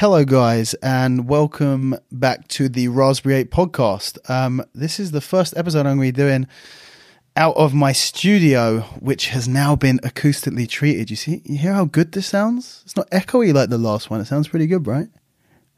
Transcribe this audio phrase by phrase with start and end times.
[0.00, 4.30] Hello, guys, and welcome back to the Raspberry Ape podcast.
[4.30, 6.46] Um, this is the first episode I'm going to be doing
[7.36, 11.10] out of my studio, which has now been acoustically treated.
[11.10, 12.80] You see, you hear how good this sounds?
[12.86, 14.22] It's not echoey like the last one.
[14.22, 15.08] It sounds pretty good, right?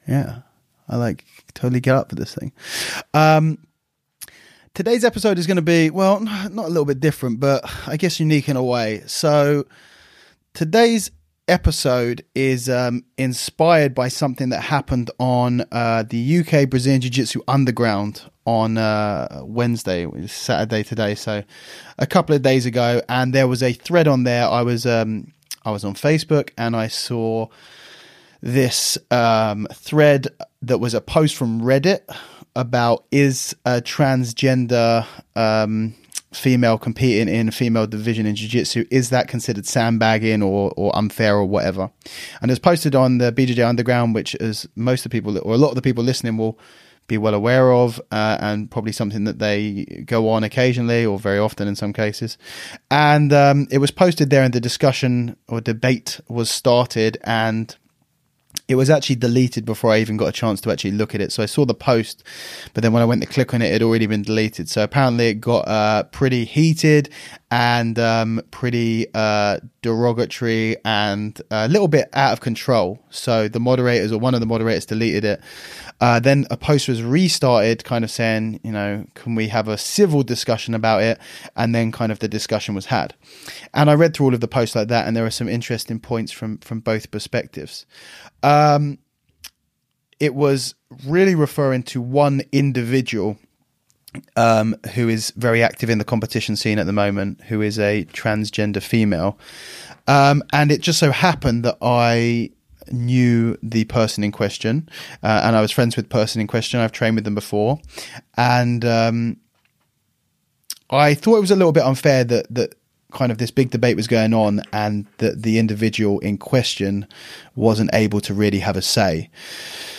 [0.06, 0.42] Yeah,
[0.88, 2.52] I like totally get up for this thing.
[3.12, 3.58] Um,
[4.72, 8.20] today's episode is going to be, well, not a little bit different, but I guess
[8.20, 9.02] unique in a way.
[9.06, 9.66] So,
[10.54, 11.10] today's
[11.48, 17.40] episode is um, inspired by something that happened on uh, the UK Brazilian Jiu Jitsu
[17.48, 21.42] Underground on uh, Wednesday, Saturday today, so
[21.98, 24.46] a couple of days ago, and there was a thread on there.
[24.46, 25.32] I was um,
[25.64, 27.48] I was on Facebook and I saw
[28.40, 30.28] this um, thread
[30.62, 32.00] that was a post from Reddit
[32.54, 35.06] about is a transgender
[35.36, 35.94] um,
[36.32, 41.44] female competing in female division in jiu-jitsu is that considered sandbagging or, or unfair or
[41.44, 41.90] whatever?
[42.40, 45.58] And it's posted on the bjj underground which is most of the people or a
[45.58, 46.58] lot of the people listening will
[47.06, 51.38] be well aware of uh, and probably something that they go on occasionally or very
[51.38, 52.38] often in some cases.
[52.90, 57.76] And um, it was posted there and the discussion or debate was started and
[58.68, 61.32] it was actually deleted before I even got a chance to actually look at it.
[61.32, 62.22] So I saw the post,
[62.74, 64.68] but then when I went to click on it, it had already been deleted.
[64.68, 67.10] So apparently it got uh, pretty heated
[67.50, 72.98] and um, pretty uh, derogatory and a little bit out of control.
[73.10, 75.40] So the moderators or one of the moderators deleted it.
[76.00, 79.78] Uh, then a post was restarted, kind of saying, you know, can we have a
[79.78, 81.18] civil discussion about it?
[81.54, 83.14] And then kind of the discussion was had.
[83.72, 86.00] And I read through all of the posts like that, and there are some interesting
[86.00, 87.86] points from from both perspectives.
[88.42, 88.98] Um,
[90.20, 90.74] it was
[91.06, 93.38] really referring to one individual
[94.36, 98.04] um, who is very active in the competition scene at the moment, who is a
[98.12, 99.38] transgender female.
[100.06, 102.50] Um, and it just so happened that I
[102.90, 104.88] knew the person in question,
[105.22, 106.80] uh, and I was friends with the person in question.
[106.80, 107.80] I've trained with them before,
[108.36, 109.36] and um,
[110.90, 112.74] I thought it was a little bit unfair that that
[113.12, 117.06] kind of this big debate was going on, and that the individual in question
[117.54, 119.30] wasn't able to really have a say.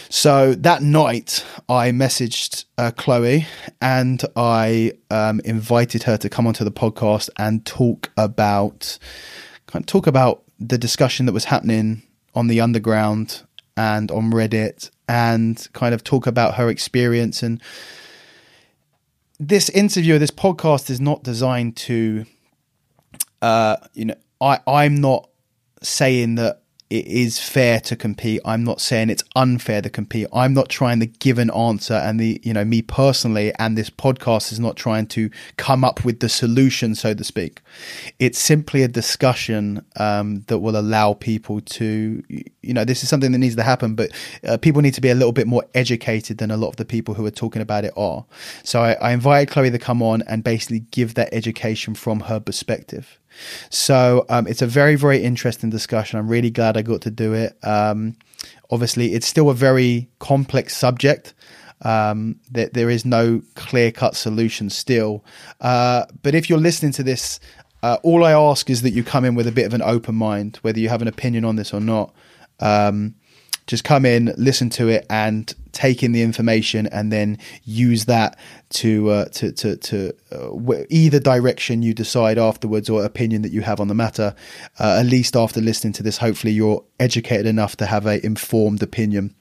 [0.09, 3.47] So that night, I messaged uh, Chloe
[3.81, 8.99] and I um, invited her to come onto the podcast and talk about
[9.65, 12.03] kind of talk about the discussion that was happening
[12.35, 13.41] on the underground
[13.75, 17.41] and on Reddit, and kind of talk about her experience.
[17.41, 17.59] And
[19.39, 22.25] this interview, this podcast, is not designed to,
[23.43, 25.29] uh, you know, I I'm not
[25.81, 28.39] saying that it is fair to compete.
[28.45, 30.27] I'm not saying it's unfair to compete.
[30.31, 33.89] I'm not trying to give an answer and the, you know, me personally and this
[33.89, 37.61] podcast is not trying to come up with the solution, so to speak.
[38.19, 43.31] It's simply a discussion um, that will allow people to, you know, this is something
[43.31, 44.11] that needs to happen, but
[44.47, 46.85] uh, people need to be a little bit more educated than a lot of the
[46.85, 48.23] people who are talking about it are.
[48.63, 52.39] So I, I invited Chloe to come on and basically give that education from her
[52.39, 53.19] perspective.
[53.69, 56.19] So um, it's a very, very interesting discussion.
[56.19, 57.57] I'm really glad I got to do it.
[57.63, 58.15] Um,
[58.69, 61.33] obviously, it's still a very complex subject.
[61.81, 65.23] Um, there, there is no clear cut solution still.
[65.59, 67.39] Uh, but if you're listening to this,
[67.81, 70.15] uh, all I ask is that you come in with a bit of an open
[70.15, 72.13] mind, whether you have an opinion on this or not.
[72.59, 73.15] Um,
[73.67, 78.37] just come in, listen to it, and take in the information, and then use that
[78.69, 83.61] to uh, to to, to uh, either direction you decide afterwards or opinion that you
[83.61, 84.35] have on the matter.
[84.79, 88.81] Uh, at least after listening to this, hopefully you're educated enough to have a informed
[88.83, 89.35] opinion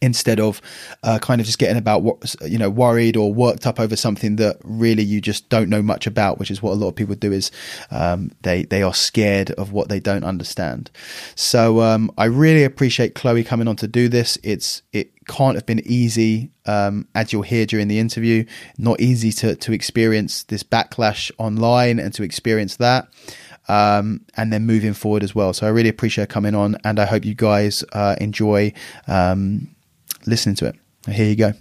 [0.00, 0.60] instead of
[1.02, 4.36] uh, kind of just getting about what you know worried or worked up over something
[4.36, 7.14] that really you just don't know much about which is what a lot of people
[7.14, 7.50] do is
[7.90, 10.90] um, they they are scared of what they don't understand.
[11.34, 14.38] So um, I really appreciate Chloe coming on to do this.
[14.42, 18.44] It's it can't have been easy um, as you'll hear during the interview.
[18.78, 23.08] Not easy to to experience this backlash online and to experience that
[23.68, 25.52] um, and then moving forward as well.
[25.52, 28.72] So I really appreciate coming on, and I hope you guys uh, enjoy
[29.06, 29.68] um,
[30.26, 30.76] listening to it.
[31.08, 31.52] Here you go.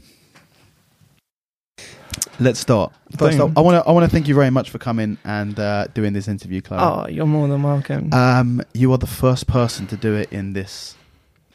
[2.39, 2.93] Let's start.
[3.17, 5.87] First, I want to I want to thank you very much for coming and uh,
[5.93, 6.79] doing this interview, Chloe.
[6.79, 8.13] Oh, you're more than welcome.
[8.13, 10.95] Um, you are the first person to do it in this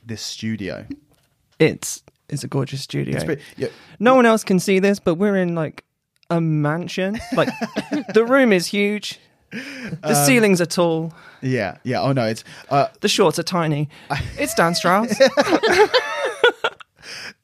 [0.05, 0.87] this studio.
[1.59, 3.23] It's it's a gorgeous studio.
[3.25, 3.69] Pretty, yeah.
[4.01, 5.85] No one else can see this, but we're in like
[6.31, 7.21] a mansion.
[7.33, 7.51] Like
[8.15, 9.21] the room is huge.
[10.03, 11.13] The um, ceilings are tall.
[11.43, 12.01] Yeah, yeah.
[12.01, 13.89] Oh no, it's uh, the shorts are tiny.
[14.39, 15.19] It's Dan Strauss.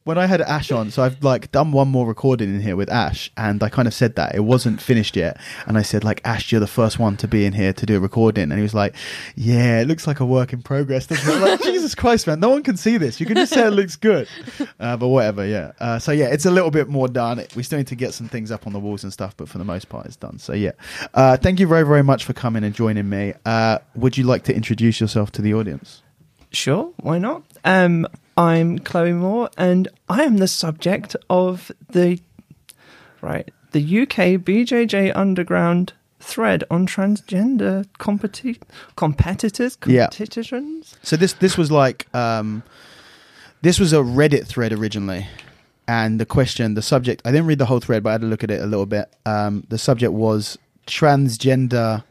[0.09, 2.89] when I had Ash on, so I've like done one more recording in here with
[2.89, 6.23] Ash, and I kind of said that it wasn't finished yet, and I said like
[6.25, 8.63] Ash, you're the first one to be in here to do a recording, and he
[8.63, 8.97] was like,
[9.37, 11.41] "Yeah, it looks like a work in progress." Doesn't it?
[11.43, 13.21] Like Jesus Christ, man, no one can see this.
[13.21, 14.27] You can just say it looks good,
[14.81, 15.73] uh, but whatever, yeah.
[15.79, 17.45] Uh, so yeah, it's a little bit more done.
[17.55, 19.59] We still need to get some things up on the walls and stuff, but for
[19.59, 20.39] the most part, it's done.
[20.39, 20.73] So yeah,
[21.13, 23.35] uh, thank you very very much for coming and joining me.
[23.45, 26.03] Uh, would you like to introduce yourself to the audience?
[26.51, 27.43] Sure, why not?
[27.63, 28.07] Um,
[28.39, 32.21] I'm Chloe Moore, and I am the subject of the
[33.21, 38.63] right the UK BJJ Underground thread on transgender competi-
[38.95, 40.05] competitors Yeah.
[40.07, 40.97] competitions.
[41.03, 42.63] So this this was like um,
[43.63, 45.27] this was a Reddit thread originally,
[45.89, 47.21] and the question, the subject.
[47.25, 48.87] I didn't read the whole thread, but I had to look at it a little
[48.87, 49.13] bit.
[49.27, 50.57] Um, the subject was
[50.87, 52.05] transgender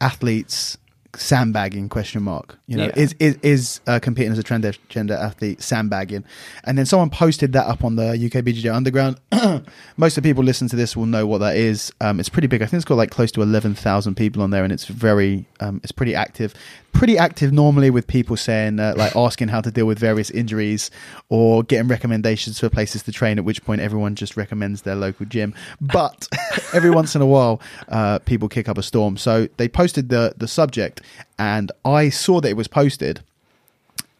[0.00, 0.76] athletes
[1.14, 2.92] sandbagging question mark you know Yeah.
[3.02, 6.22] is is, is uh, competing as a transgender athlete sandbagging.
[6.64, 9.18] And then someone posted that up on the uk bjj underground.
[9.96, 11.90] Most of the people listen to this will know what that is.
[12.00, 12.62] Um, it's pretty big.
[12.62, 15.80] I think it's got like close to 11000 people on there and it's very um,
[15.82, 16.54] it's pretty active.
[16.92, 20.90] Pretty active normally with people saying uh, like asking how to deal with various injuries
[21.28, 25.24] or getting recommendations for places to train at which point everyone just recommends their local
[25.26, 25.54] gym.
[25.80, 26.28] But
[26.74, 29.16] every once in a while uh, people kick up a storm.
[29.16, 31.00] So they posted the the subject
[31.38, 33.20] and i saw that it was posted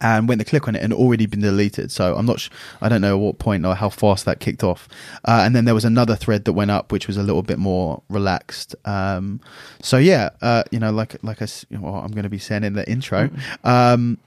[0.00, 1.90] and went to click on it and already been deleted.
[1.90, 2.50] So I'm not, sh-
[2.80, 4.88] I don't know at what point or how fast that kicked off.
[5.24, 7.58] Uh, and then there was another thread that went up, which was a little bit
[7.58, 8.76] more relaxed.
[8.84, 9.40] Um,
[9.82, 12.74] so yeah, uh, you know, like like I, well, I'm going to be saying in
[12.74, 13.28] the intro.
[13.64, 14.18] Um,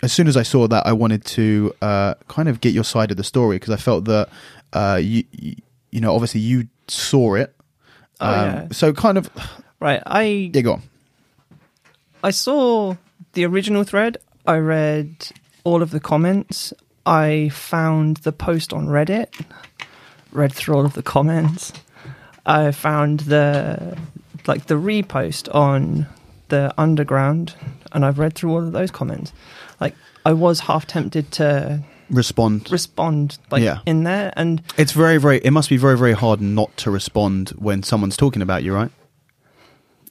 [0.00, 3.10] as soon as I saw that, I wanted to uh, kind of get your side
[3.10, 4.28] of the story because I felt that
[4.72, 7.52] uh, you, you, know, obviously you saw it.
[8.20, 8.66] Oh, Um, yeah.
[8.70, 9.28] So kind of,
[9.80, 10.82] Right, I yeah, go on.
[12.26, 12.96] I saw
[13.34, 14.16] the original thread.
[14.48, 15.28] I read
[15.62, 16.72] all of the comments.
[17.06, 19.28] I found the post on Reddit.
[20.32, 21.72] Read through all of the comments.
[22.44, 23.96] I found the
[24.48, 26.08] like the repost on
[26.48, 27.54] the underground,
[27.92, 29.32] and I've read through all of those comments.
[29.80, 29.94] Like
[30.24, 32.72] I was half tempted to Respond.
[32.72, 33.78] respond like Yeah.
[33.86, 35.38] in there, and It's very, very.
[35.44, 38.90] It must be very, very hard not to respond when someone's talking about you, right?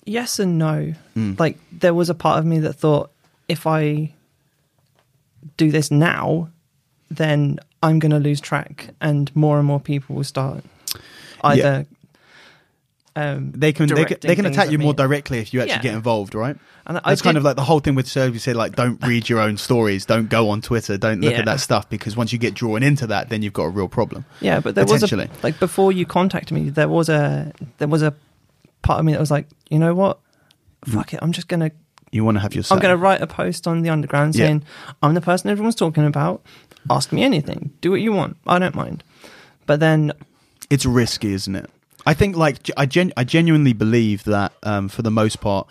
[0.06, 0.94] Yes and no.
[1.16, 1.40] Mm.
[1.40, 3.12] Like there was a part of me that thought
[3.48, 4.12] if I
[5.57, 6.50] do this now,
[7.12, 10.63] then I'm going to lose track, and more and more people will start
[11.44, 11.86] either.
[13.18, 14.84] Um, They can, they can, they can attack at you me.
[14.84, 15.81] more directly if you actually Yeah.
[15.84, 16.58] get involved, right?
[16.86, 18.34] And I That's kind of like the whole thing with Serve.
[18.34, 21.40] You say like, don't read your own stories, don't go on Twitter, don't look Yeah.
[21.40, 23.88] at that stuff because once you get drawn into that, then you've got a real
[23.88, 24.25] problem.
[24.42, 28.01] Yeah, but there was a like before you contacted me, there was a there was
[28.01, 28.13] a
[28.86, 30.20] part of me that was like, you know what,
[30.86, 31.72] fuck it, I'm just gonna
[32.12, 32.64] You want to have your.
[32.64, 32.74] Say.
[32.76, 34.46] I'm gonna write a post on the underground Yeah.
[34.46, 34.64] saying
[35.02, 36.42] I'm the person everyone's talking about.
[36.90, 39.04] Ask me anything, do what you want, I don't mind.
[39.66, 40.14] But then
[40.70, 41.70] it's risky, isn't it?
[42.06, 45.68] I think like I gen- I genuinely believe that um, for the most part,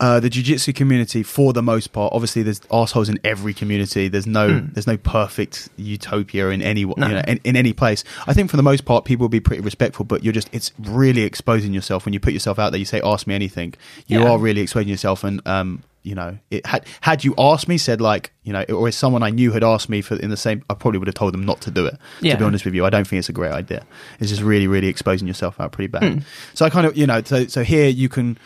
[0.00, 4.08] uh, the jiu-jitsu community, for the most part, obviously there's assholes in every community.
[4.08, 6.84] There's no there's no perfect utopia in any.
[6.84, 7.06] No.
[7.06, 8.02] you know in, in any place.
[8.26, 10.72] I think for the most part, people will be pretty respectful, but you're just it's
[10.78, 12.78] really exposing yourself when you put yourself out there.
[12.78, 13.74] You say, "Ask me anything."
[14.06, 14.30] You Yeah.
[14.30, 18.00] are really exposing yourself, and um, you know, it had had you asked me, said
[18.00, 20.62] like, you know, or if someone I knew had asked me for in the same,
[20.70, 21.98] I probably would have told them not to do it.
[22.22, 22.32] Yeah.
[22.32, 23.84] To be honest with you, I don't think it's a great idea.
[24.18, 26.02] It's just really, really exposing yourself out pretty bad.
[26.10, 26.18] Hmm.
[26.54, 28.38] So I kind of, you know, so so here you can,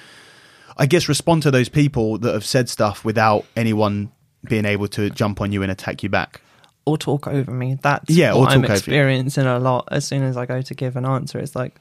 [0.77, 4.11] I guess, respond to those people that have said stuff without anyone
[4.49, 6.41] being able to jump on you and attack you back.
[6.87, 7.79] or talk over me.
[7.81, 8.79] That's Yeah, what I'm talk over you.
[8.79, 9.89] experiencing a lot.
[9.91, 11.81] As soon as I go to give an answer, it's like,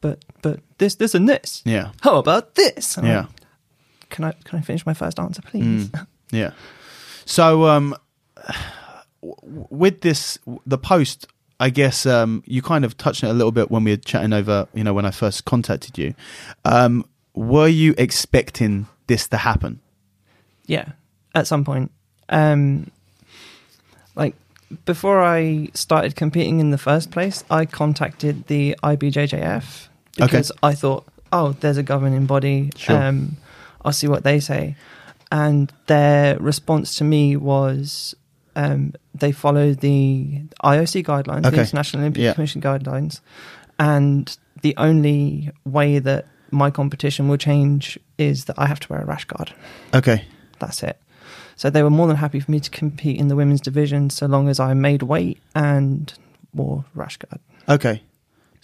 [0.00, 1.62] but but this this and this.
[1.64, 2.96] Yeah, How about this?
[2.96, 3.20] And yeah.
[3.20, 3.28] like,
[4.10, 5.88] Can I can I finish my first answer, please?
[5.88, 6.06] Mm.
[6.32, 6.52] Yeah.
[7.26, 7.94] So, um,
[9.20, 11.26] with this, the post,
[11.60, 13.96] I guess um, you kind of touched on it a little bit when we were
[13.98, 16.14] chatting over, you know, when I first contacted you.
[16.64, 19.80] Um, were you expecting this to happen?
[20.66, 20.90] Yeah,
[21.34, 21.90] at some point.
[22.28, 22.90] Um,
[24.14, 24.34] like
[24.84, 29.88] before I started competing in the first place, I contacted the IBJJF
[30.20, 30.26] Okay.
[30.26, 32.70] because I thought, oh, there's a governing body.
[32.76, 32.96] Sure.
[33.02, 33.36] Um,
[33.84, 34.76] I'll see what they say.
[35.30, 38.14] And their response to me was
[38.54, 41.56] um, they follow the IOC guidelines, Okay.
[41.56, 42.34] the International Olympic Yeah.
[42.34, 43.20] Commission guidelines,
[43.78, 49.02] and the only way that my competition will change is that I have to wear
[49.02, 49.52] a rash guard.
[49.94, 50.24] Okay.
[50.58, 50.98] That's it.
[51.56, 54.26] So they were more than happy for me to compete in the women's division so
[54.26, 56.12] long as I made weight and
[56.54, 57.40] wore rash guard.
[57.68, 58.02] Okay.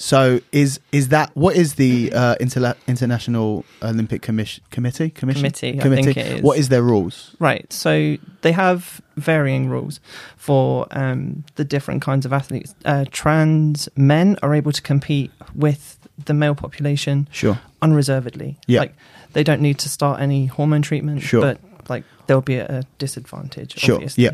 [0.00, 5.80] So is is that what is the uh, Interla- International Olympic Commission Committee Commission Committee,
[5.80, 6.42] I think it is.
[6.42, 7.34] What is their rules?
[7.40, 7.70] Right.
[7.72, 9.98] So they have varying rules
[10.36, 12.76] for um, the different kinds of athletes.
[12.84, 17.58] Uh, trans men are able to compete with the male population Sure.
[17.82, 18.58] unreservedly.
[18.66, 18.80] Yeah.
[18.80, 18.94] Like
[19.32, 21.22] they don't need to start any hormone treatment.
[21.22, 21.40] Sure.
[21.40, 23.78] But like they'll be at a disadvantage.
[23.78, 24.24] Sure, Obviously.
[24.24, 24.32] yeah.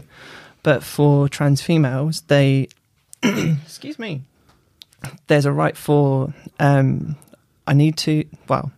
[0.63, 2.69] But for trans females, they
[3.23, 4.23] excuse me.
[5.27, 7.17] There's a right for um,
[7.67, 8.73] I need to well.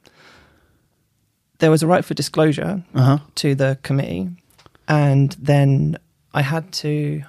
[1.59, 3.19] There was a right for disclosure Uh huh.
[3.37, 4.29] to the committee,
[4.89, 5.97] and then
[6.35, 7.23] I had to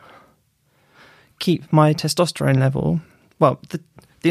[1.40, 3.00] keep my testosterone level.
[3.40, 3.80] Well, the
[4.22, 4.30] the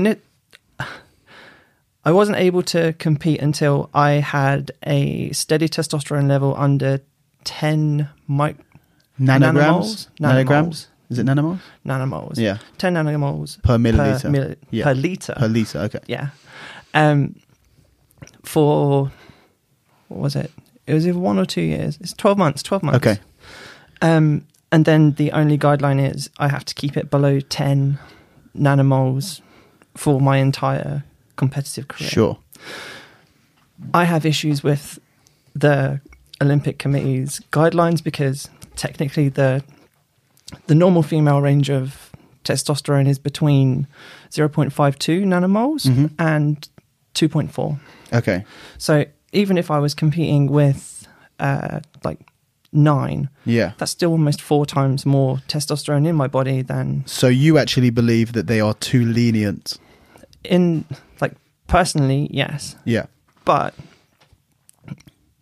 [2.06, 7.00] I wasn't able to compete until I had a steady testosterone level under
[7.44, 8.56] ten mic
[9.20, 9.42] Nanograms.
[9.50, 10.08] Nanomoles?
[10.20, 10.86] Nanograms.
[11.10, 11.60] Is it nanomoles?
[11.84, 12.36] nanomoles.
[12.38, 12.58] Yeah.
[12.78, 14.22] ten nanomoles Per milliliter.
[14.22, 14.84] per, milli- Yeah.
[14.84, 15.34] per liter.
[15.36, 15.78] Per liter.
[15.80, 15.98] Okay.
[16.06, 16.28] Yeah.
[16.94, 17.34] Um,
[18.44, 19.10] for
[20.08, 20.50] what was it?
[20.86, 21.98] It was either one or two years.
[22.00, 22.62] It's twelve months.
[22.62, 23.04] Twelve months.
[23.04, 23.18] Okay.
[24.00, 27.98] Um, and then the only guideline is I have to keep it below ten
[28.56, 29.40] nanomoles
[29.96, 31.02] for my entire
[31.36, 32.10] competitive career.
[32.10, 32.38] Sure.
[33.94, 34.98] I have issues with
[35.54, 36.00] the
[36.40, 39.62] Olympic Committee's guidelines because technically the
[40.66, 42.10] the normal female range of
[42.44, 43.86] testosterone is between
[44.30, 46.10] 0.52 nanomoles Mhm.
[46.18, 46.68] and
[47.14, 47.78] 2.4.
[48.12, 48.44] Okay.
[48.78, 51.08] So even if I was competing with
[51.40, 52.20] uh, like
[52.72, 53.72] nine, Yeah.
[53.78, 58.32] that's still almost four times more testosterone in my body than So you actually believe
[58.32, 59.78] that they are too lenient?
[60.46, 60.84] In
[61.20, 61.32] like
[61.66, 62.76] personally, yes.
[62.84, 63.06] Yeah.
[63.44, 63.74] But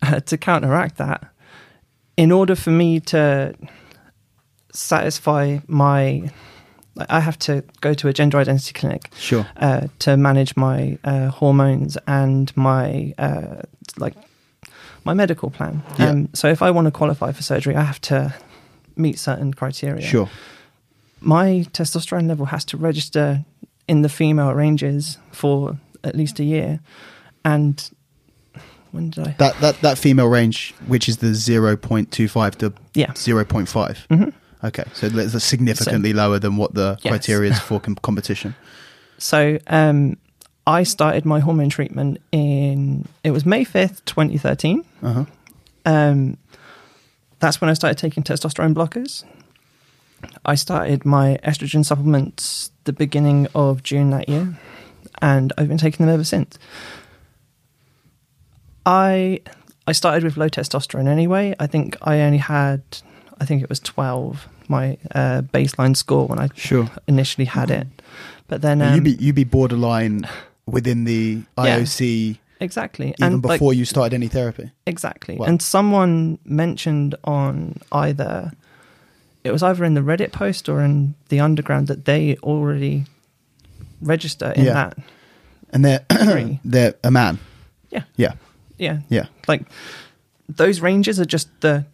[0.03, 1.25] uh, to counteract that,
[2.17, 3.55] in order for me to
[4.73, 6.31] satisfy my,
[6.95, 9.47] like, I have to go to a gender identity clinic Sure.
[9.57, 13.63] uh, to manage my uh, hormones and my uh,
[13.99, 14.15] like
[15.05, 15.83] my medical plan.
[15.99, 16.11] Yeah.
[16.11, 18.35] Um, so if I want to qualify for surgery, I have to
[18.97, 20.03] meet certain criteria.
[20.07, 20.29] Sure.
[21.21, 23.45] My testosterone level has to register
[23.89, 26.81] in the female ranges for at least a year,
[27.45, 27.91] and
[28.93, 29.35] when did I?
[29.39, 33.13] That that that female range, which is the zero point two five to Yeah.
[33.15, 34.07] zero point five.
[34.11, 34.31] hmm
[34.63, 37.11] Okay, so that's significantly lower than what the Yes.
[37.11, 38.55] criteria is for com- competition.
[39.19, 40.17] So um,
[40.67, 44.85] I started my hormone treatment in it was May fifth, twenty thirteen.
[45.03, 45.25] Uh huh.
[45.85, 46.39] Um,
[47.41, 49.25] that's when I started taking testosterone blockers.
[50.45, 54.55] I started my estrogen supplements the beginning of June that year,
[55.23, 56.59] and I've been taking them ever since.
[58.87, 59.41] I
[59.87, 61.55] I started with low testosterone anyway.
[61.59, 62.83] I think I only had,
[63.41, 66.91] I think it was twelve, my uh, baseline score when I Sure.
[67.07, 67.87] initially had it.
[68.49, 70.29] But then um, you be you be borderline
[70.67, 71.79] within the Yeah.
[71.81, 74.71] IOC exactly, even and like, before you started any therapy.
[74.87, 75.37] Exactly.
[75.37, 75.47] Wow.
[75.47, 78.53] And someone mentioned on either
[79.45, 83.05] it was either in the Reddit post or in the underground that they already
[84.01, 84.73] register in Yeah.
[84.73, 84.99] that.
[85.73, 86.05] And they're
[86.65, 87.39] they're a man.
[87.91, 88.05] Yeah.
[88.17, 88.35] Yeah.
[88.79, 89.01] Yeah.
[89.09, 89.27] Yeah.
[89.47, 89.63] Like
[90.49, 91.85] those ranges are just the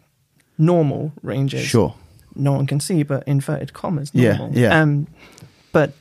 [0.57, 1.63] normal ranges.
[1.65, 1.95] Sure.
[2.35, 4.09] No one can see, but inverted commas.
[4.13, 4.57] Yeah, Normal.
[4.57, 4.81] yeah.
[4.81, 5.07] Um,
[5.73, 5.93] but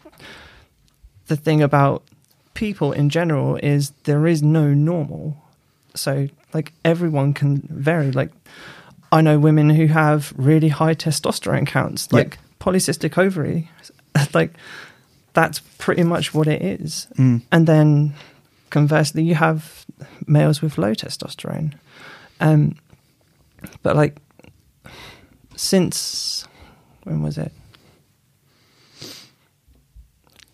[1.26, 2.02] the thing about
[2.54, 5.36] people in general is there is no normal.
[5.94, 8.12] So like everyone can vary.
[8.12, 8.30] Like
[9.12, 13.70] I know women who have really high testosterone counts, like polycystic ovary.
[14.34, 14.52] like
[15.32, 17.08] that's pretty much what it is.
[17.16, 17.42] Mm.
[17.50, 18.14] And then
[18.70, 19.84] conversely, you have
[20.26, 21.74] males with low testosterone.
[22.40, 22.76] Um,
[23.82, 24.16] but like
[25.56, 26.46] since
[27.04, 27.52] when was it?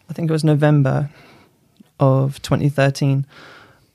[0.08, 1.10] I think it was November
[1.98, 3.26] of 2013.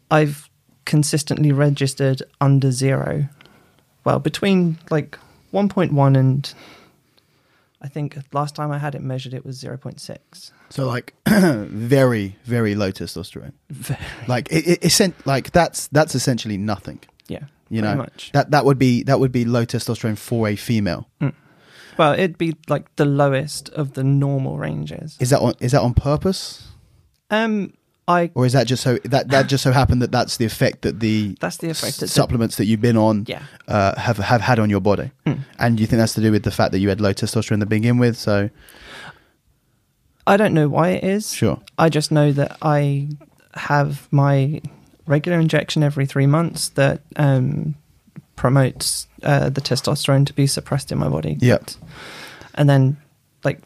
[0.09, 0.49] I've
[0.85, 3.29] consistently registered under zero.
[4.03, 5.17] Well, between like
[5.53, 6.53] 1.1 and
[7.81, 10.51] I think last time I had it measured, it was 0.6.
[10.69, 13.53] So like very very low testosterone.
[14.27, 16.99] Like it, it, essen- like that's that's essentially nothing.
[17.27, 18.31] Yeah, You know much.
[18.33, 21.09] that that would be that would be low testosterone for a female.
[21.97, 25.17] Well, it'd be like the lowest of the normal ranges.
[25.19, 26.67] Is that on is that on purpose
[27.29, 27.73] Um,
[28.07, 30.81] I or is that just so that that just so happened that that's the effect
[30.81, 34.41] that the that's the effect that supplements that you've been on Yeah, uh, have have
[34.41, 35.11] had on your body?
[35.25, 35.41] Mm.
[35.59, 37.65] And you think that's to do with the fact that you had low testosterone to
[37.65, 38.17] begin with?
[38.17, 38.49] So
[40.25, 41.31] I don't know why it is.
[41.33, 43.07] sure, I just know that I
[43.53, 44.61] have my
[45.05, 47.75] regular injection every three months that um,
[48.35, 51.37] promotes uh, the testosterone to be suppressed in my body.
[51.41, 51.59] yeah,
[52.55, 52.97] And then,
[53.43, 53.59] like,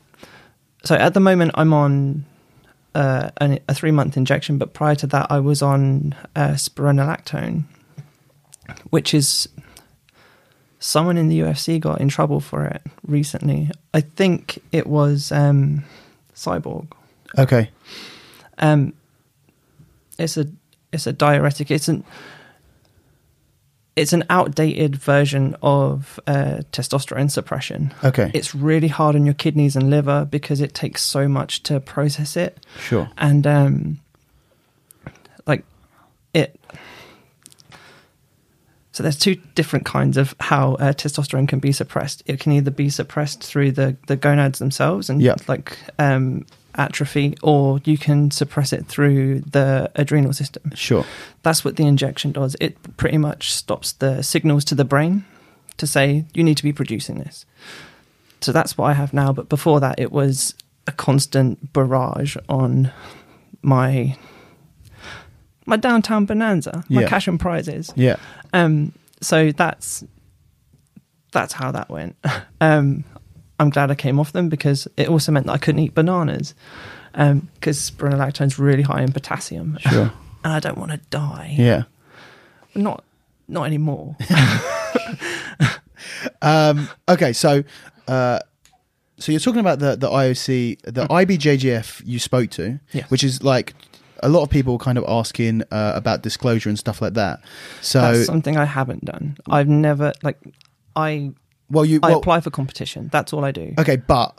[0.84, 2.25] so at the moment, I'm on
[2.96, 7.66] uh, an, a three month injection, but prior to that, I was on uh, spironolactone,
[8.90, 9.50] which is
[10.80, 13.70] someone in the UFC got in trouble for it recently.
[13.94, 15.84] I think it was um,
[16.34, 16.88] Cyborg.
[17.38, 17.70] Okay.
[18.60, 18.94] Um,
[20.18, 20.48] it's a
[20.94, 21.70] it's a diuretic.
[21.72, 22.06] It's an
[23.96, 27.94] it's an outdated version of uh, testosterone suppression.
[28.04, 28.30] Okay.
[28.34, 32.36] It's really hard on your kidneys and liver because it takes so much to process
[32.36, 33.10] it, sure.
[33.18, 34.00] and um,
[35.48, 35.64] like
[36.34, 36.60] it.
[38.92, 42.24] So there's two different kinds of how uh, testosterone can be suppressed.
[42.25, 45.36] It can either be suppressed through the the gonads themselves and Yeah.
[45.48, 46.46] like um,
[46.77, 50.72] atrophy, or you can suppress it through the adrenal system.
[50.75, 51.05] Sure.
[51.44, 52.55] That's what the injection does.
[52.60, 55.25] It pretty much stops the signals to the brain
[55.77, 57.46] to say you need to be producing this.
[58.41, 59.32] So that's what I have now.
[59.34, 60.53] But before that, it was
[60.88, 62.91] a constant barrage on
[63.62, 64.15] my
[65.65, 67.08] my downtown bonanza, my Yeah.
[67.08, 67.91] cash and prizes.
[67.96, 68.17] Yeah.
[68.53, 68.91] Um,
[69.22, 70.03] so that's
[71.32, 72.15] that's how that went.
[72.62, 73.03] Um,
[73.60, 76.54] I'm glad I came off them because it also meant that I couldn't eat bananas
[77.14, 80.12] because spironolactone is really high in potassium, Sure.
[80.44, 81.56] and I don't want to die.
[81.58, 81.84] Yeah.
[82.76, 83.04] Not
[83.48, 84.16] not anymore.
[86.42, 87.64] Um, okay, so
[88.08, 88.40] uh,
[89.18, 93.74] so you're talking about the the IOC, the IBJJF you spoke to, which is like
[94.22, 97.42] a lot of people kind of asking uh, about disclosure and stuff like that.
[97.82, 99.38] So, That's something I haven't done.
[99.50, 100.40] I've never like
[100.96, 101.32] I
[101.70, 103.10] well, you I well, apply for competition.
[103.12, 103.74] That's all I do.
[103.80, 104.38] okay, but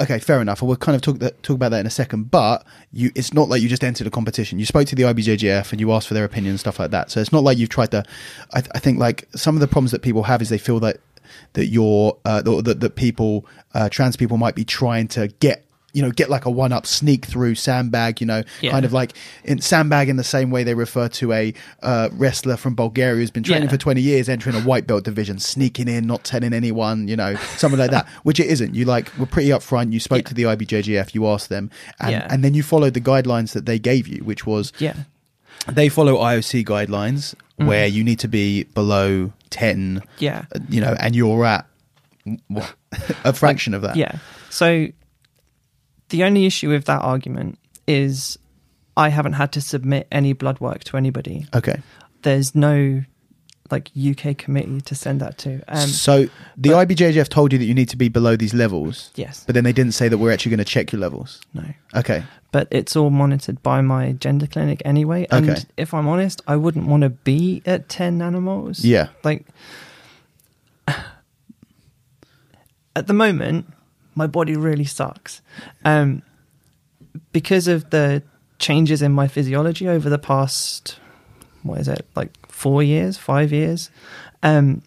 [0.00, 0.62] okay, fair enough.
[0.62, 2.30] We'll kind of talk that, talk about that in a second.
[2.30, 4.58] But you, it's not like you just entered a competition.
[4.58, 7.10] You spoke to the IBJJF and you asked for their opinion and stuff like that.
[7.10, 8.04] So it's not like you've tried to.
[8.52, 10.98] I, I think like some of the problems that people have is they feel that
[11.54, 15.65] that you're uh, that, that people uh, trans people might be trying to get
[15.96, 18.70] you know get like a one up sneak through sandbag you know Yeah.
[18.72, 19.12] kind of like
[19.44, 23.30] in sandbag in the same way they refer to a uh, wrestler from bulgaria who's
[23.30, 23.70] been training Yeah.
[23.76, 27.34] for 20 years entering a white belt division sneaking in not telling anyone you know
[27.56, 30.28] something like that which it isn't you like were pretty upfront you spoke Yeah.
[30.28, 33.78] to the ibjjf you asked them and, and then you followed the guidelines that they
[33.78, 34.94] gave you which was Yeah.
[35.66, 37.68] they follow ioc guidelines Mm-hmm.
[37.68, 40.44] where you need to be below 10 Yeah.
[40.54, 41.64] uh, you know and you're at
[43.24, 44.12] a fraction of that Yeah.
[44.50, 44.88] So
[46.10, 48.38] the only issue with that argument is
[48.96, 51.46] I haven't had to submit any blood work to anybody.
[51.54, 51.82] okay
[52.22, 53.02] There's no
[53.68, 55.60] like UK committee to send that to.
[55.66, 59.10] Um, so the but- IBJJF told you that you need to be below these levels,
[59.16, 59.42] yes.
[59.44, 61.40] but then they didn't say that we're actually going to check your levels.
[61.52, 61.64] no.
[61.94, 65.26] Okay, But it's all monitored by my gender clinic anyway.
[65.32, 65.62] And Okay.
[65.76, 68.80] if I'm honest, I wouldn't want to be at 10 nanomoles.
[68.84, 69.46] yeah, Like,
[72.94, 73.66] at the moment,
[74.16, 75.40] my body really sucks.
[75.84, 76.22] Um,
[77.32, 78.22] because of the
[78.58, 80.98] changes in my physiology over the past,
[81.62, 83.90] what is it, like four years, five years,
[84.42, 84.82] um,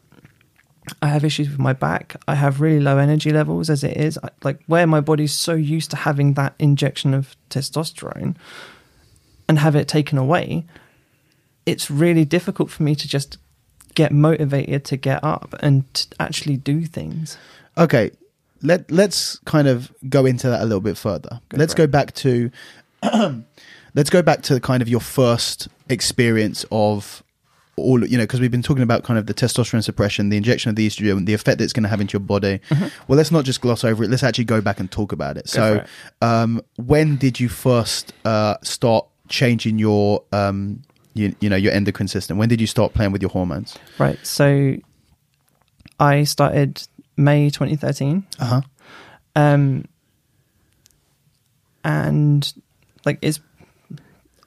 [1.04, 2.16] I have issues with my back.
[2.28, 4.18] I have really low energy levels as it is.
[4.24, 8.36] I, like where my body's so used to having that injection of testosterone
[9.48, 10.66] and have it taken away,
[11.68, 13.38] it's really difficult for me to just
[13.94, 17.38] get motivated to get up and to actually do things.
[17.78, 18.12] okay.
[18.62, 21.42] Let Let's kind of go into that a little bit further.
[21.50, 21.92] Go let's go it.
[21.92, 22.52] back to
[23.96, 27.24] let's go back to kind of your first experience of
[27.76, 30.70] all you know because we've been talking about kind of the testosterone suppression the injection
[30.70, 32.60] of the estrogen the effect that it's going to have into your body
[33.08, 35.46] well let's not just gloss over it let's actually go back and talk about it
[35.46, 35.78] Mm-hmm.
[35.78, 35.86] Go so
[36.20, 40.82] for um when did you first uh start changing your um
[41.14, 44.20] you, you know your endocrine system when did you start playing with your hormones Right.
[44.26, 44.76] So
[46.00, 46.88] I started
[47.20, 48.26] May 2013.
[48.40, 48.62] uh-huh
[49.36, 49.86] Um,
[51.84, 52.52] and
[53.06, 53.40] like it's,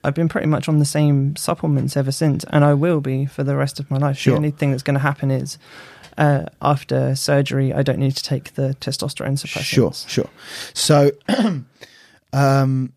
[0.05, 3.45] I've been pretty much on the same supplements ever since, and I will be for
[3.45, 4.19] the rest of my life.
[4.19, 4.33] Sure.
[4.33, 5.59] The only thing that's going to happen is
[6.19, 9.65] uh, after surgery, I don't need to take the testosterone suppressants.
[9.65, 10.31] Sure, sure.
[10.75, 11.11] So,
[12.33, 12.93] um,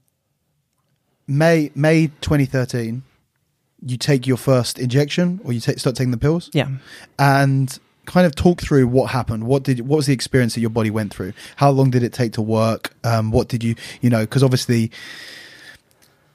[1.28, 3.04] May May 2013,
[3.86, 6.70] you take your first injection, or you take, start taking the pills, Yeah.
[7.20, 9.46] and kind of talk through what happened.
[9.46, 11.34] What did what was the experience that your body went through?
[11.58, 12.94] How long did it take to work?
[13.04, 14.22] Um, what did you you know?
[14.22, 14.92] Because obviously.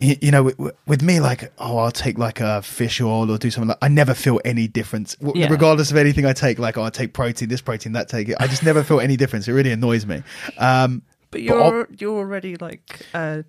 [0.02, 0.50] You know,
[0.86, 3.76] with, me, like, oh, I'll take like a fish oil or do something like.
[3.82, 5.48] I never feel any difference, Yeah.
[5.50, 6.58] regardless of anything I take.
[6.58, 8.36] Like, oh, I take protein, this protein, that take it.
[8.40, 9.46] I just never feel any difference.
[9.46, 10.22] It really annoys me.
[10.56, 13.42] Um, But But you're you're already like uh,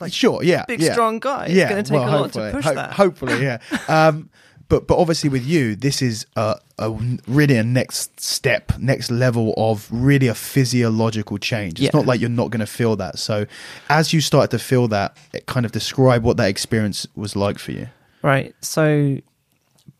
[0.00, 0.92] like sure, yeah, big yeah.
[0.92, 1.46] strong guy.
[1.46, 2.92] yeah, It's going to take well, a lot to push ho- that.
[2.92, 3.58] Hopefully, yeah.
[3.88, 4.28] um,
[4.74, 6.90] but but obviously with you, this is a, a
[7.28, 11.74] really a next step, next level of really a physiological change.
[11.74, 11.90] It's Yeah.
[11.94, 13.18] not like you're not going to feel that.
[13.18, 13.46] So,
[13.88, 17.58] as you started to feel that, it kind of describe what that experience was like
[17.58, 17.86] for you.
[18.22, 18.54] Right.
[18.60, 19.18] So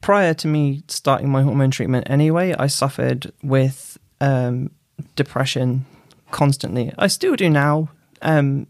[0.00, 4.70] prior to me starting my hormone treatment anyway, I suffered with um,
[5.16, 5.84] depression
[6.30, 6.92] constantly.
[6.98, 7.90] I still do now,
[8.22, 8.66] um,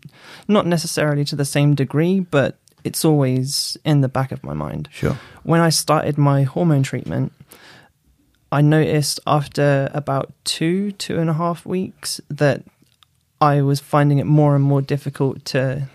[0.48, 4.88] not necessarily to the same degree, but it's always in the back of my mind.
[4.92, 5.18] Sure.
[5.42, 7.32] When I started my hormone treatment,
[8.52, 12.62] I noticed after about two, two and a half weeks that
[13.40, 15.88] I was finding it more and more difficult to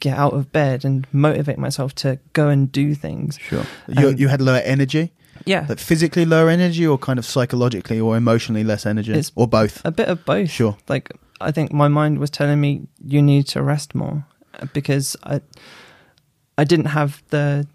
[0.00, 3.38] get out of bed and motivate myself to go and do things.
[3.40, 3.64] Sure.
[3.88, 5.12] You Um, you had lower energy,
[5.46, 9.48] Yeah, like physically lower energy, or kind of psychologically or emotionally less energy, It's- or
[9.48, 9.80] both.
[9.84, 10.50] a bit of both.
[10.50, 10.76] Sure.
[10.88, 14.26] Like I think my mind was telling me you need to rest more
[14.72, 15.40] because I
[16.58, 17.66] I didn't have the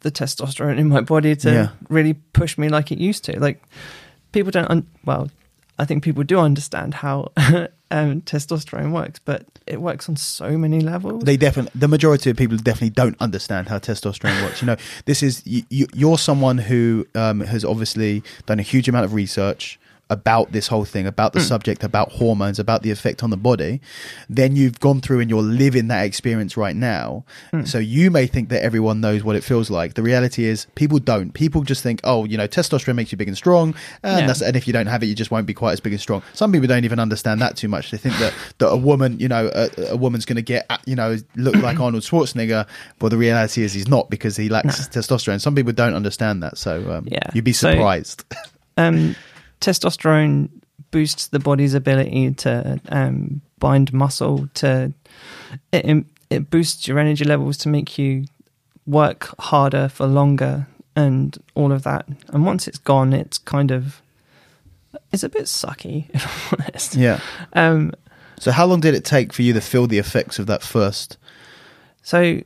[0.00, 1.68] the testosterone in my body to Yeah.
[1.88, 3.38] really push me like it used to.
[3.40, 3.62] Like
[4.32, 5.28] people don't un- well,
[5.78, 7.32] I think people do understand how
[7.90, 11.24] um, testosterone works, but it works on so many levels.
[11.24, 14.60] They definitely, the majority of people definitely don't understand how testosterone works.
[14.62, 18.88] You know, this is you, you, you're someone who um, has obviously done a huge
[18.88, 23.22] amount of research about this whole thing, about the subject, about hormones, about the effect
[23.22, 23.80] on the body.
[24.30, 27.24] Then you've gone through and you're living that experience right now.
[27.64, 29.94] So you may think that everyone knows what it feels like.
[29.94, 31.32] The reality is, people don't.
[31.34, 34.26] People just think, oh, you know, testosterone makes you big and strong, and Yeah.
[34.26, 36.00] that's and if you don't have it, you just won't be quite as big and
[36.00, 36.22] strong.
[36.32, 37.90] Some people don't even understand that too much.
[37.90, 40.96] They think that that a woman, you know, a, a woman's going to get, you
[40.96, 42.66] know, look like Arnold Schwarzenegger.
[42.98, 45.40] But the reality is, he's not because he lacks testosterone.
[45.40, 46.56] Some people don't understand that.
[46.58, 47.18] So um, Yeah.
[47.34, 48.24] you'd be So- surprised.
[48.76, 49.14] um,
[49.60, 50.48] testosterone
[50.90, 54.92] boosts the body's ability to um, bind muscle to
[55.72, 58.24] it, it boosts your energy levels to make you
[58.86, 60.66] work harder for longer
[60.96, 64.00] and all of that and once it's gone it's kind of
[65.12, 67.20] it's a bit sucky if i'm honest yeah.
[67.52, 67.92] um
[68.40, 71.18] So how long did it take for you to feel the effects of that first?
[72.02, 72.40] so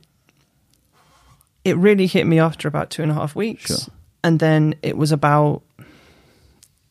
[1.63, 3.93] it really hit me after about two and a half weeks Sure.
[4.23, 5.61] and then it was about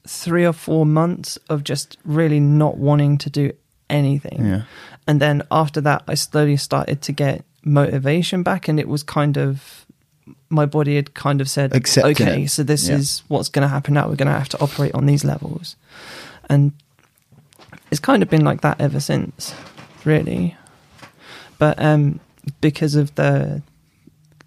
[0.06, 3.52] three or four months of just really not wanting to do
[3.88, 4.44] anything.
[4.44, 4.62] Yeah.
[5.06, 9.36] And then after that, I slowly started to get motivation back, and it was kind
[9.36, 9.86] of
[10.48, 12.50] my body had kind of said, Accepting "Okay, it.
[12.50, 12.96] so this Yeah.
[12.96, 14.08] is what's going to happen now.
[14.08, 15.76] We're going to have to operate on these levels,"
[16.48, 16.72] and
[17.90, 19.54] it's kind of been like that ever since,
[20.04, 20.56] really.
[21.58, 22.20] But um,
[22.60, 23.62] because of the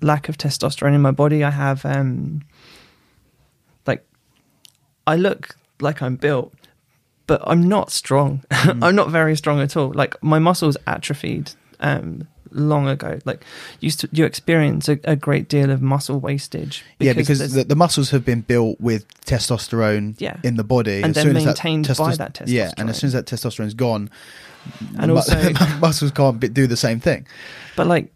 [0.01, 2.41] lack of testosterone in my body, I have um,
[5.07, 6.53] I look like I'm built,
[7.27, 8.43] but I'm not strong.
[8.51, 9.91] I'm not very strong at all.
[9.93, 13.19] Like my muscles atrophied um, long ago.
[13.25, 13.43] Like
[13.81, 16.83] you, st- you experience a, a great deal of muscle wastage.
[16.99, 20.37] yeah, because the, the muscles have been built with testosterone Yeah.
[20.43, 22.97] in the body, And As then soon as maintained by testos- that Yeah, and as
[22.97, 24.09] soon as that testosterone's gone,
[24.97, 27.27] And mu- also- muscles can't do the same thing.
[27.75, 28.11] but like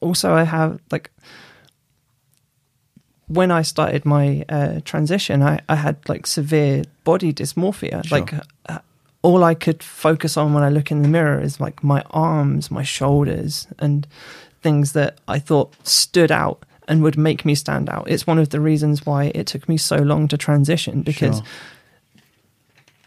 [0.00, 1.10] also I have like
[3.28, 8.06] when I started my uh, transition, I, I had like severe body dysmorphia.
[8.06, 8.18] Sure.
[8.18, 8.34] Like
[8.68, 8.78] uh,
[9.22, 12.70] all I could focus on when I look in the mirror is like my arms,
[12.70, 14.06] my shoulders, and
[14.62, 18.10] things that I thought stood out and would make me stand out.
[18.10, 21.46] It's one of the reasons why it took me so long to transition because Sure.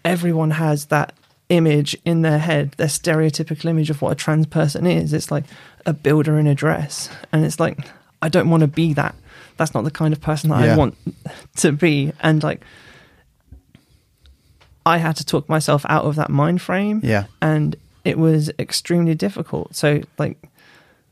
[0.05, 1.13] everyone has that
[1.49, 5.13] image in their head, their stereotypical image of what a trans person is.
[5.13, 5.43] It's like
[5.85, 7.09] a builder in a dress.
[7.33, 7.79] And it's like,
[8.21, 9.15] I don't want to be that.
[9.61, 10.73] That's not the kind of person that Yeah.
[10.73, 10.95] I want
[11.57, 12.11] to be.
[12.19, 12.61] And like,
[14.87, 17.01] I had to talk myself out of that mind frame.
[17.03, 17.25] Yeah.
[17.43, 19.75] And it was extremely difficult.
[19.75, 20.49] So, like,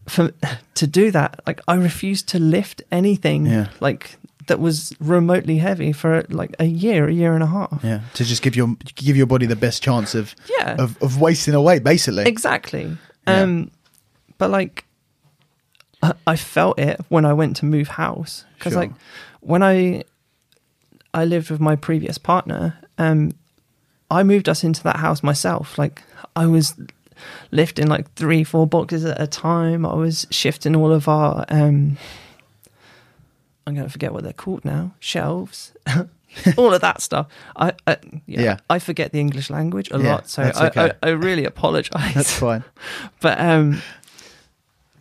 [0.07, 0.31] for
[0.73, 3.67] to do that, like, I refused to lift anything Yeah.
[3.79, 7.81] like that was remotely heavy for like a year, a year and a half.
[7.83, 10.75] Yeah, to just give your give your body the best chance of Yeah.
[10.79, 12.25] of, of wasting away, basically.
[12.25, 12.97] Exactly.
[13.27, 13.41] Yeah.
[13.43, 13.69] Um,
[14.39, 14.85] but like,
[16.01, 18.81] I, I felt it when I went to move house because Sure.
[18.83, 18.91] like
[19.41, 20.03] when I
[21.13, 23.31] I lived with my previous partner, um,
[24.11, 25.77] I moved us into that house myself.
[25.77, 26.03] Like
[26.35, 26.75] I was
[27.51, 29.85] lifting like three, four boxes at a time.
[29.85, 31.97] I was shifting all of our um,
[33.67, 34.93] I'm going to forget what they're called now.
[34.99, 35.73] Shelves.
[36.57, 37.27] all of that stuff.
[37.55, 38.57] I, I yeah, Yeah.
[38.69, 40.91] I forget the English language a Yeah, lot, so I, okay.
[41.03, 42.13] I, I really apologize.
[42.13, 42.63] That's fine.
[43.21, 43.81] But um,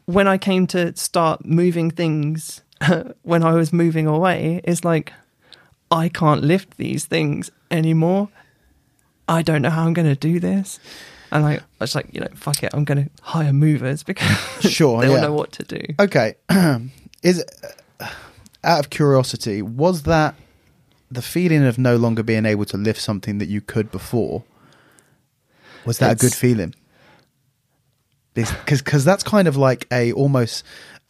[0.09, 2.63] when I came to start moving things,
[3.23, 5.13] when I was moving away, it's like
[5.91, 8.31] I can't lift these things anymore.
[9.29, 10.81] I don't know how I'm going to do this.
[11.31, 14.63] And I, I was like, you know, fuck it, I'm going to hire movers because
[14.63, 15.21] Sure, they yeah.
[15.21, 15.83] know what to do.
[16.01, 16.37] Okay,
[17.23, 17.45] is
[18.01, 18.09] uh,
[18.65, 20.35] out of curiosity, was that
[21.11, 24.45] the feeling of no longer being able to lift something that you could before?
[25.85, 26.41] Was that a good It's-
[28.47, 28.61] feeling?
[28.65, 30.65] Because because that's kind of like a almost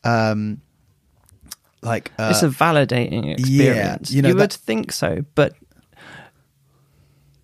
[0.04, 0.60] um
[1.82, 4.10] like uh, it's a validating experience.
[4.10, 5.54] Yeah, you know, would that- think so, but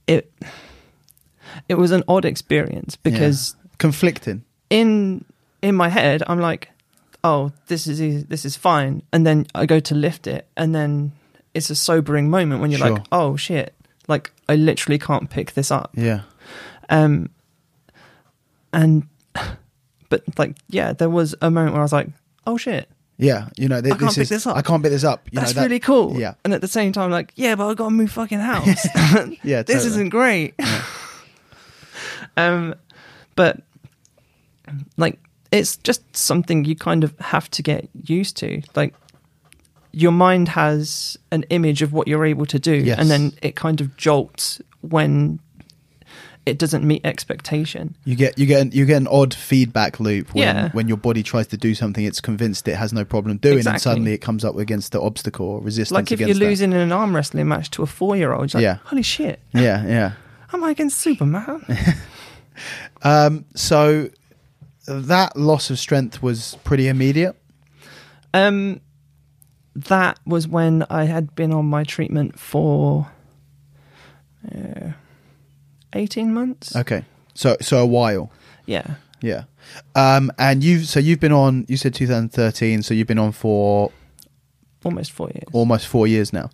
[0.07, 0.33] it
[1.69, 4.45] it was an odd experience because conflicting.
[4.71, 5.25] in
[5.63, 6.69] in my head I'm like,
[7.23, 10.75] oh, this is easy, this is fine, and then I go to lift it, and
[10.75, 11.13] then
[11.55, 12.91] it's a sobering moment when you're Sure.
[12.95, 13.73] like, oh shit,
[14.09, 15.93] like I literally can't pick this up.
[15.95, 16.23] Yeah,
[16.91, 17.31] Um,
[18.73, 19.07] and
[20.23, 22.09] but like yeah, there was a moment where I was like,
[22.47, 23.49] oh shit, yeah.
[23.57, 24.57] You know, th- I can't this pick is this up.
[24.57, 25.27] I can't pick this up.
[25.33, 26.19] You that's know, that- really cool.
[26.19, 28.85] Yeah, And at the same time, like, yeah, but I got to move fucking house.
[29.43, 29.63] yeah.
[29.63, 29.87] this totally.
[29.87, 30.55] isn't great.
[32.37, 32.75] um,
[33.37, 33.61] but
[34.97, 35.19] like,
[35.53, 38.63] it's just something you kind of have to get used to.
[38.75, 38.95] Like,
[39.93, 42.99] your mind has an image of what you're able to do, Yes.
[42.99, 45.39] and then it kind of jolts when
[46.47, 47.97] it doesn't meet expectation.
[48.05, 50.69] You get you get an, you get an odd feedback loop when Yeah.
[50.73, 53.81] when your body tries to do something it's convinced it has no problem doing, and
[53.81, 55.93] suddenly it comes up against the obstacle or resistance.
[55.95, 56.47] Like if you're against that.
[56.47, 58.79] losing in an arm wrestling match to a four year old, like, Yeah.
[58.85, 60.13] holy shit, Yeah, yeah.
[60.53, 61.65] am I against Superman?
[63.03, 64.11] Um, so
[64.87, 67.37] that loss of strength was pretty immediate.
[68.33, 68.81] Um,
[69.75, 73.11] that was when I had been on my treatment for
[74.55, 74.91] uh,
[75.95, 76.75] eighteen months.
[76.77, 77.05] Okay,
[77.35, 78.31] so so a while.
[78.67, 79.45] Yeah, Yeah.
[79.95, 81.65] Um, and you've so you've been on.
[81.69, 83.91] You said 2013, so you've been on for
[84.85, 85.45] almost four years.
[85.53, 86.51] almost four years now.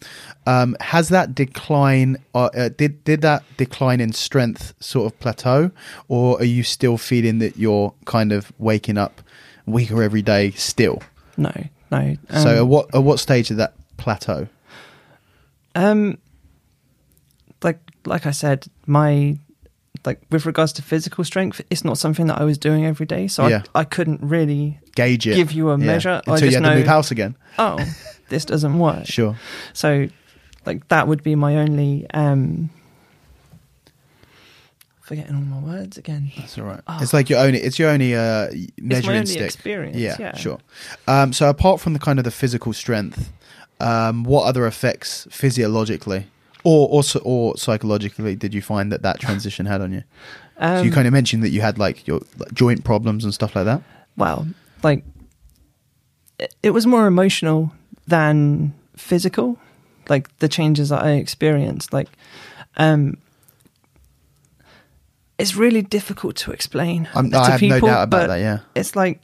[0.46, 2.16] Um, has that decline?
[2.34, 5.70] Uh, uh, did did that decline in strength sort of plateau,
[6.08, 9.20] or are you still feeling that you're kind of waking up
[9.66, 11.02] weaker every day still?
[11.36, 11.52] No,
[11.90, 12.16] no.
[12.30, 14.48] Um, so at what at what stage did that plateau?
[15.74, 16.18] um,
[17.62, 19.36] like like I said, my
[20.04, 23.28] like with regards to physical strength, it's not something that I was doing every day,
[23.28, 23.62] so Yeah.
[23.74, 25.34] I, I couldn't really Gauge it.
[25.34, 25.84] give you a Yeah.
[25.86, 26.22] measure.
[26.26, 27.36] I until you had know, to move house again.
[27.58, 27.76] oh,
[28.28, 29.04] this doesn't work.
[29.16, 29.36] Sure.
[29.74, 30.08] So,
[30.66, 32.06] like that would be my only.
[32.14, 32.70] um
[35.02, 36.30] Forgetting all my words again.
[36.36, 36.80] That's all right.
[36.86, 36.98] Oh.
[37.02, 37.58] It's like your only.
[37.58, 39.42] It's your only uh, It's my measuring only stick.
[39.42, 39.96] experience.
[39.96, 40.58] Yeah, Yeah, sure.
[41.08, 43.32] Um, so apart from the kind of the physical strength,
[43.80, 46.26] um, what other effects physiologically
[46.64, 50.02] or or or psychologically did you find that that transition had on you?
[50.58, 53.32] Um, so you kind of mentioned that you had like your like, joint problems and
[53.32, 53.82] stuff like that.
[54.16, 54.46] well,
[54.82, 55.04] like
[56.38, 57.72] it, it was more emotional
[58.06, 59.58] than physical.
[60.08, 62.08] Like the changes that I experienced, like
[62.76, 63.16] um,
[65.38, 67.80] it's really difficult to explain I'm, to I have people.
[67.80, 68.40] no doubt about that.
[68.40, 68.58] Yeah.
[68.74, 69.20] it's like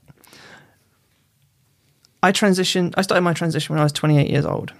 [2.22, 2.94] I transitioned.
[2.96, 4.72] I started my transition when I was 28 years old.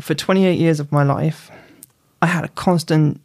[0.00, 1.50] For 28 years of my life,
[2.22, 3.20] I had a constant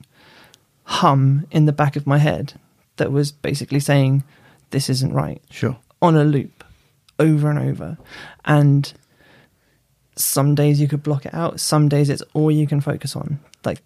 [0.83, 2.53] hum in the back of my head
[2.97, 4.23] that was basically saying,
[4.71, 5.77] "This isn't right." Sure.
[5.99, 6.63] on a loop
[7.19, 7.97] over and over.
[8.45, 8.91] And
[10.15, 13.39] some days you could block it out, some days it's all you can focus on.
[13.65, 13.81] Like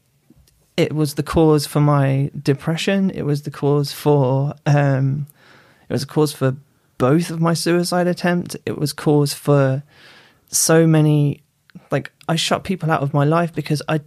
[0.78, 5.28] it was the cause for my depression, it was the cause for um
[5.89, 6.56] it was a cause for
[6.97, 8.56] both of my suicide attempts.
[8.65, 9.84] It was cause for
[10.50, 11.41] so many
[11.89, 14.02] like I shut people out of my life because I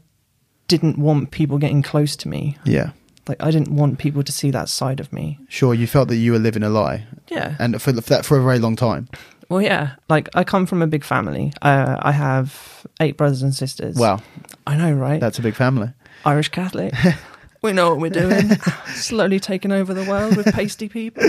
[0.77, 2.57] didn't want people getting close to me.
[2.65, 2.91] Yeah.
[3.29, 5.39] Like I didn't want people to see that side of me.
[5.49, 5.75] Sure.
[5.75, 7.57] You felt that you were living a lie, Yeah.
[7.59, 9.09] and for, for that for a very long time.
[9.49, 9.97] Well, yeah.
[10.09, 11.53] Like I come from a big family.
[11.63, 13.97] Uh, I have eight brothers and sisters.
[13.97, 14.21] Wow,
[14.67, 15.21] I know, right?
[15.21, 15.89] that's a big family.
[16.27, 16.93] Irish Catholic.
[17.63, 18.51] we know what we're doing.
[18.95, 21.23] Slowly taking over the world with pasty people.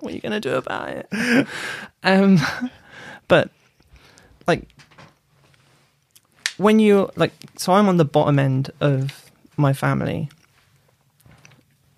[0.00, 1.08] what are you going to do about it?
[2.04, 2.38] Um,
[3.28, 3.50] but
[4.48, 4.66] like
[6.62, 10.28] when you like, so I'm on the bottom end of my family.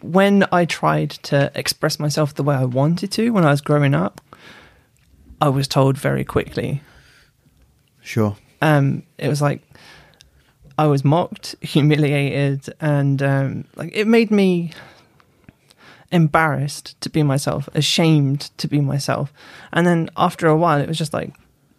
[0.00, 3.94] When I tried to express myself the way I wanted to when I was growing
[3.94, 4.20] up,
[5.40, 6.82] I was told very quickly
[8.02, 8.36] Sure.
[8.60, 9.62] um, it was like
[10.76, 14.72] I was mocked, humiliated, and um, like it made me
[16.12, 19.32] embarrassed to be myself, ashamed to be myself.
[19.72, 21.32] And then after a while, it was just like,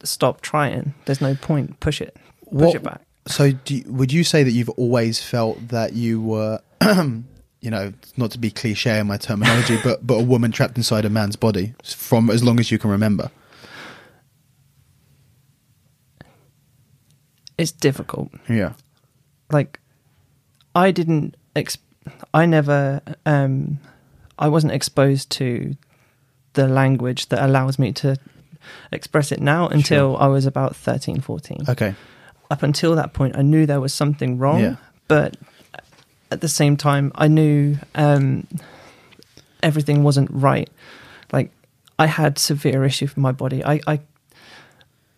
[0.03, 0.93] stop trying.
[1.05, 1.79] There's no point.
[1.79, 2.17] Push it.
[2.45, 3.01] Push What- it back.
[3.27, 7.91] So, do you, would you say that you've always felt that you were, you know,
[8.17, 11.35] not to be cliche in my terminology, but but a woman trapped inside a man's
[11.35, 13.31] body from as long as you can remember?
[17.57, 18.31] It's difficult.
[18.49, 18.73] Yeah.
[19.51, 19.79] like
[20.75, 21.77] I didn't ex-
[22.33, 23.79] I never um
[24.37, 25.75] I wasn't exposed to
[26.53, 28.17] the language that allows me to
[28.91, 31.65] express it now until I was about 13, 14.
[31.69, 31.95] Okay.
[32.51, 34.75] Up until that point, I knew there was something wrong, Yeah.
[35.07, 35.35] but
[36.31, 38.47] at the same time, I knew um,
[39.63, 40.69] everything wasn't right.
[41.31, 41.51] Like
[41.97, 43.63] I had severe issue with my body.
[43.63, 43.99] I, I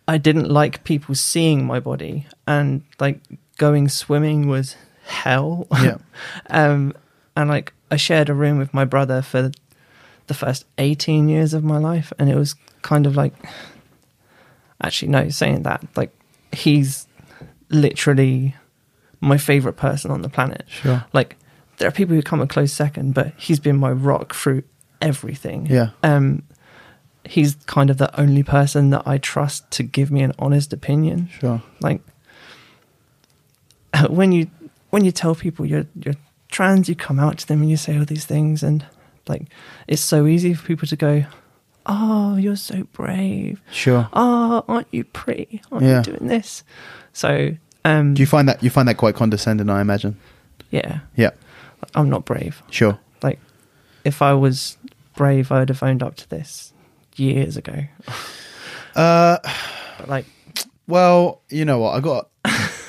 [0.06, 3.20] I didn't like people seeing my body, and like
[3.58, 5.66] going swimming was hell.
[5.82, 5.98] Yeah.
[6.50, 6.94] um,
[7.36, 9.50] and like I shared a room with my brother for
[10.28, 13.34] the first eighteen years of my life, and it was kind of like,
[14.82, 16.12] actually, no, saying that like
[16.52, 17.06] he's
[17.70, 18.54] literally
[19.20, 20.64] my favorite person on the planet.
[20.68, 21.04] Sure.
[21.12, 21.36] Like
[21.78, 24.62] there are people who come a close second, but he's been my rock through
[25.00, 25.66] everything.
[25.66, 25.90] Yeah.
[26.02, 26.42] Um,
[27.24, 31.28] he's kind of the only person that I trust to give me an honest opinion.
[31.40, 31.62] Sure.
[31.80, 32.00] Like
[34.08, 34.50] when you
[34.90, 36.14] when you tell people you're you're
[36.50, 38.84] trans, you come out to them and you say all these things, and
[39.26, 39.42] like
[39.86, 41.24] it's so easy for people to go,
[41.86, 43.60] "Oh, you're so brave.
[43.70, 44.08] Sure.
[44.12, 45.62] Oh, aren't you pretty?
[45.70, 45.98] Aren't Yeah.
[45.98, 46.64] you doing this?"
[47.18, 49.68] So, um, Do you find that you find that quite condescending?
[49.68, 50.16] I imagine.
[50.70, 51.30] yeah, Yeah.
[51.96, 52.62] I'm not brave.
[52.70, 52.96] Sure.
[53.24, 53.40] Like,
[54.04, 54.76] if I was
[55.16, 56.72] brave, I would have owned up to this
[57.16, 57.84] years ago.
[58.94, 59.38] Uh,
[59.98, 60.26] But like,
[60.86, 61.96] well, you know what?
[61.96, 62.28] I got.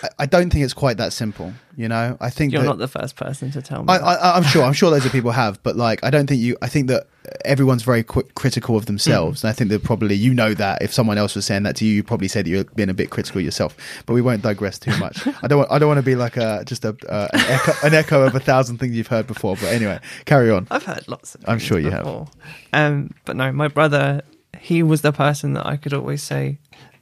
[0.04, 1.54] I, I don't think it's quite that simple.
[1.76, 3.94] You know, I think you're that, not the first person to tell me.
[3.94, 4.64] I, I, I'm sure.
[4.64, 6.58] I'm sure loads of people have, but like, I don't think you.
[6.62, 7.08] I think that
[7.46, 11.18] everyone's very critical of themselves, and I think that probably you know that if someone
[11.18, 13.40] else was saying that to you, you probably said that you're being a bit critical
[13.42, 13.78] yourself.
[14.06, 15.26] But we won't digress too much.
[15.42, 15.60] I don't.
[15.60, 18.22] Want, I don't want to be like a just a uh, an, echo, an echo
[18.24, 19.56] of a thousand things you've heard before.
[19.56, 20.68] But anyway, carry on.
[20.72, 21.46] I've heard lots of.
[21.48, 22.30] I'm sure you have.
[22.74, 24.22] Um, but no, my brother,
[24.60, 26.60] he was the person that I could always say.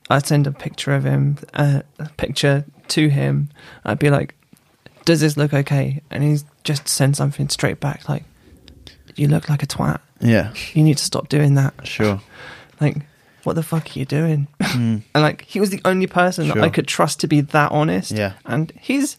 [0.10, 3.50] I'd send a picture of him, uh, a picture to him.
[3.86, 4.36] I'd be like,
[5.06, 8.24] "Does this look okay?" And he's just send something straight back, like,
[9.16, 10.00] "You look like a twat.
[10.20, 10.54] Yeah.
[10.74, 12.22] You need to stop doing that." Sure.
[12.80, 12.98] Like,
[13.44, 14.48] what the fuck are you doing?
[14.60, 15.02] Mm.
[15.16, 18.12] And like, he was the only person that I could trust to be that honest.
[18.12, 18.34] Yeah.
[18.46, 19.18] And he's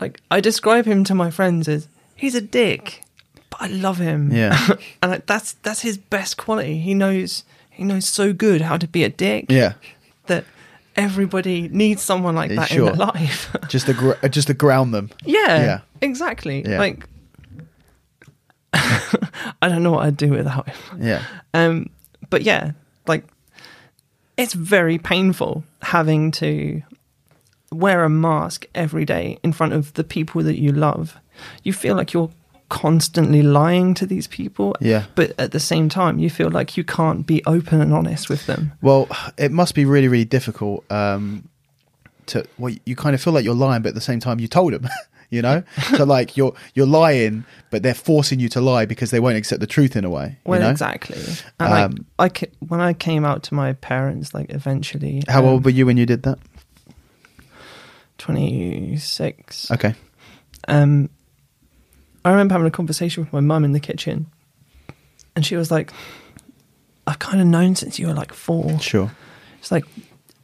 [0.00, 3.02] like, I describe him to my friends as he's a dick,
[3.50, 4.30] but I love him.
[4.32, 4.56] Yeah.
[5.02, 6.78] and like, that's that's his best quality.
[6.78, 9.72] He knows he knows so good how to be a dick Yeah.
[10.26, 10.44] that
[10.96, 12.90] everybody needs someone like that sure.
[12.90, 13.54] in their life.
[13.68, 15.10] Just to gr- just to ground them.
[15.24, 15.80] yeah, Yeah.
[16.00, 16.62] exactly.
[16.68, 16.78] Yeah.
[16.78, 17.06] Like,
[18.74, 20.76] I don't know what I'd do without him.
[21.02, 21.22] Yeah.
[21.54, 21.90] Um,
[22.30, 22.72] but yeah,
[23.06, 23.24] like
[24.36, 26.82] it's very painful having to
[27.70, 31.16] wear a mask every day in front of the people that you love.
[31.62, 32.30] You feel like you're
[32.72, 34.74] constantly lying to these people.
[34.80, 35.04] Yeah.
[35.14, 38.46] But at the same time, you feel like you can't be open and honest with
[38.46, 38.72] them.
[38.80, 40.90] Well, it must be really, really difficult.
[40.90, 41.50] Um,
[42.26, 44.48] to well, you kind of feel like you're lying, but at the same time, you
[44.48, 44.88] told them.
[45.32, 45.62] You know,
[45.96, 49.62] so like you're you're lying, but they're forcing you to lie because they won't accept
[49.62, 50.36] the truth in a way.
[50.44, 50.70] Well, you know?
[50.70, 51.16] exactly.
[51.58, 55.38] And like, Um, I ca- when I came out to my parents, like eventually, How
[55.40, 56.38] um, old were you when you did that?
[58.18, 59.70] Twenty six.
[59.70, 59.94] Okay.
[60.68, 61.08] um,
[62.24, 64.26] I remember having a conversation with my mum in the kitchen,
[65.34, 65.92] and she was like,
[67.06, 68.78] "I've kind of known since you were like four.
[68.78, 69.10] Sure.
[69.58, 69.84] It's like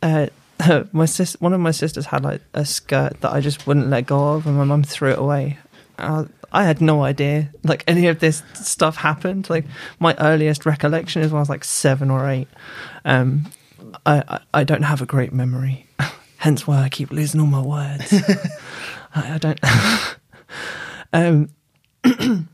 [0.03, 0.27] uh,
[0.93, 4.07] my sis, one of my sisters had like a skirt that I just wouldn't let
[4.07, 5.59] go of, and my mum threw it away.
[5.99, 9.51] I, I had no idea like any of this stuff happened.
[9.51, 9.65] Like
[9.99, 12.49] my earliest recollection is when I was like seven or eight.
[13.05, 13.51] Um,
[14.07, 15.87] I, I I don't have a great memory,
[16.39, 18.13] hence why I keep losing all my words.
[19.15, 19.61] I, I don't.
[21.13, 21.49] um,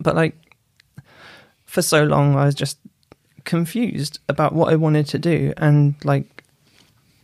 [0.00, 0.36] but like
[1.64, 2.78] for so long, I was just
[3.44, 6.44] confused about what I wanted to do, and like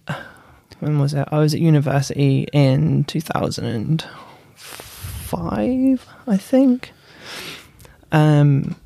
[0.81, 1.29] when was it?
[1.31, 4.05] I was at university in two thousand and
[4.55, 6.93] five, I think.
[8.13, 8.77] Um.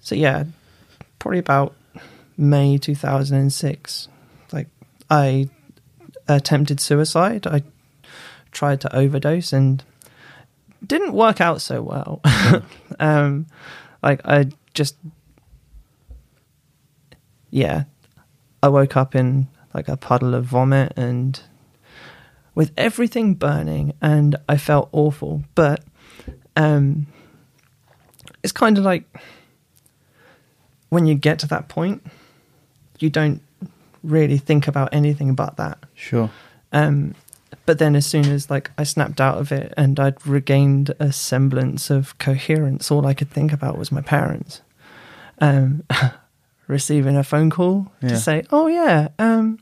[0.00, 0.44] So yeah,
[1.18, 1.74] probably about
[2.36, 4.08] May two thousand and six.
[4.52, 4.68] Like
[5.10, 5.48] I
[6.28, 7.46] attempted suicide.
[7.46, 7.62] I
[8.52, 9.82] tried to overdose and
[10.84, 12.20] didn't work out so well.
[13.00, 13.46] um,
[14.02, 14.96] like I just,
[17.50, 17.84] yeah,
[18.62, 21.40] I woke up in like a puddle of vomit and
[22.54, 25.44] with everything burning, and I felt awful.
[25.54, 25.84] But
[26.56, 27.06] um,
[28.42, 29.04] it's kind of like
[30.88, 32.04] when you get to that point,
[32.98, 33.42] you don't
[34.02, 35.78] really think about anything but that.
[35.94, 36.30] Sure.
[36.72, 37.14] Um,
[37.64, 41.12] but then as soon as like I snapped out of it and I'd regained a
[41.12, 44.62] semblance of coherence, all I could think about was my parents.
[45.40, 45.84] Um,
[46.66, 48.08] receiving a phone call Yeah.
[48.10, 49.58] to say, "Oh yeah, um,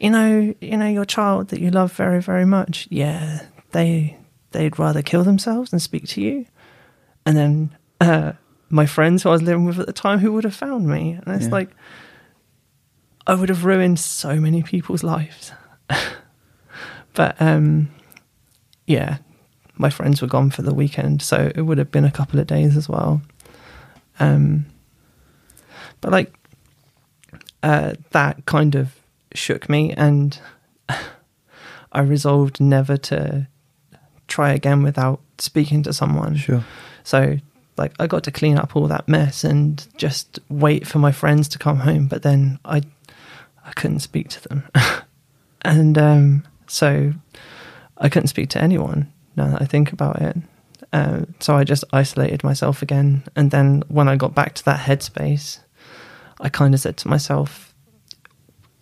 [0.00, 2.86] you know, you know your child that you love very, very much.
[2.90, 3.42] Yeah,
[3.72, 4.16] they
[4.52, 6.46] they'd rather kill themselves than speak to you."
[7.24, 8.32] And then uh,
[8.70, 11.18] my friends who I was living with at the time who would have found me.
[11.24, 11.52] And it's Yeah.
[11.52, 11.70] like,
[13.26, 15.52] I would have ruined so many people's lives.
[17.18, 17.90] but um,
[18.86, 19.18] yeah,
[19.76, 22.46] my friends were gone for the weekend, so it would have been a couple of
[22.46, 23.22] days as well.
[24.20, 24.66] Um,
[26.00, 26.32] but like
[27.64, 28.94] uh, that kind of
[29.34, 30.38] shook me, and
[31.92, 33.48] I resolved never to
[34.28, 36.36] try again without speaking to someone.
[36.36, 36.64] Sure.
[37.02, 37.38] So,
[37.76, 41.48] like, I got to clean up all that mess and just wait for my friends
[41.48, 42.06] to come home.
[42.06, 42.82] But then I,
[43.66, 44.68] I couldn't speak to them,
[45.62, 47.12] and um, so
[47.96, 49.12] I couldn't speak to anyone.
[49.36, 50.36] Now that I think about it,
[50.92, 53.22] uh, so I just isolated myself again.
[53.36, 55.58] And then when I got back to that headspace,
[56.40, 57.74] I kind of said to myself,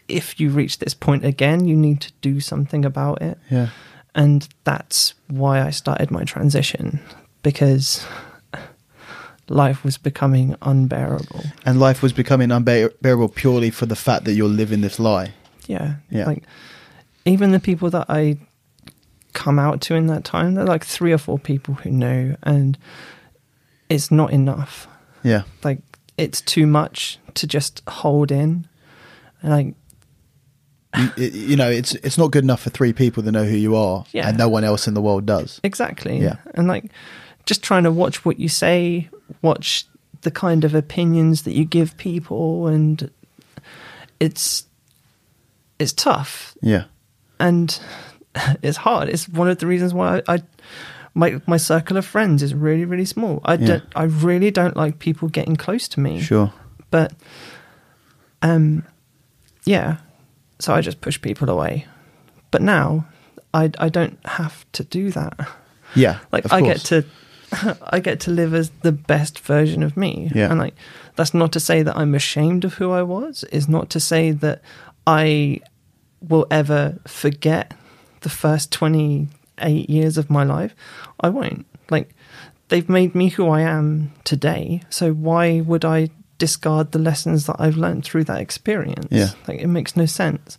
[0.08, 3.68] if you reach this point again, you need to do something about it Yeah.
[4.14, 7.00] and that's why I started my transition
[7.42, 8.06] because
[9.48, 11.44] life was becoming unbearable.
[11.64, 15.32] And life was becoming unbearable purely for the fact that you're living this lie.
[15.66, 16.26] Yeah, Yeah.
[16.26, 16.44] Like
[17.26, 18.38] even the people that I
[19.32, 22.78] come out to in that time, they're like three or four people who know, and
[23.88, 24.86] it's not enough.
[25.22, 25.42] Yeah.
[25.62, 25.80] Like
[26.16, 28.66] it's too much to just hold in,
[29.42, 29.74] and like
[31.18, 33.76] you, you know, it's it's not good enough for three people to know who you
[33.76, 34.28] are, Yeah.
[34.28, 35.60] and no one else in the world does.
[35.62, 36.18] Exactly.
[36.18, 36.36] Yeah.
[36.54, 36.90] And like
[37.44, 39.08] just trying to watch what you say,
[39.42, 39.84] watch
[40.22, 43.10] the kind of opinions that you give people and
[44.18, 44.66] it's
[45.78, 46.84] it's tough Yeah.
[47.38, 47.78] And
[48.62, 49.08] it's hard.
[49.08, 50.42] It's one of the reasons why I, I
[51.14, 53.40] my my circle of friends is really really small.
[53.44, 53.66] I Yeah.
[53.66, 56.20] don't I really don't like people getting close to me.
[56.20, 56.52] Sure.
[56.90, 57.12] But
[58.42, 58.84] um
[59.64, 59.96] yeah.
[60.58, 61.86] So I just push people away.
[62.50, 63.06] But now
[63.54, 65.48] I I don't have to do that
[65.94, 66.18] Yeah.
[66.32, 66.88] like I course.
[66.90, 67.04] get
[67.52, 70.30] to I get to live as the best version of me.
[70.34, 70.50] Yeah.
[70.50, 70.74] And like
[71.16, 73.44] that's not to say that I'm ashamed of who I was.
[73.44, 74.60] Is not to say that
[75.06, 75.60] I
[76.20, 77.74] will ever forget
[78.20, 80.74] the first 28 years of my life.
[81.20, 81.66] I won't.
[81.90, 82.14] Like
[82.68, 84.82] they've made me who I am today.
[84.90, 89.08] So why would I discard the lessons that I've learned through that experience?
[89.10, 89.30] Yeah.
[89.46, 90.58] Like it makes no sense.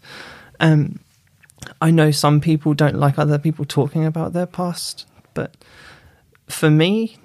[0.60, 1.00] Um
[1.82, 5.56] I know some people don't like other people talking about their past, but
[6.48, 7.18] for me,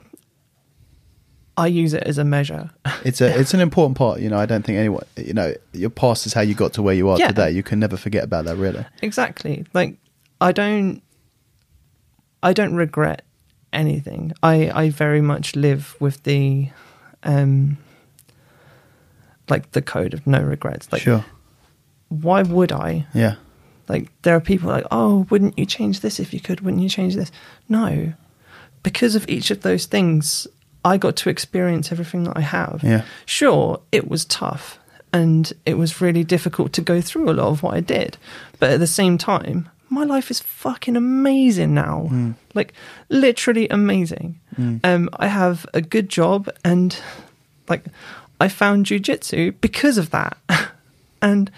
[1.56, 2.70] I use it as a measure.
[3.04, 4.20] It's a it's an important part.
[4.20, 5.02] You know, I don't think anyone.
[5.16, 7.28] You know, your past is how you got to where you are Yeah.
[7.28, 7.50] today.
[7.50, 8.56] You can never forget about that.
[8.56, 8.84] Really.
[9.02, 9.66] exactly.
[9.74, 9.96] Like
[10.40, 11.02] I don't
[12.44, 13.22] I don't regret
[13.72, 14.32] anything.
[14.42, 16.68] I I very much live with the
[17.24, 17.76] um
[19.48, 20.90] like the code of no regrets.
[20.92, 21.24] Like sure.
[22.08, 23.06] why would I?
[23.14, 23.34] Yeah.
[23.88, 26.60] Like there are people like, "Oh, wouldn't you change this if you could?
[26.60, 27.32] Wouldn't you change this?"
[27.68, 28.12] No.
[28.82, 30.46] Because of each of those things,
[30.84, 32.80] I got to experience everything that I have.
[32.82, 33.02] Yeah.
[33.26, 34.78] Sure, it was tough
[35.12, 38.16] and it was really difficult to go through a lot of what I did.
[38.58, 42.10] But at the same time, my life is fucking amazing now.
[42.54, 42.72] Like
[43.10, 44.40] literally amazing.
[44.82, 46.96] Um I have a good job and
[47.68, 47.84] like
[48.40, 50.36] I found jujitsu because of that.
[51.22, 51.50] and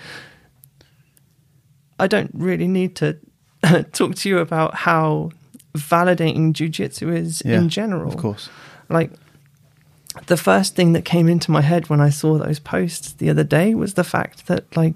[1.98, 3.16] I don't really need to
[3.92, 5.30] talk to you about how
[5.74, 7.58] validating jujitsu is Yeah.
[7.60, 8.08] in general.
[8.12, 8.48] Of course.
[8.94, 9.10] Like
[10.26, 13.44] the first thing that came into my head when I saw those posts the other
[13.44, 14.94] day was the fact that like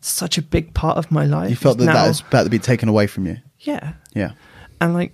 [0.00, 2.50] such a big part of my life You felt that now, that is about to
[2.50, 3.36] be taken away from you.
[3.60, 4.32] yeah, Yeah.
[4.80, 5.12] and like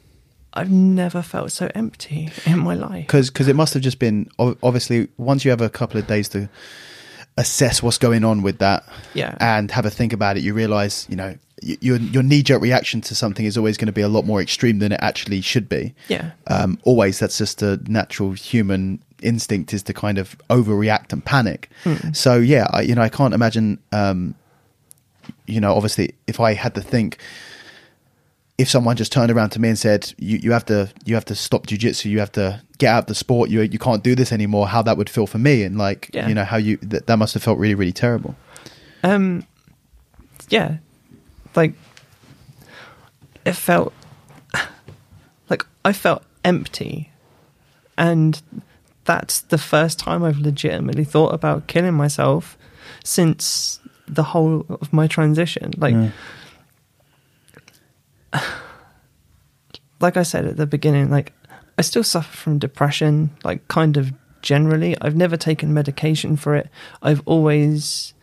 [0.55, 3.07] I've never felt so empty in my life.
[3.07, 6.49] because it must have just been obviously once you have a couple of days to
[7.39, 8.85] assess what's going on with that
[9.15, 9.37] Yeah.
[9.41, 10.43] and have a think about it.
[10.43, 13.93] You realize you know your your knee jerk reaction to something is always going to
[13.93, 15.95] be a lot more extreme than it actually should be.
[16.09, 21.25] Yeah, um, always that's just a natural human instinct is to kind of overreact and
[21.25, 21.71] panic.
[22.13, 24.35] So yeah I, you know i can't imagine um,
[25.47, 27.19] you know obviously if i had to think
[28.59, 31.25] if someone just turned around to me and said you, you have to you have
[31.27, 34.15] to stop jujitsu, you have to get out of the sport, you you can't do
[34.15, 36.29] this anymore, how that would feel for me and like Yeah.
[36.29, 38.35] you know how you that, that must have felt really really terrible.
[39.03, 39.47] Um,
[40.49, 40.79] yeah,
[41.55, 41.75] like
[43.45, 43.93] it felt
[45.51, 47.11] like I felt empty,
[47.99, 48.41] and
[49.05, 52.57] that's the first time I've legitimately thought about killing myself
[53.05, 53.79] since
[54.09, 55.73] the whole of my transition.
[55.77, 56.11] Like, Yeah.
[60.01, 61.33] like I said at the beginning, like
[61.79, 64.13] I still suffer from depression, like kind of
[64.43, 64.97] generally.
[65.01, 66.69] I've never taken medication for it.
[67.03, 68.15] I've always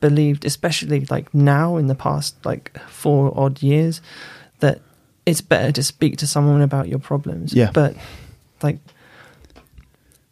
[0.00, 4.00] believed, especially like now in the past like four odd years,
[4.60, 4.80] that
[5.24, 7.52] it's better to speak to someone about your problems.
[7.52, 7.70] Yeah.
[7.72, 7.96] But
[8.62, 8.78] like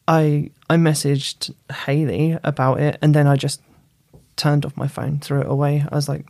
[0.06, 1.54] I I messaged
[1.86, 3.60] Hayley about it, and then I just
[4.36, 5.84] turned off my phone, threw it away.
[5.90, 6.26] I was like,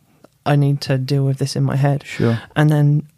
[0.47, 2.05] I need to deal with this in my head.
[2.05, 2.41] Sure.
[2.55, 3.09] And then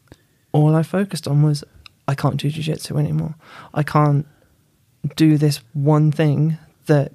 [0.52, 1.64] all I focused on was
[2.08, 3.34] I can't do jiu-jitsu anymore.
[3.74, 4.26] I can't
[5.16, 7.12] do this one thing that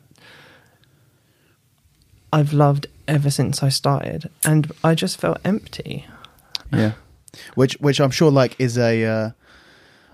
[2.34, 6.06] I've loved ever since I started, and I just felt empty.
[6.72, 6.94] Yeah,
[7.56, 9.04] which which I'm sure like is a.
[9.04, 9.32] Uh,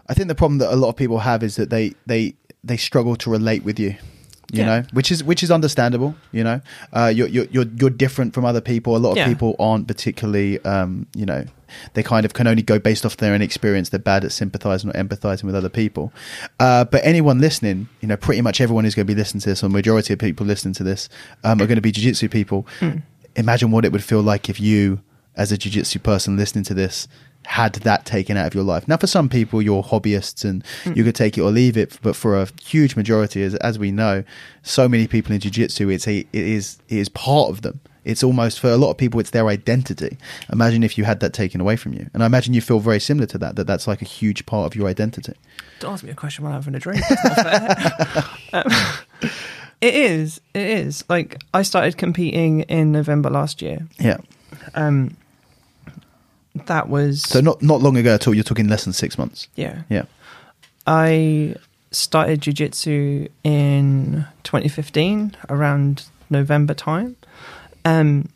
[0.09, 2.33] I think the problem that a lot of people have is that they they
[2.63, 3.95] they struggle to relate with you.
[4.53, 4.65] You Yeah.
[4.65, 6.15] know, which is which is understandable.
[6.31, 6.61] You know,
[6.93, 8.95] uh, you're you're you're you're different from other people.
[8.95, 9.27] A lot of Yeah.
[9.27, 10.63] people aren't particularly.
[10.63, 11.43] Um, you know,
[11.95, 13.89] they kind of can only go based off their own experience.
[13.89, 16.13] They're bad at sympathizing or empathizing with other people.
[16.61, 19.49] Uh, but anyone listening, you know, pretty much everyone who's going to be listening to
[19.49, 21.09] this, or majority of people listening to this,
[21.43, 22.65] um, are going to be jiu-jitsu people.
[23.35, 25.01] Imagine what it would feel like if you,
[25.35, 27.07] as a jiu-jitsu person listening to this,
[27.47, 28.89] had that taken out of your life.
[28.89, 31.97] Now, for some people, you're hobbyists and you could take it or leave it.
[32.01, 34.25] But for a huge majority, as, as we know,
[34.63, 37.79] so many people in jiu-jitsu, it's a, it is it is part of them.
[38.03, 40.17] It's almost for a lot of people, it's their identity.
[40.51, 42.99] Imagine if you had that taken away from you, and I imagine you feel very
[42.99, 43.55] similar to that.
[43.55, 45.33] That that's like a huge part of your identity.
[45.79, 47.01] Don't ask me a question while I'm having a drink.
[47.07, 47.43] That's
[48.53, 48.71] not fair.
[49.23, 49.31] um,
[49.79, 50.41] it is.
[50.53, 51.05] It is.
[51.07, 53.87] Like I started competing in November last year.
[53.99, 54.17] Yeah.
[54.75, 55.15] Um,
[56.65, 58.33] that was So not not long ago at all.
[58.33, 59.47] You're talking less than six months.
[59.55, 59.83] yeah.
[59.89, 60.03] Yeah.
[60.85, 61.55] I
[61.91, 67.15] started jiu-jitsu in 2015 around November time.
[67.85, 68.29] Um,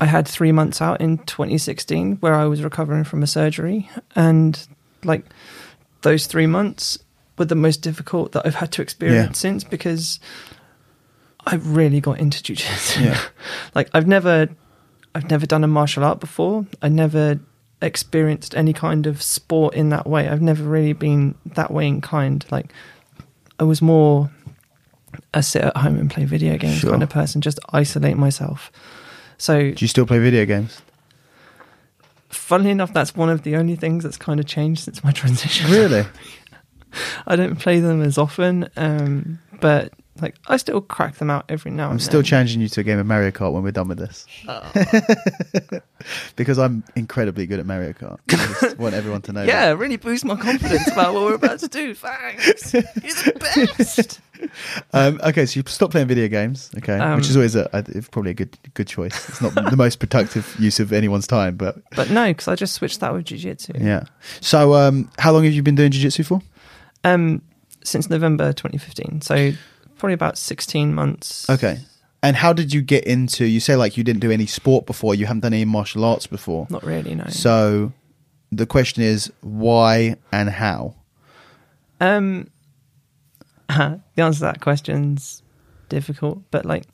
[0.00, 4.66] I had three months out in 2016 where I was recovering from a surgery, and
[5.02, 5.24] like
[6.02, 6.98] those three months
[7.38, 9.50] were the most difficult that I've had to experience Yeah.
[9.50, 10.20] since because
[11.46, 13.00] I really got into jiu-jitsu.
[13.02, 13.20] Yeah.
[13.74, 14.48] like I've never,
[15.14, 16.66] I've never done a martial art before.
[16.82, 17.38] I never
[17.80, 20.28] experienced any kind of sport in that way.
[20.28, 22.46] I've never really been that way inclined.
[22.50, 22.72] Like
[23.60, 24.30] I was more
[25.32, 26.90] a sit at home and play video games Sure.
[26.90, 28.72] kind of person, just isolate myself.
[29.38, 30.80] So, Do you still play video games?
[32.30, 35.70] funnily enough, that's one of the only things that's kind of changed since my transition.
[35.70, 36.04] Really?
[37.26, 41.70] I don't play them as often, um, but like I still crack them out every
[41.70, 42.24] now I'm and still then.
[42.24, 44.26] challenging you to a game of Mario Kart when we're done with this.
[46.36, 48.18] because I'm incredibly good at Mario Kart.
[48.30, 49.42] I just want everyone to know.
[49.42, 49.76] Yeah, that.
[49.76, 51.94] really boost my confidence about what we're about to do.
[51.94, 52.72] Thanks.
[52.74, 54.20] You're the best.
[54.92, 56.68] Um, okay, so you stop playing video games.
[56.76, 59.28] Okay, Um, which is always a, a probably a good good choice.
[59.28, 62.74] It's not the most productive use of anyone's time, but But no, because I just
[62.74, 63.72] switched that with jiu-jitsu.
[63.80, 64.04] yeah.
[64.40, 66.42] So, um, how long have you been doing jiu-jitsu for?
[67.04, 67.40] Um,
[67.84, 69.52] since November 2015, so
[69.98, 71.48] probably about 16 months.
[71.50, 71.78] Okay.
[72.22, 73.44] And how did you get into?
[73.44, 75.14] You say like you didn't do any sport before.
[75.14, 76.66] You haven't done any martial arts before.
[76.70, 77.26] Not really, no.
[77.28, 77.92] So,
[78.50, 80.94] the question is why and how.
[82.00, 82.48] Um,
[83.68, 85.42] the answer to that question's
[85.90, 86.84] difficult, but like,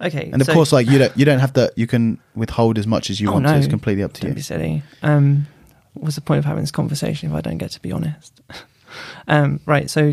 [0.00, 0.28] okay.
[0.32, 1.72] And of so- course, like you don't you don't have to.
[1.76, 3.56] You can withhold as much as you Oh, want to.
[3.56, 4.34] It's completely up to don't you.
[4.34, 4.82] be silly.
[5.02, 5.46] Um,
[5.94, 8.40] what's the point of having this conversation if I don't get to be honest?
[9.28, 9.88] um, right.
[9.88, 10.12] So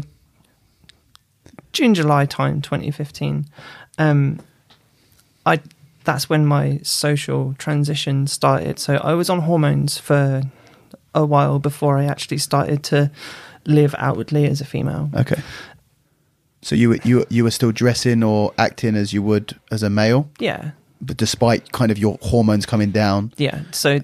[1.77, 3.45] June, July time, 2015.
[3.99, 4.39] Um,
[5.45, 5.59] I
[6.03, 8.79] that's when my social transition started.
[8.79, 10.41] So I was on hormones for
[11.13, 13.11] a while before I actually started to
[13.65, 15.09] live outwardly as a female.
[15.13, 15.41] Okay.
[16.61, 19.83] So you were you were- you were still dressing or acting as you would as
[19.83, 20.71] a male, Yeah,
[21.01, 23.31] but despite kind of your hormones coming down.
[23.37, 23.61] yeah.
[23.71, 23.99] So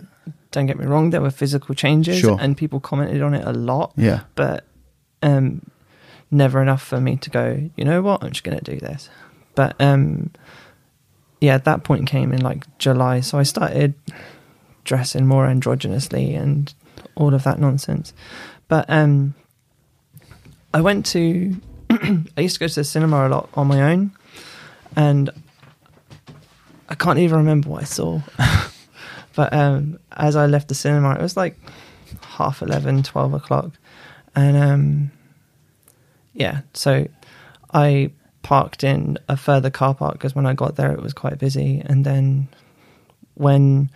[0.52, 2.38] don't get me wrong, there were physical changes, Sure.
[2.40, 3.92] and people commented on it a lot.
[3.98, 4.22] Yeah.
[4.36, 4.64] but
[5.24, 5.62] um,
[6.34, 7.70] never enough for me to go.
[7.76, 8.24] You know what?
[8.24, 9.10] I'm just going to do this.
[9.56, 10.32] But um,
[11.40, 13.94] yeah, that point came in like July, so I started
[14.84, 16.74] dressing more androgynously and
[17.16, 18.14] all of that nonsense.
[18.68, 19.36] But um,
[20.74, 21.56] I went to.
[21.90, 24.12] I used to go to the cinema a lot on my own,
[24.96, 25.30] and
[26.90, 28.22] I can't even remember what I saw.
[29.36, 31.60] but um, as I left the cinema, it was like
[32.22, 33.72] half 11, 12 o'clock.
[34.36, 35.12] And um,
[36.34, 37.08] yeah, so
[37.74, 38.12] I
[38.42, 41.82] parked in a further car park because when I got there, it was quite busy.
[41.86, 42.48] And then
[43.36, 43.90] when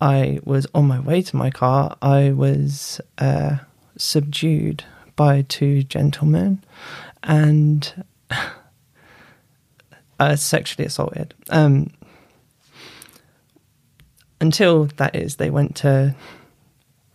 [0.00, 3.56] I was on my way to my car, I was uh,
[3.96, 4.84] subdued
[5.16, 6.62] by two gentlemen
[7.22, 8.04] and
[10.20, 11.34] uh, sexually assaulted.
[11.50, 11.90] Um,
[14.40, 16.14] until that is, they went to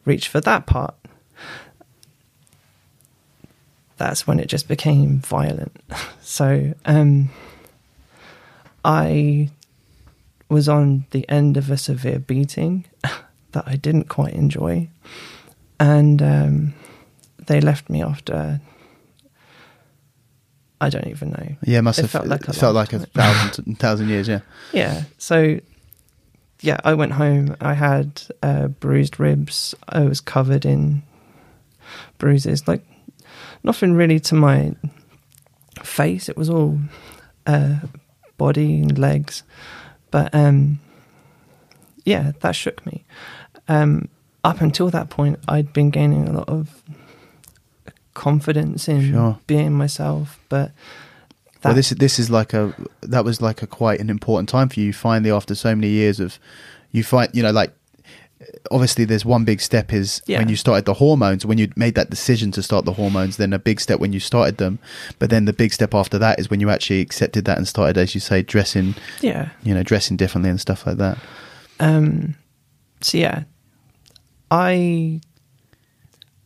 [0.06, 0.96] reach for that part.
[4.04, 5.72] That's when it just became violent.
[6.22, 7.30] So um,
[8.84, 9.50] I
[10.50, 12.86] was on the end of a severe beating
[13.52, 14.90] that I didn't quite enjoy,
[15.80, 16.74] and um,
[17.46, 18.62] they left me after
[20.82, 21.56] I don't even know.
[21.64, 24.28] Yeah, it must It have felt like a felt like a thousand thousand years.
[24.28, 24.40] Yeah.
[24.72, 25.04] Yeah.
[25.18, 25.60] So,
[26.62, 27.56] yeah, I went home.
[27.62, 29.76] I had uh, bruised ribs.
[29.88, 31.04] I was covered in
[32.18, 32.68] bruises.
[32.68, 32.84] Like
[33.64, 34.76] nothing really to my
[35.84, 36.30] face.
[36.30, 36.78] It was all
[37.48, 37.80] uh,
[38.38, 39.44] body and legs.
[40.12, 40.80] But um,
[42.06, 43.04] yeah, that shook me.
[43.68, 44.10] Um,
[44.44, 46.84] up until that point, I'd been gaining a lot of
[48.14, 49.40] confidence in Sure.
[49.48, 50.40] being myself.
[50.50, 50.72] But
[51.62, 54.70] that, well, this this is like a that was like a quite an important time
[54.70, 54.94] for you.
[54.94, 56.40] Finally, after so many years of
[56.92, 57.74] you find you know like
[58.72, 60.40] obviously there's one big step is Yeah.
[60.40, 61.46] when you started the hormones.
[61.46, 64.20] When you made that decision to start the hormones then a big step when you
[64.20, 64.80] started them.
[65.20, 67.98] But then the big step after that is when you actually accepted that and started
[67.98, 69.50] as you say dressing yeah.
[69.64, 71.18] you know dressing differently and stuff like that.
[71.80, 72.36] Um,
[73.02, 73.44] so yeah,
[74.52, 75.22] I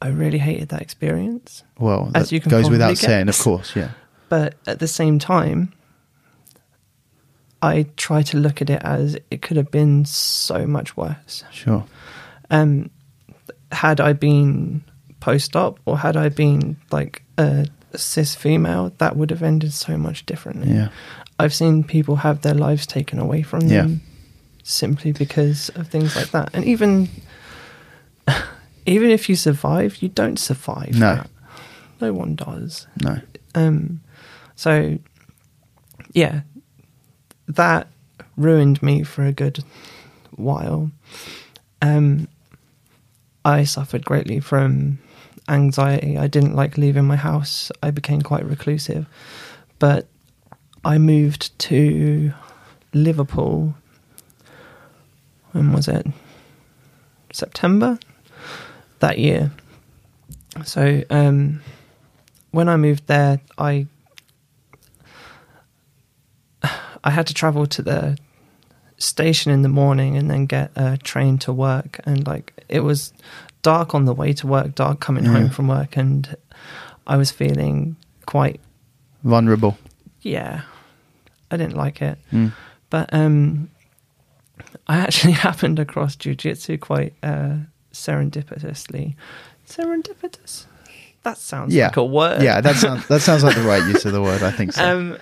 [0.02, 3.92] I really hated that experience, well As you can goes without saying of course yeah.
[4.30, 5.74] But at the same time,
[7.62, 11.44] I try to look at it as it could have been so much worse.
[11.52, 11.84] sure
[12.50, 12.90] Um,
[13.72, 14.84] had I been
[15.20, 20.26] post-op or had I been like a cis female, that would have ended so much
[20.26, 20.72] differently.
[20.74, 20.90] yeah
[21.40, 23.82] I've seen people have their lives taken away from Yeah.
[23.84, 24.02] them
[24.64, 26.50] simply because of things like that.
[26.54, 27.10] And even
[28.86, 30.94] even if you survive, you don't survive.
[30.94, 31.16] No.
[31.16, 31.30] that.
[32.02, 32.88] No one does.
[33.04, 33.20] no
[33.56, 34.02] Um
[34.56, 34.98] so
[36.14, 36.42] yeah,
[37.48, 37.88] that
[38.36, 39.64] ruined me for a good
[40.36, 40.92] while.
[41.82, 42.28] Um
[43.46, 45.00] I suffered greatly from
[45.48, 46.18] anxiety.
[46.18, 47.72] I didn't like leaving my house.
[47.82, 49.08] I became quite reclusive.
[49.80, 50.08] But
[50.84, 52.34] I moved to
[52.94, 53.76] Liverpool.
[55.54, 56.06] When was it?
[57.32, 58.00] September
[59.00, 59.52] that year.
[60.66, 61.62] So um,
[62.52, 63.88] when I moved there, I
[67.08, 68.18] I had to travel to the
[68.98, 73.14] station in the morning and then get a train to work, and like it was
[73.62, 75.32] dark on the way to work, dark coming Yeah.
[75.38, 76.36] home from work, and
[77.14, 77.96] I was feeling
[78.26, 78.60] quite
[79.24, 79.78] vulnerable
[80.22, 80.62] yeah,
[81.52, 82.18] I didn't like it.
[82.34, 82.52] Mm.
[82.90, 83.70] But um,
[84.88, 87.56] I actually happened across jujitsu quite uh,
[87.94, 89.16] serendipitously.
[89.68, 90.66] Serendipitous?
[91.24, 91.88] That sounds Yeah.
[91.88, 92.42] like a word.
[92.42, 94.84] yeah that sounds that sounds like the right use of the word I think so
[94.98, 95.18] Um,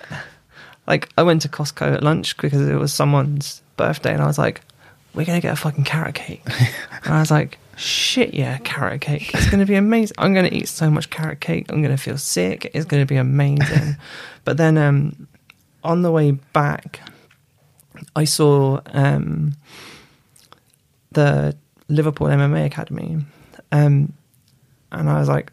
[0.86, 4.38] like I went to Costco at lunch because it was someone's birthday, and I was
[4.38, 4.60] like,
[5.14, 6.42] "We're gonna get a fucking carrot cake."
[7.04, 9.34] and I was like, "Shit, yeah, carrot cake!
[9.34, 10.14] It's gonna be amazing.
[10.18, 11.66] I'm gonna eat so much carrot cake.
[11.70, 12.70] I'm gonna feel sick.
[12.74, 13.96] It's gonna be amazing."
[14.44, 15.26] but then, um,
[15.82, 17.00] on the way back,
[18.14, 19.54] I saw um,
[21.12, 21.56] the
[21.88, 23.18] Liverpool MMA Academy,
[23.72, 24.12] um,
[24.92, 25.50] and I was like,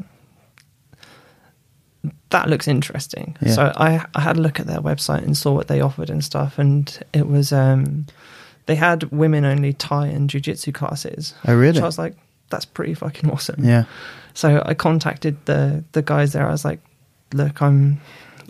[2.34, 3.38] that looks interesting.
[3.42, 3.54] Yeah.
[3.54, 6.22] So I I had a look at their website and saw what they offered and
[6.24, 8.06] stuff, and it was um,
[8.66, 11.34] they had women only Thai and jujitsu classes.
[11.48, 12.16] oh really So I was like,
[12.50, 13.64] that's pretty fucking awesome.
[13.64, 13.84] yeah
[14.34, 16.48] So I contacted the the guys there.
[16.48, 16.80] I was like,
[17.34, 18.00] look, I'm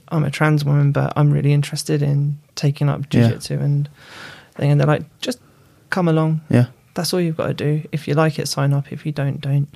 [0.09, 3.29] I'm a trans woman, but I'm really interested in taking up Yeah.
[3.29, 3.89] jujitsu and
[4.55, 4.71] thing.
[4.71, 5.39] And they're like, just
[5.89, 6.41] come along.
[6.49, 6.65] yeah
[6.95, 7.87] That's all you've got to do.
[7.91, 8.91] If you like it, sign up.
[8.91, 9.67] If you don't, don't.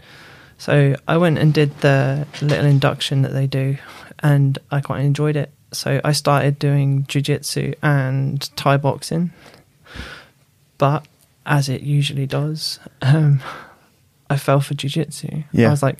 [0.58, 3.78] So I went and did the little induction that they do,
[4.20, 5.52] and I quite enjoyed it.
[5.72, 9.32] So I started doing jujitsu and Thai boxing,
[10.78, 11.06] but
[11.46, 13.42] as it usually does, um,
[14.30, 15.44] I fell for jujitsu.
[15.52, 15.68] Yeah.
[15.68, 16.00] I was like,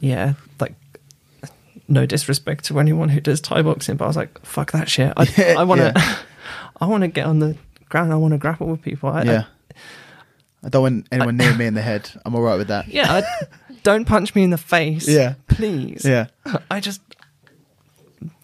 [0.00, 0.74] yeah, like
[1.88, 5.12] no disrespect to anyone who does Thai boxing, but I was like, fuck that shit.
[5.16, 6.16] I, Yeah, I want to, yeah.
[6.80, 7.56] I want to get on the
[7.88, 8.12] ground.
[8.12, 9.10] I want to grapple with people.
[9.10, 9.44] I, I- yeah
[10.64, 13.12] I don't want anyone near me in the head I'm all right with that yeah,
[13.12, 13.22] I,
[13.82, 15.08] don't punch me in the face.
[15.08, 15.34] Yeah.
[15.48, 16.04] please.
[16.04, 16.26] yeah
[16.70, 17.00] I just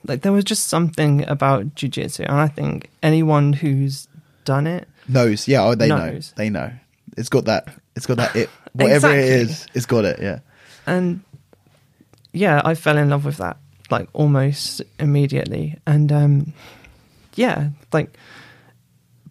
[0.06, 4.08] like there was just something about jujitsu, and I think anyone who's
[4.44, 6.70] done it, knows yeah oh they know they know
[7.16, 9.52] it's got that it's got that it whatever it Exactly.
[9.52, 10.38] is it's got it yeah
[10.86, 11.20] and
[12.32, 13.56] yeah, I fell in love with that
[13.90, 16.52] like almost immediately, and um,
[17.34, 18.16] yeah, like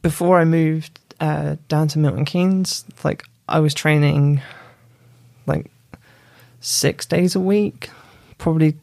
[0.01, 4.41] before I moved uh, down to Milton Keynes, like I was training
[5.45, 5.71] like
[6.67, 7.89] six days a week,
[8.37, 8.75] probably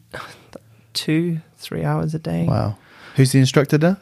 [0.92, 2.46] two, three hours a day.
[2.46, 2.76] wow
[3.16, 3.96] who's the instructor there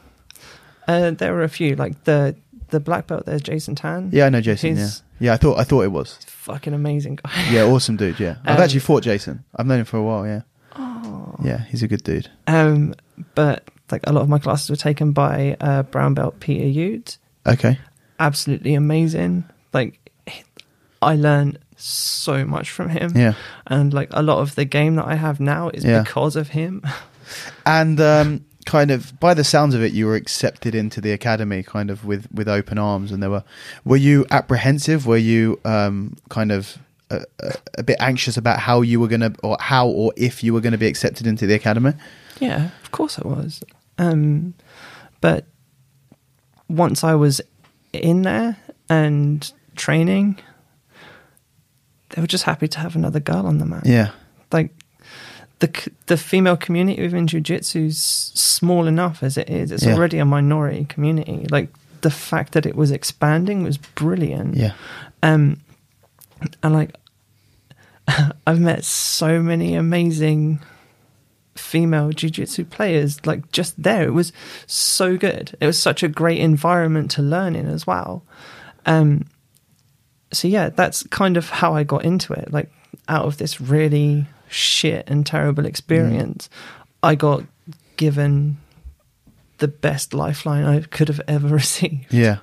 [0.87, 2.35] Uh, there were a few, like the
[2.69, 3.25] the black belt.
[3.25, 4.09] There's Jason Tan.
[4.11, 7.31] yeah I know Jason yeah yeah I thought I thought it was fucking amazing guy.
[7.51, 10.25] yeah awesome dude yeah I've Um, actually fought Jason I've known him for a while
[10.25, 10.41] yeah
[10.75, 11.35] Oh.
[11.43, 12.95] yeah he's a good dude Um,
[13.35, 17.17] but like a lot of my classes were taken by uh, brown belt Peter Ute.
[17.45, 17.77] okay
[18.19, 19.43] Absolutely amazing.
[19.73, 19.99] Like
[21.01, 23.11] I learned so much from him.
[23.15, 23.33] yeah
[23.67, 26.01] and like a lot of the game that I have now is Yeah.
[26.03, 26.81] because of him.
[27.65, 31.63] And um, kind of by the sounds of it, you were accepted into the academy,
[31.63, 33.11] kind of with with open arms.
[33.11, 33.43] And there were,
[33.85, 35.07] were you apprehensive?
[35.07, 36.77] Were you um, kind of
[37.09, 40.53] a, a, a bit anxious about how you were gonna, or how or if you
[40.53, 41.93] were going to be accepted into the academy?
[42.39, 43.63] Yeah, of course I was.
[43.97, 44.53] Um,
[45.21, 45.45] but
[46.69, 47.41] once I was
[47.93, 48.57] in there
[48.89, 50.39] and training,
[52.13, 53.85] they were just happy to have another girl on the mat.
[53.85, 54.11] Yeah,
[54.51, 54.71] Like
[55.59, 55.69] the
[56.07, 59.71] the female community within jiu-jitsu is small enough as it is.
[59.71, 59.93] It's Yeah.
[59.95, 61.47] already a minority community.
[61.49, 61.69] Like
[62.01, 64.55] the fact that it was expanding was brilliant.
[64.55, 64.73] yeah,
[65.21, 65.57] Um,
[66.61, 66.95] and like,
[68.47, 70.59] I've met so many amazing
[71.55, 74.33] female jiu-jitsu players like just there it was
[74.65, 78.23] so good it was such a great environment to learn in as well
[78.87, 79.23] um
[80.33, 82.69] so yeah that's kind of how i got into it like
[83.07, 86.49] out of this really shit and terrible experience
[87.01, 87.43] i got
[87.97, 88.57] given
[89.59, 92.37] the best lifeline i could have ever received yeah.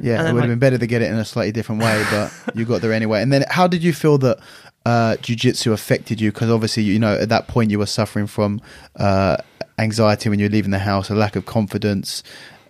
[0.00, 2.32] Yeah, it would have been better to get it in a slightly different way, but
[2.54, 3.20] you got there anyway.
[3.20, 4.38] And then, how did you feel that
[4.86, 6.30] uh, jujitsu affected you?
[6.30, 8.60] Because obviously, you know, at that point, you were suffering from
[8.94, 9.38] uh,
[9.78, 12.22] anxiety when you were leaving the house, a lack of confidence,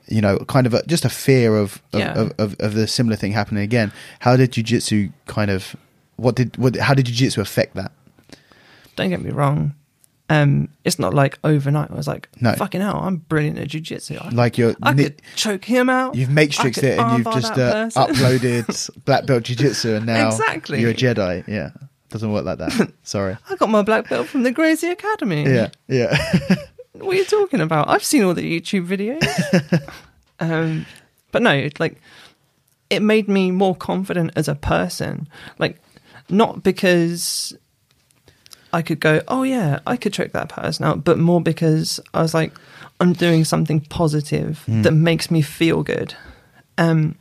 [0.09, 2.13] you know, kind of a, just a fear of of, Yeah.
[2.19, 3.93] of, of of the similar thing happening again.
[4.21, 5.77] How did jujitsu kind of
[6.17, 7.93] what did what how did jujitsu affect that?
[8.97, 9.75] don't get me wrong
[10.29, 12.53] um it's not like overnight i was like No.
[12.55, 16.17] fucking hell i'm brilliant at jiu-jitsu I, Like you're I ni- could choke him out
[16.17, 20.81] You've matrixed it and you've just uh, uploaded black belt jiu-jitsu and now Exactly.
[20.81, 21.47] you're a Jedi.
[21.47, 21.71] Yeah.
[22.11, 22.93] Doesn't work like that.
[23.05, 23.37] Sorry.
[23.49, 25.45] I got my black belt from the Gracie Academy.
[25.45, 25.69] Yeah.
[25.87, 26.17] Yeah.
[26.99, 27.89] What are you talking about?
[27.89, 29.91] I've seen all the YouTube videos.
[30.41, 30.87] um,
[31.33, 32.01] but no, like,
[32.91, 35.29] it made me more confident as a person.
[35.59, 35.81] Like,
[36.29, 37.57] not because
[38.73, 42.23] I could go, oh yeah, I could choke that person out, but more because I
[42.23, 42.53] was like,
[43.01, 46.15] I'm doing something positive that makes me feel good.
[46.79, 47.17] Um,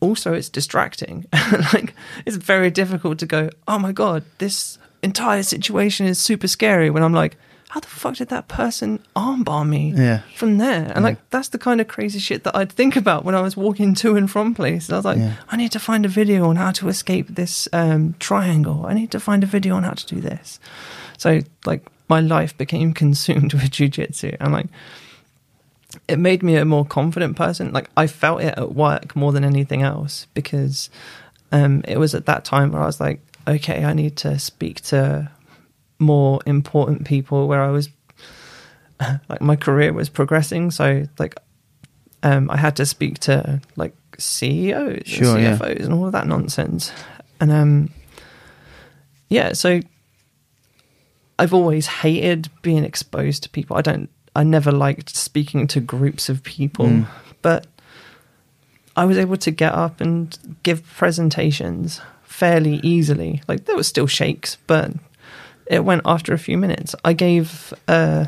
[0.00, 1.26] also, it's distracting.
[1.72, 1.94] like,
[2.24, 6.90] it's very difficult to go, oh my god, this entire situation is super scary.
[6.90, 7.36] When I'm like,
[7.74, 10.20] how the fuck did that person armbar me Yeah.
[10.36, 10.92] from there?
[10.94, 13.56] And like, that's the kind of crazy shit that I'd think about when I was
[13.56, 14.92] walking to and from places.
[14.92, 15.32] I was like, Yeah.
[15.48, 18.86] I need to find a video on how to escape this um, triangle.
[18.86, 20.60] I need to find a video on how to do this.
[21.18, 24.36] So, like, my life became consumed with jujitsu.
[24.38, 24.66] And like,
[26.06, 27.72] it made me a more confident person.
[27.72, 30.90] Like I felt it at work more than anything else because
[31.50, 34.80] um, it was at that time where I was like, okay, I need to speak
[34.82, 35.30] to
[35.98, 37.88] more important people where I was
[39.28, 40.70] like my career was progressing.
[40.70, 41.34] So like
[42.22, 45.56] um, I had to speak to like CEOs, Sure, and yeah.
[45.58, 46.92] CFOs, and all of that nonsense.
[47.40, 47.90] And um,
[49.28, 49.80] yeah, so
[51.38, 53.76] I've always hated being exposed to people.
[53.76, 54.08] I don't.
[54.36, 57.06] I never liked speaking to groups of people, Mm.
[57.42, 57.66] but
[58.96, 63.42] I was able to get up and give presentations fairly easily.
[63.48, 64.92] Like there were still shakes, but
[65.66, 66.94] it went after a few minutes.
[67.04, 68.26] I gave uh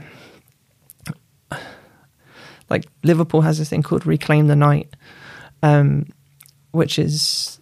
[2.69, 4.95] like Liverpool has this thing called Reclaim the Night,
[5.63, 6.07] um,
[6.73, 7.59] which is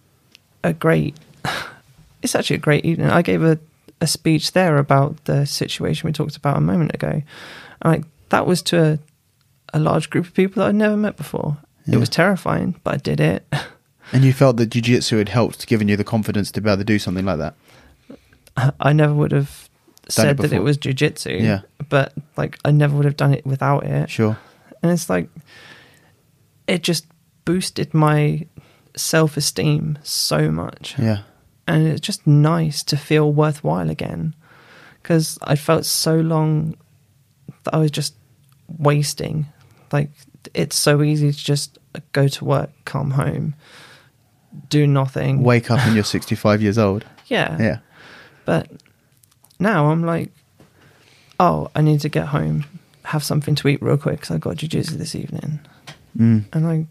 [0.63, 1.15] a great.
[2.23, 3.11] It's actually a great evening.
[3.11, 3.59] I gave a,
[4.01, 7.21] a speech there about the situation we talked about a moment ago.
[7.83, 8.99] And like that was to a,
[9.75, 11.57] a large group of people that I'd never met before.
[11.85, 11.97] Yeah.
[11.97, 13.45] It was terrifying, but I did it.
[14.11, 16.83] And you felt that jiu-jitsu had helped giving you the confidence to be able to
[16.83, 17.55] do something like that.
[18.79, 19.64] I never would have
[20.09, 21.41] Done it said that it was jujitsu.
[21.41, 21.61] Yeah.
[21.89, 24.09] But like I never would have done it without it.
[24.09, 24.37] Sure.
[24.83, 25.29] And it's like
[26.67, 27.07] it just
[27.43, 28.45] boosted my
[28.95, 30.95] self esteem so much.
[30.99, 31.19] Yeah.
[31.67, 34.35] And it's just nice to feel worthwhile again.
[35.01, 36.75] Because I felt so long
[37.63, 38.15] that I was just
[38.67, 39.47] wasting.
[39.91, 40.11] Like
[40.53, 41.79] it's so easy to just
[42.11, 43.55] go to work, come home,
[44.69, 45.41] do nothing.
[45.41, 47.05] Wake up and you're 65 years old.
[47.27, 47.57] Yeah.
[47.59, 47.77] Yeah.
[48.45, 48.69] But
[49.59, 50.31] now I'm like,
[51.39, 52.65] oh, I need to get home,
[53.03, 55.59] have something to eat real quick because I got jujitsu this evening,
[56.17, 56.45] Mm.
[56.53, 56.87] and I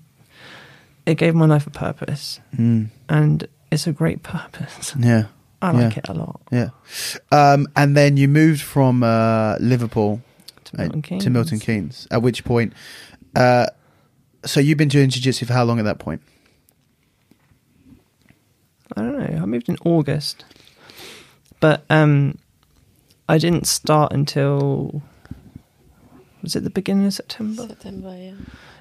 [1.07, 2.89] it gave my life a purpose, Mm.
[3.09, 4.95] and it's a great purpose.
[4.99, 5.27] Yeah.
[5.63, 6.01] I like Yeah.
[6.05, 6.41] it a lot.
[6.53, 6.69] Yeah.
[7.33, 10.21] Um, and then you moved from uh, Liverpool
[10.65, 11.25] To uh, Milton Keynes.
[11.25, 12.07] to Milton Keynes.
[12.11, 12.75] At which point,
[13.35, 13.67] uh,
[14.45, 16.21] so you've been doing jiu-jitsu for how long at that point?
[18.97, 19.43] I don't know.
[19.43, 20.45] I moved in August,
[21.61, 22.37] but um,
[23.29, 25.03] I didn't start until
[26.43, 27.67] Was it the beginning of September?
[27.69, 28.33] September, yeah.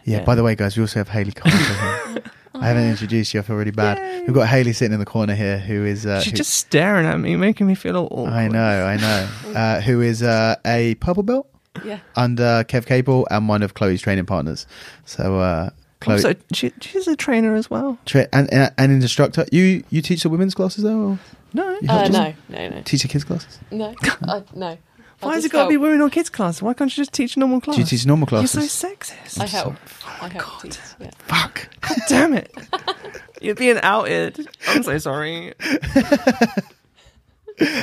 [0.06, 0.24] Yeah, Yeah.
[0.26, 2.24] By the way, guys, we also have Hayley Carter here.
[2.56, 3.40] I haven't introduced you.
[3.40, 3.98] I feel really bad.
[3.98, 4.22] Yay.
[4.26, 7.06] We've got Hayley sitting in the corner here, who is uh, She's who- just staring
[7.08, 8.32] at me, making me feel all awkward.
[8.34, 9.30] I know, I know.
[9.56, 11.48] Uh, who is uh, a purple belt
[11.86, 12.00] Yeah.
[12.16, 14.66] under Kev Cable and one of Chloe's training partners.
[15.06, 15.70] So, uh,
[16.00, 17.98] Chloe Also, she, she's a trainer as well.
[18.06, 19.46] tra- and, and and an instructor.
[19.52, 21.20] You you teach the women's classes though, or
[21.54, 21.70] No.
[21.82, 22.82] You Uh, no, no, no.
[22.84, 23.60] teach the kids classes?
[23.72, 23.94] No.
[24.28, 24.68] I, no.
[24.68, 24.78] I
[25.26, 25.84] Why has just it got to be help.
[25.84, 26.62] women or kids class?
[26.62, 27.76] Why can't you just teach normal class?
[27.78, 28.72] Do you teach normal You're classes?
[28.72, 29.40] so sexist.
[29.40, 29.76] I help.
[30.06, 30.62] Oh I help God.
[30.64, 30.78] teach.
[31.00, 31.12] Yeah.
[31.20, 31.70] Fuck.
[31.82, 32.54] God damn it.
[33.42, 34.48] You're being outed.
[34.68, 35.54] I'm so sorry.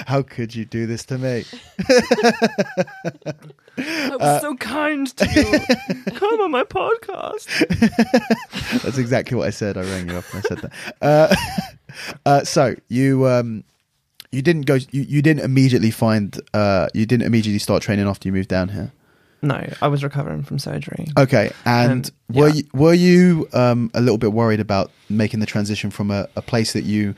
[0.06, 1.44] How could you do this to me?
[3.78, 6.12] I was Uh, so kind to you.
[6.16, 7.46] Come on my podcast.
[8.82, 9.76] That's exactly what I said.
[9.78, 10.72] I rang you up and I said that.
[11.00, 11.34] Uh,
[12.26, 13.64] uh, so you um,
[14.32, 14.74] you didn't go.
[14.74, 16.40] You, you didn't immediately find.
[16.54, 18.92] Uh, you didn't immediately start training after you moved down here.
[19.42, 21.06] No, I was recovering from surgery.
[21.18, 22.54] Okay, and Um, were yeah.
[22.54, 26.42] you were you um, a little bit worried about making the transition from a, a
[26.42, 27.14] place that you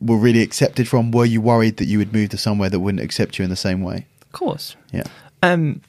[0.00, 1.10] were really accepted from?
[1.10, 3.56] Were you worried that you would move to somewhere that wouldn't accept you in the
[3.56, 4.06] same way?
[4.22, 4.76] Of course.
[4.92, 5.02] Yeah.
[5.42, 5.80] Um,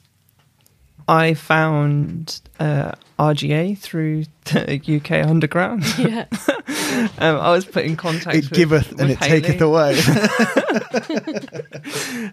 [1.08, 5.84] I found uh, RGA through the UK Underground.
[5.98, 6.26] Yeah.
[7.18, 8.36] um, I was put in contact.
[8.36, 9.98] It with, giveth and with it taketh away.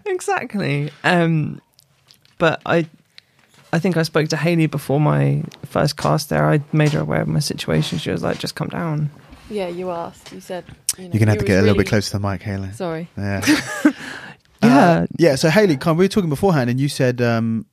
[0.06, 0.90] exactly.
[1.04, 1.60] Um,
[2.38, 2.86] but I,
[3.72, 6.48] I think I spoke to Hayley before my first class there.
[6.48, 7.98] I made her aware of my situation.
[7.98, 9.10] She was like, "Just come down."
[9.50, 10.32] Yeah, you asked.
[10.32, 10.64] You said.
[10.98, 12.42] You know, You're gonna have to get a was little bit closer to the mic,
[12.42, 12.72] Hayley.
[12.72, 13.08] Sorry.
[13.16, 13.40] Yeah.
[14.62, 14.78] Yeah.
[14.78, 15.34] Uh, yeah.
[15.34, 17.71] So Hayley, kind we were talking beforehand, and you said um, y-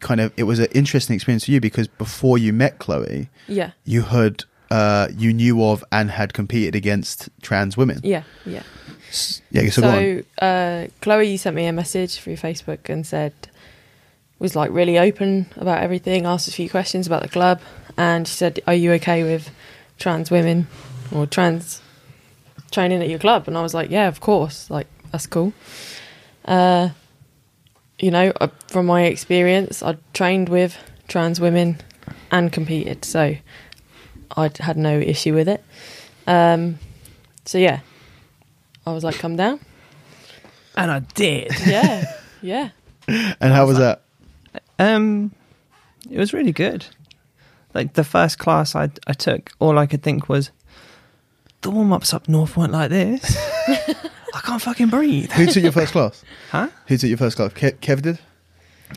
[0.00, 3.70] kind of it was an interesting experience for you because before you met Chloe, Yeah.
[3.84, 8.00] you had uh, you knew of and had competed against trans women.
[8.02, 8.22] Yeah.
[8.44, 8.62] Yeah.
[9.50, 9.70] Yeah.
[9.70, 9.80] So.
[9.80, 13.32] So, uh, Chloe you sent me a message through Facebook and said,
[14.38, 17.60] was like really open about everything, asked a few questions about the club,
[17.96, 19.50] and she said, Are you okay with
[19.98, 20.66] trans women
[21.10, 21.80] or trans
[22.70, 23.48] training at your club?
[23.48, 24.70] And I was like, Yeah, of course.
[24.70, 25.54] Like, that's cool.
[26.44, 26.90] Uh,
[27.98, 30.76] you know, uh, from my experience, I trained with
[31.08, 31.78] trans women
[32.30, 33.36] and competed, so
[34.36, 35.64] I had no issue with it.
[36.26, 36.78] Um,
[37.44, 37.80] so, yeah,
[38.86, 39.60] I was like, Come down.
[40.76, 41.52] And I did.
[41.66, 42.04] Yeah,
[42.40, 42.70] yeah.
[43.08, 44.02] and how was that?
[44.78, 45.32] Um,
[46.08, 46.86] it was really good.
[47.74, 50.50] Like the first class I I took, all I could think was,
[51.62, 53.36] the warm ups up north weren't like this.
[54.48, 55.30] I can't fucking breathe.
[55.32, 56.24] Who took your first class?
[56.50, 56.68] Huh?
[56.86, 57.52] Who took your first class?
[57.52, 58.18] Ke- Kev did.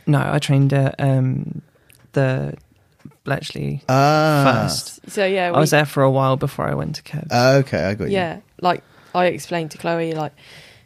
[0.07, 1.61] No, I trained at um
[2.13, 2.55] the
[3.25, 4.63] Bletchley Ah.
[4.69, 5.01] first.
[5.11, 7.27] So yeah, I was there for a while before I went to Kev.
[7.31, 8.13] Ah, okay, I got you.
[8.13, 8.81] Yeah, like
[9.13, 10.31] I explained to Chloe, like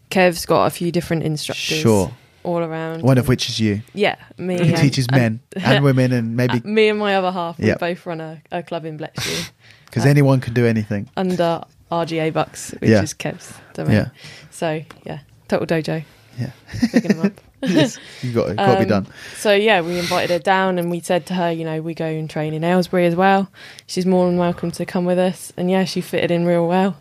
[0.09, 2.11] Kev's got a few different instructors, Sure.
[2.43, 3.03] all around.
[3.03, 3.84] One of which is you.
[3.93, 7.32] yeah, me Who and, teaches men and women and maybe uh, me and my other
[7.32, 7.59] half.
[7.59, 7.80] We Yep.
[7.80, 9.45] both run a, a club in Bletchley
[9.86, 11.07] because uh, anyone can do anything.
[11.16, 11.61] under
[12.05, 13.01] RGA Bucks, which Yeah.
[13.03, 13.93] is Kev's domain.
[13.95, 14.07] Yeah.
[14.51, 16.03] So yeah, total dojo,
[16.37, 16.49] Yeah.
[16.91, 17.33] picking them up.
[17.61, 17.97] yes.
[18.21, 18.57] You got it.
[18.57, 19.07] Got to be Um, done.
[19.37, 22.05] So yeah, we invited her down and we said to her, you know, we go
[22.05, 23.49] and train in Aylesbury as well.
[23.87, 25.51] She's more than welcome to come with us.
[25.57, 26.97] And yeah, she fitted in real well.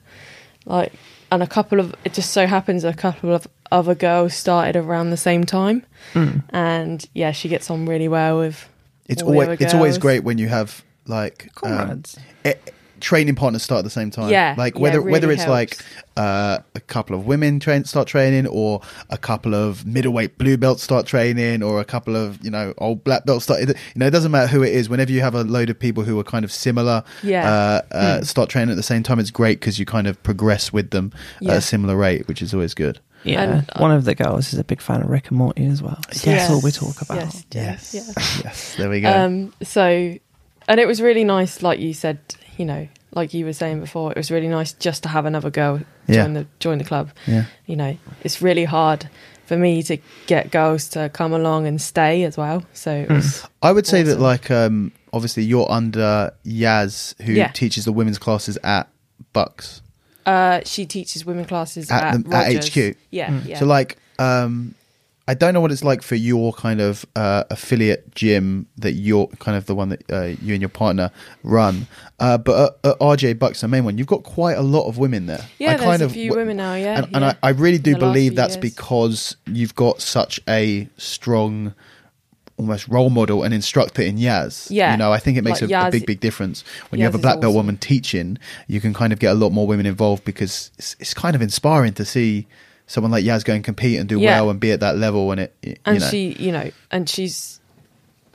[0.66, 0.92] Like,
[1.30, 5.10] and a couple of it just so happens a couple of other girls started around
[5.10, 6.44] the same time, Mm.
[6.50, 8.68] and yeah, she gets on really well with.
[9.08, 12.16] It's always it's always great when you have like um, Comrades.
[13.04, 14.30] Training partners start at the same time.
[14.30, 15.76] Yeah, like yeah, whether it whether really it's like
[16.16, 18.80] uh, a couple of women train start training, or
[19.10, 23.04] a couple of middleweight blue belts start training, or a couple of you know old
[23.04, 23.60] black belts start.
[23.60, 24.88] You know, it doesn't matter who it is.
[24.88, 27.48] Whenever you have a load of people who are kind of similar, Yeah.
[27.48, 28.26] uh, uh, Mm.
[28.26, 31.12] start training at the same time, it's great because you kind of progress with them
[31.42, 33.00] at a similar rate, which is always good.
[33.24, 35.64] Yeah, And, uh, one of the girls is a big fan of Rick and Morty
[35.66, 35.98] as well.
[36.12, 36.40] So Yes.
[36.42, 37.16] That's all we talk about.
[37.16, 38.24] Yes, Yes, yeah.
[38.44, 39.10] yes, there we go.
[39.10, 40.14] Um, so,
[40.68, 42.18] and it was really nice, like you said,
[42.56, 45.50] you know, like you were saying before, it was really nice just to have another
[45.50, 46.22] girl Yeah.
[46.24, 47.10] join the join the club.
[47.26, 49.08] yeah, you know, it's really hard
[49.46, 52.64] for me to get girls to come along and stay as well.
[52.72, 57.48] So it was, I would say that like um obviously you're under Yaz who Yeah.
[57.48, 58.88] teaches the women's classes at
[59.32, 59.80] Bucks.
[60.26, 62.96] uh, she teaches women classes At at, the- at HQ.
[63.10, 63.46] Yeah, Mm.
[63.46, 63.58] yeah.
[63.58, 64.74] So like um
[65.26, 69.26] I don't know what it's like for your kind of uh, affiliate gym that you're
[69.38, 71.10] kind of the one that uh, you and your partner
[71.42, 71.86] run.
[72.20, 74.98] Uh, but at, at RGA Bucks, the main one, you've got quite a lot of
[74.98, 75.44] women there.
[75.58, 76.74] yeah, I there's kind a of few w- women now.
[76.74, 77.24] Yeah, and, and.
[77.24, 78.60] I, I really do In the last believe that's years.
[78.74, 81.74] because you've got such a strong
[82.56, 84.68] almost role model and instructor in Yaz.
[84.70, 84.92] Yeah.
[84.92, 86.62] You know, I think it makes Like a, a big, big difference.
[86.90, 87.56] When you have a black belt awesome.
[87.56, 91.14] woman teaching, you can kind of get a lot more women involved because it's, it's
[91.14, 92.46] kind of inspiring to see
[92.86, 94.40] someone like Yaz go and compete and do Yeah.
[94.40, 96.08] well and be at that level and it, it- and you know.
[96.10, 97.60] she, you know, and she's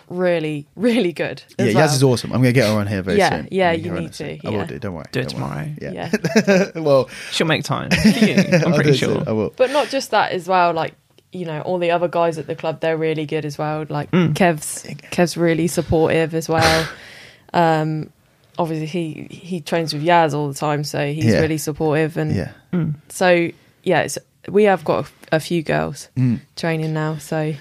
[0.07, 1.43] really, really good.
[1.57, 2.31] Yeah, as Yaz is awesome.
[2.31, 3.47] I'm going to get her on here very Yeah, soon.
[3.51, 4.39] yeah, I'll get you need this soon.
[4.39, 4.65] to, I will yeah.
[4.65, 4.79] do.
[4.79, 5.05] Don't worry.
[5.11, 5.75] Do it don't worry.
[5.79, 5.93] tomorrow.
[5.93, 6.71] Yeah.
[6.81, 8.35] well, She'll make time for you.
[8.37, 9.15] I'm pretty it soon.
[9.17, 9.23] sure.
[9.27, 9.53] I will.
[9.55, 10.73] But not just that as well.
[10.73, 10.95] Like
[11.31, 13.85] you know, all the other guys at the club, they're really good as well.
[13.87, 14.33] Like Mm.
[14.33, 14.81] Kev's,
[15.11, 16.89] Kev's really supportive as well.
[17.53, 18.09] um,
[18.57, 21.39] obviously he he trains with Yaz all the time, so he's Yeah.
[21.41, 22.17] really supportive.
[22.17, 22.51] And Yeah.
[22.73, 22.95] Mm.
[23.09, 23.49] so
[23.83, 24.17] yeah, it's,
[24.47, 26.39] we have got a, a few girls Mm.
[26.55, 27.53] training now, so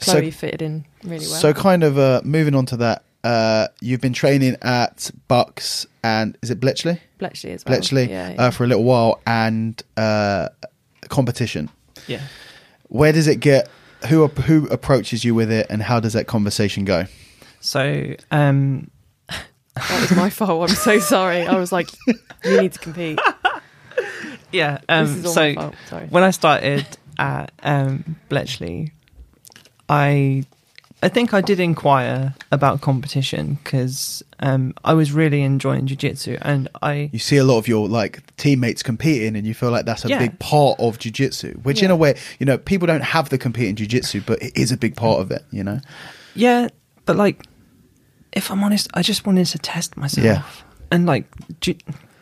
[0.00, 1.40] So- Chloe fitted in really well.
[1.40, 6.36] So, kind of uh, moving on to that, uh, you've been training at Bucks and
[6.42, 7.00] is it Bletchley?
[7.18, 7.76] Bletchley as well.
[7.76, 8.42] Bletchley yeah, yeah.
[8.42, 10.48] Uh, for a little while and uh,
[11.08, 11.68] competition.
[12.08, 12.22] Yeah.
[12.88, 13.68] Where does it get?
[14.08, 17.04] Who who approaches you with it, and how does that conversation go?
[17.60, 18.90] So, um,
[19.28, 20.68] that was my fault.
[20.68, 21.46] I'm so sorry.
[21.46, 21.88] I was like,
[22.44, 23.20] you need to compete.
[24.52, 24.78] yeah.
[24.88, 25.72] Um, so.
[25.88, 26.06] Sorry.
[26.08, 26.86] when I started
[27.18, 28.92] at um, Bletchley,
[29.88, 30.44] I
[31.04, 36.68] I think I did inquire about competition because um, I was really enjoying jiu-jitsu and
[36.80, 40.04] I You see a lot of your like teammates competing, and you feel like that's
[40.04, 40.18] a Yeah.
[40.20, 41.60] big part of jujitsu.
[41.64, 44.70] Which, in a way, you know, people don't have the competing jujitsu, but it is
[44.70, 45.42] a big part of it.
[45.50, 45.80] You know.
[46.34, 46.68] yeah,
[47.04, 47.42] but like
[48.32, 50.42] if I'm honest, I just wanted to test myself Yeah.
[50.90, 51.26] and like
[51.60, 51.74] ju-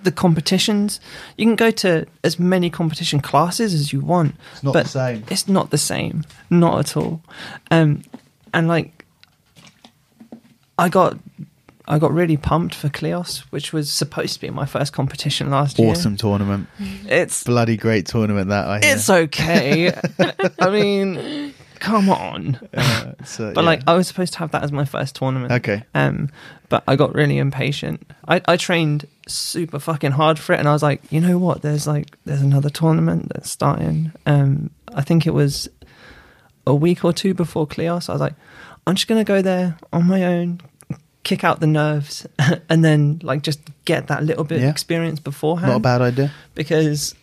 [0.05, 1.01] the competitions.
[1.37, 4.35] You can go to as many competition classes as you want.
[4.53, 5.25] It's not but the same.
[5.31, 7.23] It's not the same, not at all.
[7.71, 8.03] Um,
[8.55, 9.05] and like,
[10.79, 11.19] I got,
[11.87, 15.79] I got really pumped for Kleos, which was supposed to be my first competition last
[15.79, 15.91] year.
[15.91, 16.69] Awesome tournament,
[17.07, 18.49] It's bloody great tournament.
[18.49, 18.95] That I hear.
[18.95, 19.93] it's okay.
[20.61, 22.59] I mean, come on.
[22.73, 23.67] Uh, so, But yeah.
[23.67, 25.53] like, I was supposed to have that as my first tournament.
[25.53, 26.31] okay, Um,
[26.69, 28.07] but I got really impatient.
[28.29, 31.63] I, I trained super fucking hard for it, and I was like, you know what?
[31.63, 34.13] There's like there's another tournament that's starting.
[34.27, 35.69] Um, I think it was
[36.67, 38.09] a week or two before Cleos.
[38.09, 38.35] I was like,
[38.87, 40.61] I'm just gonna go there on my own,
[41.25, 42.27] kick out the nerves,
[42.69, 44.67] and then like just get that little bit Yeah.
[44.67, 45.71] of experience beforehand.
[45.71, 46.33] not a bad idea.
[46.55, 47.15] because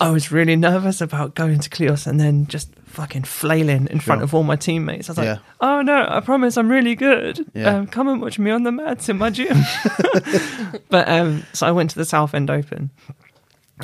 [0.00, 4.20] I was really nervous about going to Cleos and then just fucking flailing in front
[4.20, 4.24] Sure.
[4.24, 5.08] of all my teammates.
[5.08, 5.38] I was like, Yeah.
[5.60, 7.44] oh no, I promise I'm really good.
[7.54, 7.76] Yeah.
[7.76, 9.56] Um, come and watch me on the mats in my gym.
[10.88, 12.90] but um, so I went to the Southend Open,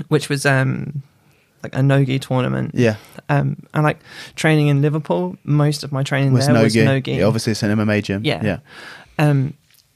[0.09, 1.03] which was um,
[1.63, 2.73] like a no-gi tournament.
[2.75, 2.97] Yeah,
[3.29, 4.01] Um, and like
[4.35, 6.85] training in Liverpool, most of my training was there no was gi.
[6.85, 7.13] no-gi.
[7.13, 8.25] Yeah, obviously, it's an MMA gym.
[8.25, 8.43] Yeah.
[8.45, 8.59] yeah,
[9.19, 9.55] Um,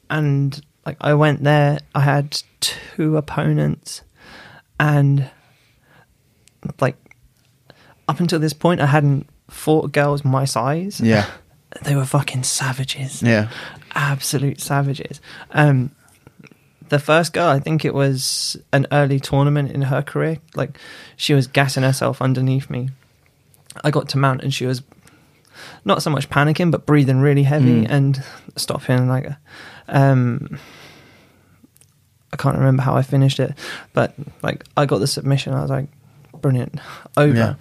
[0.08, 4.02] and like I went there, I had two opponents,
[4.78, 5.30] and
[6.80, 6.96] like
[8.08, 11.00] up until this point, I hadn't fought girls my size.
[11.00, 11.26] yeah,
[11.82, 13.48] They were fucking savages, yeah.
[13.94, 15.20] absolute savages.
[15.52, 15.92] Um,
[16.88, 20.38] the first girl, I think it was an early tournament in her career.
[20.56, 20.78] Like
[21.16, 22.90] she was gassing herself underneath me.
[23.84, 24.82] I got to mount, and she was
[25.84, 27.90] not so much panicking, but breathing really heavy Mm.
[27.90, 28.24] and
[28.56, 29.06] stopping.
[29.08, 29.30] Like,
[29.86, 30.58] um,
[32.32, 33.54] I can't remember how I finished it,
[33.92, 35.52] but like I got the submission.
[35.54, 35.86] I was like,
[36.42, 36.80] brilliant,
[37.16, 37.34] over.
[37.36, 37.54] Yeah.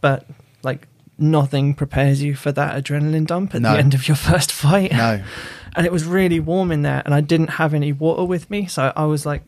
[0.00, 0.26] But
[0.62, 0.86] like
[1.18, 3.72] nothing prepares you for that adrenaline dump at No.
[3.72, 4.92] the end of your first fight.
[4.92, 5.22] No,
[5.76, 8.66] And it was really warm in there, and I didn't have any water with me,
[8.66, 9.42] so I was like,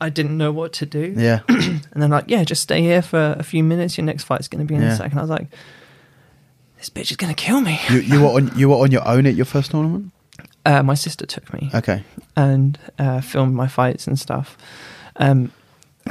[0.00, 1.14] I didn't know what to do.
[1.16, 3.96] yeah, And then like, yeah, just stay here for a few minutes.
[3.98, 4.94] Your next fight's going to be in Yeah.
[4.94, 5.18] a second.
[5.18, 5.46] I was like,
[6.78, 7.78] this bitch is going to kill me.
[7.90, 10.12] you you were on you were on your own at your first tournament.
[10.64, 12.02] Uh, my sister took me Okay,
[12.36, 14.56] and uh, filmed my fights and stuff.
[15.16, 15.52] Um,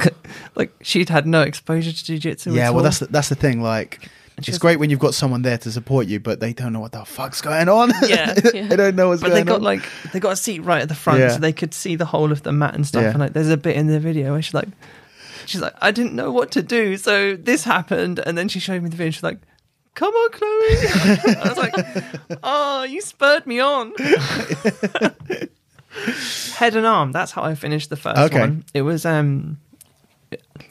[0.54, 2.52] like she'd had no exposure to jiu-jitsu.
[2.52, 2.66] yeah.
[2.66, 2.82] at Well, all.
[2.84, 3.62] that's the, that's the thing.
[3.62, 6.72] Like, And it's great when you've got someone there to support you, but they don't
[6.72, 7.92] know what the fuck's going on.
[8.06, 8.32] Yeah.
[8.34, 9.62] they don't know what's but going they got on.
[9.62, 9.82] like
[10.12, 11.30] they got a seat right at the front, Yeah.
[11.30, 13.02] so they could see the whole of the mat and stuff.
[13.02, 13.10] Yeah.
[13.10, 14.68] And like, there's a bit in the video where she's like,
[15.46, 18.82] she's like, I didn't know what to do, so this happened, and then she showed
[18.82, 19.10] me the video.
[19.10, 19.40] She's like,
[19.94, 20.50] "Come on, Chloe."
[21.36, 21.74] I was like,
[22.44, 23.92] "Oh, you spurred me on."
[26.54, 27.10] Head and arm.
[27.12, 28.38] That's how I finished the first Okay.
[28.38, 28.64] one.
[28.72, 29.58] It was um,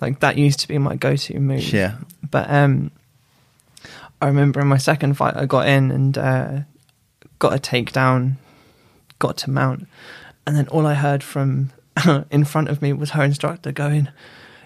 [0.01, 1.73] like that used to be my go-to move.
[1.73, 1.97] yeah,
[2.29, 2.91] But um,
[4.21, 6.59] I remember in my second fight, I got in and uh,
[7.39, 8.35] got a takedown,
[9.19, 9.87] got to mount,
[10.45, 11.71] and then all I heard from
[12.31, 14.09] in front of me was her instructor going,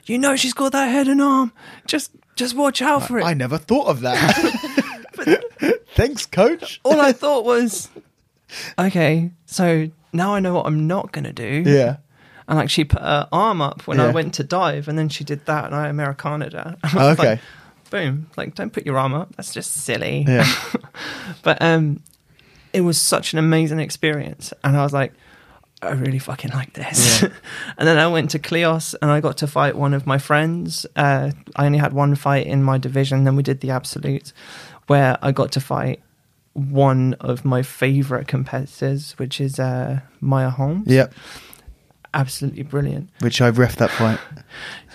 [0.06, 1.52] "You know she's got that head and arm.
[1.88, 4.20] Just just watch out for it." I never thought of that.
[5.96, 6.80] Thanks, coach.
[6.84, 7.90] all I thought was,
[8.80, 11.64] okay, so now I know what I'm not gonna do.
[11.66, 11.98] Yeah,
[12.48, 15.24] And like she put her arm up when I went to dive, and then she
[15.24, 16.76] did that, and I Americana'd her.
[16.84, 17.30] I was okay.
[17.30, 17.40] like,
[17.90, 18.30] boom!
[18.36, 19.36] Like, don't put your arm up.
[19.36, 20.26] That's just silly.
[20.28, 20.52] yeah,
[21.44, 22.02] But um,
[22.74, 25.14] it was such an amazing experience, and I was like,
[25.84, 27.22] I really fucking like this.
[27.22, 27.30] Yeah.
[27.78, 30.86] and then I went to Kleos, and I got to fight one of my friends.
[30.96, 33.24] Uh, I only had one fight in my division.
[33.24, 34.34] Then we did the absolute,
[34.88, 36.02] where I got to fight
[36.54, 40.88] one of my favorite competitors, which is uh, Maya Holmes.
[40.88, 41.14] Yep.
[42.14, 43.10] Absolutely brilliant.
[43.20, 44.20] Which I've ref that fight.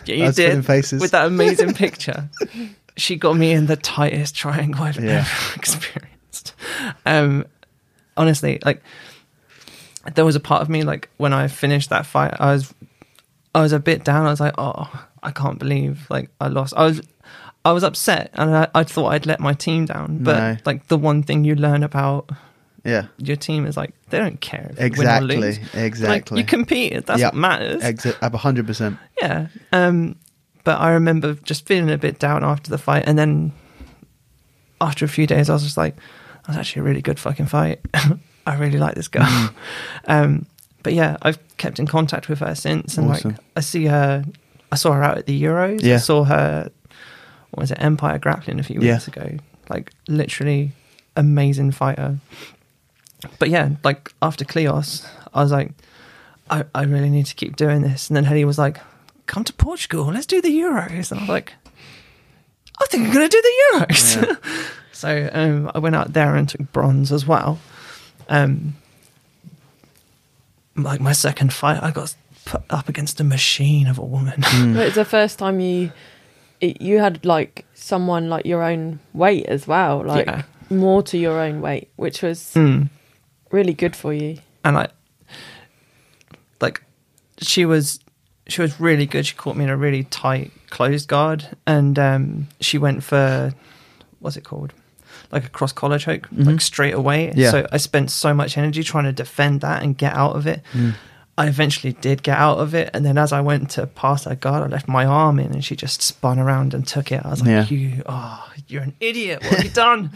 [0.06, 1.00] Yeah, you did faces.
[1.00, 2.28] with that amazing picture.
[2.96, 5.18] she got me in the tightest triangle I've Yeah.
[5.26, 6.54] ever experienced.
[7.06, 7.46] Um,
[8.16, 8.82] honestly, like
[10.14, 12.72] there was a part of me like when I finished that fight, I was
[13.54, 14.26] I was a bit down.
[14.26, 16.74] I was like, oh, I can't believe like I lost.
[16.76, 17.00] I was
[17.64, 20.18] I was upset, and I, I thought I'd let my team down.
[20.22, 20.56] But No.
[20.64, 22.30] like the one thing you learn about
[22.84, 23.06] Yeah.
[23.18, 25.36] your team is like they don't care Exactly.
[25.36, 25.58] win or lose.
[25.74, 26.36] Exactly.
[26.36, 27.06] Like you competed.
[27.06, 27.26] That's Yeah.
[27.28, 27.82] what matters.
[27.82, 28.16] Exit.
[28.16, 28.98] Hundred percent.
[29.20, 29.48] Yeah.
[29.72, 30.16] Um,
[30.64, 33.52] but I remember just feeling a bit down after the fight, and then
[34.80, 37.46] after a few days, I was just like, "That was actually a really good fucking
[37.46, 37.80] fight.
[38.46, 39.52] I really like this girl." Mm.
[40.06, 40.46] um,
[40.82, 43.32] but yeah, I've kept in contact with her since, and Awesome.
[43.32, 44.24] like I see her.
[44.70, 45.82] I saw her out at the Euros.
[45.82, 45.94] Yeah.
[45.94, 46.70] I saw her.
[47.50, 47.78] What was it?
[47.80, 48.94] Empire Grappling a few Yeah.
[48.94, 49.38] weeks ago.
[49.70, 50.72] Like literally
[51.16, 52.18] amazing fighter.
[53.38, 55.72] But yeah, like after Cleos, I was like,
[56.50, 58.08] I, I really need to keep doing this.
[58.08, 58.78] And then Hedy was like,
[59.26, 61.10] come to Portugal, let's do the Euros.
[61.10, 61.52] And I was like,
[62.80, 64.38] I think I'm going to do the Euros.
[64.92, 67.58] so um, I went out there and took bronze as well.
[68.28, 68.74] Um,
[70.76, 72.14] like my second fight, I got
[72.44, 74.40] put up against a machine of a woman.
[74.42, 74.74] Mm.
[74.76, 75.92] But it's the first time you
[76.60, 80.42] you had like someone like your own weight as well, like Yeah.
[80.70, 82.88] more to your own weight, which was Mm.
[83.50, 84.38] Really good for you.
[84.64, 84.88] and I
[86.60, 86.82] like
[87.40, 88.00] she was
[88.48, 89.26] she was really good.
[89.26, 93.52] She caught me in a really tight closed guard, and um, she went for
[94.20, 94.72] what's it called,
[95.30, 97.32] like a cross collar choke, like straight away.
[97.36, 97.50] Yeah.
[97.50, 100.62] So I spent so much energy trying to defend that and get out of it.
[101.36, 104.40] I eventually did get out of it, and then as I went to pass that
[104.40, 107.24] guard, I left my arm in, and she just spun around and took it.
[107.24, 107.66] I was like, Yeah.
[107.68, 109.42] "You, oh, you're an idiot!
[109.44, 110.10] What have you done?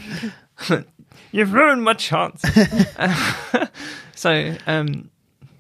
[1.31, 2.43] You've ruined my chance."
[4.15, 5.11] so, um,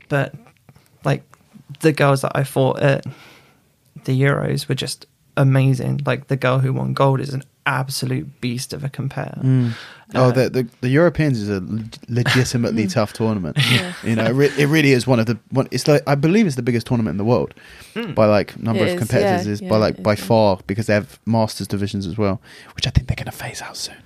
[0.08, 0.34] but
[1.04, 1.22] like
[1.80, 3.04] the girls that I fought at
[4.04, 6.00] the Euros were just amazing.
[6.04, 9.38] Like the girl who won gold is an absolute beast of a compare.
[10.14, 11.60] Oh, Uh, the, the the Europeans is a
[12.08, 13.56] legitimately tough tournament.
[14.04, 15.68] You know, it, re- it really is one of the one.
[15.70, 17.54] It's like I believe it's the biggest tournament in the world
[18.14, 19.46] by like number It of is, competitors.
[19.46, 20.22] yeah, is yeah, by like by is.
[20.22, 22.40] far because they have masters divisions as well,
[22.74, 24.02] which I think they're going to phase out soon.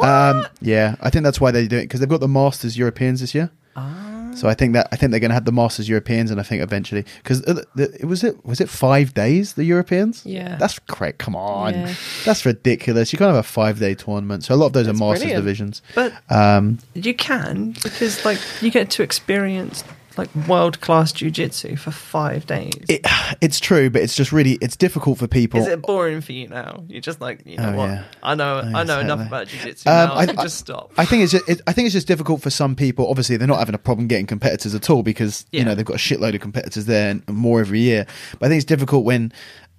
[0.00, 3.20] Um, yeah, I think that's why they do it because they've got the masters Europeans
[3.20, 3.50] this year.
[3.76, 4.19] Ah.
[4.34, 6.42] So I think that I think they're going to have the Masters Europeans, and I
[6.42, 7.40] think eventually because
[7.76, 10.22] it was it was it five days the Europeans.
[10.24, 10.56] Yeah.
[10.56, 11.18] that's great.
[11.18, 11.94] Come on, Yeah.
[12.24, 13.12] that's ridiculous.
[13.12, 14.44] You can't have a five day tournament.
[14.44, 15.44] So a lot of those That's are Masters brilliant.
[15.44, 15.82] divisions.
[15.94, 19.84] But Um, you can because like you get to experience
[20.16, 22.72] like world class jujitsu for five days.
[22.88, 23.06] it,
[23.40, 25.60] it's true, but it's just really it's difficult for people.
[25.60, 26.82] Is it boring for you now?
[26.88, 27.88] You're just like, you know Oh, what?
[27.90, 28.04] yeah.
[28.22, 30.14] I know, Oh, I know enough about jiu-jitsu Um, now.
[30.16, 30.92] I- so I- just stop.
[30.98, 33.08] I think it's just, it, I think it's just difficult for some people.
[33.08, 35.96] Obviously, they're not having a problem getting competitors at all because you know they've got
[35.96, 38.06] a shitload of competitors there and more every year.
[38.38, 39.32] But I think it's difficult when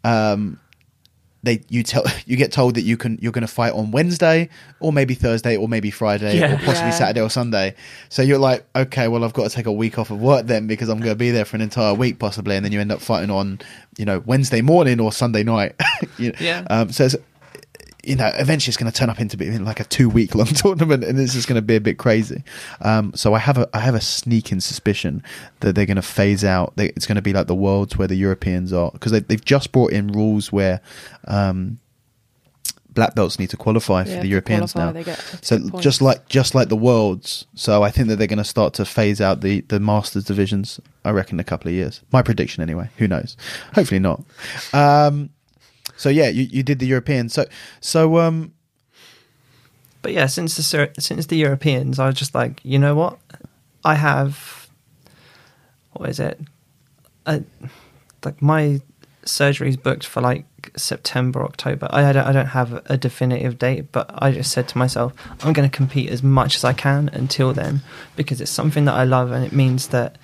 [0.04, 0.60] um,
[1.44, 4.50] they you tell you get told that you can you're going to fight on Wednesday
[4.80, 6.54] or maybe Thursday or maybe Friday Yeah.
[6.54, 6.92] or possibly Yeah.
[6.92, 7.76] Saturday or Sunday.
[8.10, 10.68] So you're like, okay, well I've got to take a week off of work then
[10.68, 12.92] because I'm going to be there for an entire week possibly, and then you end
[12.92, 13.60] up fighting on
[13.98, 15.76] you know Wednesday morning or Sunday night.
[16.18, 16.38] you know?
[16.39, 16.66] Yeah.
[16.70, 17.16] Um, so it's,
[18.04, 20.47] you know, eventually it's going to turn up into being like a two week long
[20.47, 22.43] tournament, and this is going to be a bit crazy.
[22.82, 25.24] Um, so I have a I have a sneaking suspicion
[25.60, 26.74] that they're going to phase out.
[26.76, 29.43] They, it's going to be like the worlds where the Europeans are because they, they've
[29.43, 30.82] just brought in rules where
[31.28, 31.80] um,
[32.93, 35.16] black belts need to qualify for the Europeans qualify, now.
[35.41, 35.84] So points.
[35.84, 38.86] just like just like the worlds, so I think that they're going to start to
[38.86, 40.80] phase out the the masters divisions.
[41.04, 42.02] I reckon in a couple of years.
[42.12, 42.89] My prediction, anyway.
[42.97, 43.38] Who knows?
[43.74, 44.24] Hopefully not.
[44.74, 45.32] Um,
[46.02, 47.30] so yeah, you, you did the European.
[47.30, 47.45] So
[47.80, 48.54] so um,
[50.02, 53.20] But yeah, since the since the Europeans, I was just like, you know what?
[53.86, 54.68] I have
[55.93, 56.39] what is it?
[57.28, 57.43] I,
[58.26, 58.82] like my
[59.26, 60.45] surgery's booked for like
[60.76, 61.88] September, October.
[61.91, 65.14] I I don't, I don't have a definitive date, but I just said to myself,
[65.41, 67.82] I'm going to compete as much as I can until then
[68.15, 70.18] because it's something that I love and it means that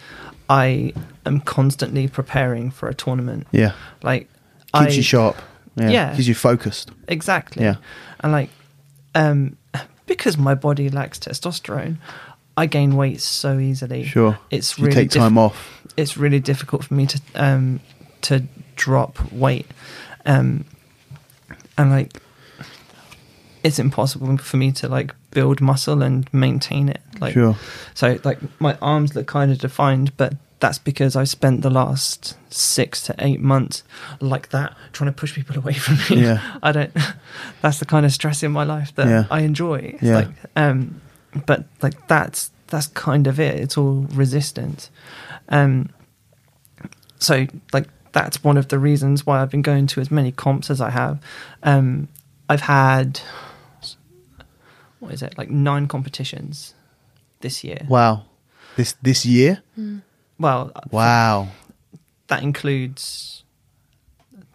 [0.49, 0.94] I
[1.24, 3.45] am constantly preparing for a tournament.
[3.52, 4.28] yeah, Like
[4.74, 5.38] keeps I, you sharp.
[5.78, 6.16] Yeah, Yeah.
[6.16, 6.91] keeps you focused.
[7.08, 7.64] Exactly.
[7.64, 7.76] Yeah.
[8.22, 8.49] And like,
[9.16, 9.56] um,
[10.06, 11.98] because my body lacks testosterone,
[12.56, 14.04] I gain weight so easily.
[14.06, 15.84] Sure, It's you really take diff- time off.
[15.95, 17.80] It's really difficult for me to um
[18.22, 18.44] to
[18.76, 19.68] drop weight,
[20.26, 20.66] um,
[21.78, 22.20] and like,
[23.64, 27.02] it's impossible for me to like build muscle and maintain it.
[27.20, 27.56] Like, sure,
[27.94, 32.36] so like my arms look kind of defined, but that's because I spent the last
[32.50, 33.84] six to eight months
[34.20, 36.24] like that, trying to push people away from me.
[36.24, 36.58] Yeah.
[36.64, 36.92] I don't.
[37.62, 39.26] That's the kind of stress in my life that Yeah.
[39.30, 39.78] I enjoy.
[39.96, 40.16] It's Yeah.
[40.16, 41.00] like, um,
[41.46, 43.56] but like that's that's kind of it.
[43.60, 44.90] It's all resistance.
[45.50, 45.90] Um,
[47.20, 50.72] so like that's one of the reasons why I've been going to as many comps
[50.72, 51.20] as I have.
[51.62, 52.08] Um,
[52.50, 53.20] I've had
[55.00, 56.74] what is it like nine competitions
[57.42, 57.86] this year.
[57.88, 58.24] Wow.
[58.76, 59.62] This this year?
[60.40, 61.48] Well, Wow.
[62.28, 63.44] that includes.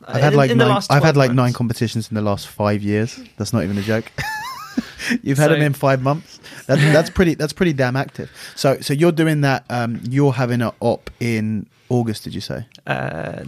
[0.07, 2.49] I've had in- like in nine, I've had 12 like nine competitions in the last
[2.49, 3.21] five years.
[3.37, 4.11] That's not even a joke.
[5.23, 6.41] You've had So- them in five months.
[6.67, 7.35] That's that's pretty.
[7.35, 8.31] That's pretty damn active.
[8.57, 9.65] So so you're doing that.
[9.71, 12.25] Um, you're having an op in August.
[12.25, 12.67] Did you say?
[12.87, 13.45] uh,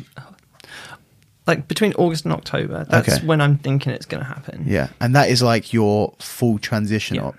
[1.47, 2.87] like between August and October.
[2.89, 3.27] That's Okay.
[3.27, 4.65] when I'm thinking it's going to happen.
[4.67, 7.23] Yeah, and that is like your full transition Yeah.
[7.27, 7.35] op.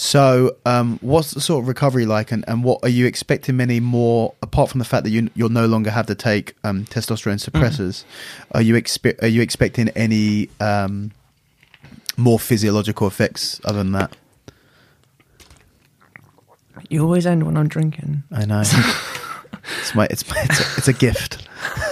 [0.00, 3.58] So, um, what's the sort of recovery like, and, and what are you expecting?
[3.58, 6.86] Many more, apart from the fact that you you'll no longer have to take um,
[6.86, 8.04] testosterone suppressors.
[8.52, 11.12] Are you expe- Are you expecting any um,
[12.16, 14.16] more physiological effects other than that?
[16.88, 18.22] You always end when I'm drinking.
[18.32, 18.60] I know.
[19.80, 21.46] it's my it's my, it's a, it's a gift.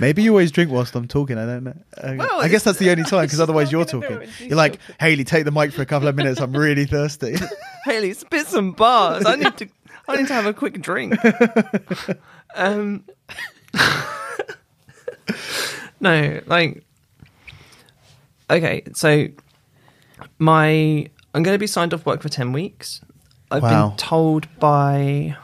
[0.00, 1.38] Maybe you always drink whilst I'm talking.
[1.38, 1.74] I don't know.
[2.02, 4.28] Well, I guess that's the only time because otherwise you're talking.
[4.40, 4.78] You're like.
[5.00, 6.40] Hayley, take the mic for a couple of minutes.
[6.40, 7.36] I'm really thirsty.
[7.84, 9.24] Hayley, spit some bars.
[9.26, 9.68] I need to.
[10.08, 11.14] I need to have a quick drink.
[12.54, 13.04] Um,
[16.00, 16.82] no, like,
[18.50, 19.26] okay, so
[20.38, 23.00] my I'm going to be signed off work for ten weeks.
[23.50, 23.88] I've Wow.
[23.88, 25.36] been told by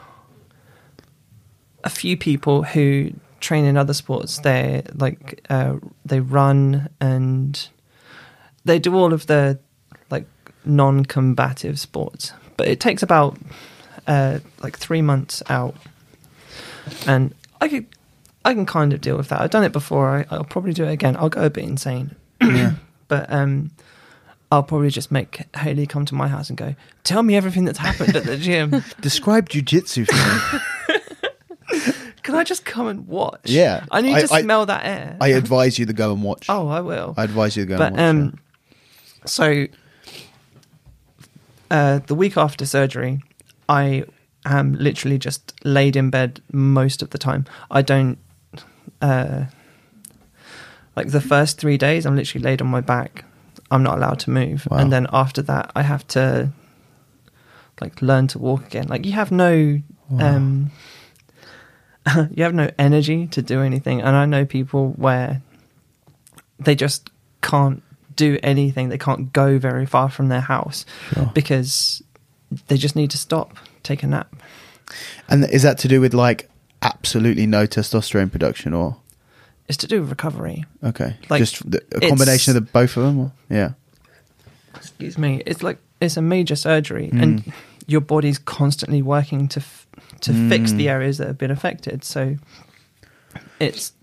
[1.83, 3.11] a few people who
[3.45, 4.39] train in other sports.
[4.39, 7.69] They like uh, they run and
[8.65, 9.59] they do all of the
[10.09, 10.25] like
[10.65, 13.37] non-combative sports, but it takes about
[14.07, 15.75] uh, like three months out,
[17.07, 17.85] and I could
[18.43, 19.41] I can kind of deal with that.
[19.41, 20.09] I've done it before.
[20.09, 21.15] I, I'll probably do it again.
[21.15, 22.73] I'll go a bit insane, yeah.
[23.07, 23.71] but um,
[24.51, 27.79] I'll probably just make Hayley come to my house and go, "Tell me everything that's
[27.79, 30.94] happened at the gym." Describe jujitsu for me.
[32.25, 33.41] Can I just come and watch?
[33.45, 33.85] Yeah.
[33.91, 35.15] I need I- to I- smell that air.
[35.21, 36.47] I advise you to go and watch.
[36.49, 37.13] oh, I will.
[37.17, 38.33] I advise you to go but and watch.
[38.33, 38.39] um,
[39.25, 39.65] so
[41.71, 43.21] uh, the week after surgery,
[43.69, 44.05] I
[44.45, 47.45] am literally just laid in bed most of the time.
[47.71, 48.17] I don't
[49.01, 49.45] uh,
[50.95, 52.05] like the first three days.
[52.05, 53.25] I'm literally laid on my back.
[53.71, 54.77] I'm not allowed to move, Wow.
[54.77, 56.51] and then after that, I have to
[57.81, 58.87] like learn to walk again.
[58.87, 59.79] Like you have no.
[60.19, 60.71] Um,
[62.31, 65.41] you have no energy to do anything, and I know people where
[66.59, 67.09] they just
[67.41, 67.81] can't
[68.15, 68.89] do anything.
[68.89, 71.31] They can't go very far from their house Sure.
[71.33, 72.01] because
[72.67, 74.33] they just need to stop, take a nap.
[75.27, 76.49] And is that to do with like
[76.81, 78.97] absolutely no testosterone production, or
[79.67, 80.63] It's to do with recovery.
[80.83, 83.19] okay, Like, just the, a combination of the both of them?
[83.19, 83.31] Or?
[83.49, 83.71] Yeah.
[84.75, 85.41] Excuse me.
[85.45, 87.21] It's like it's a major surgery, Mm.
[87.23, 87.53] and
[87.87, 89.84] your body's constantly working to f-
[90.21, 90.77] to fix Mm.
[90.77, 92.03] the areas that have been affected.
[92.03, 92.37] So
[93.59, 93.93] it's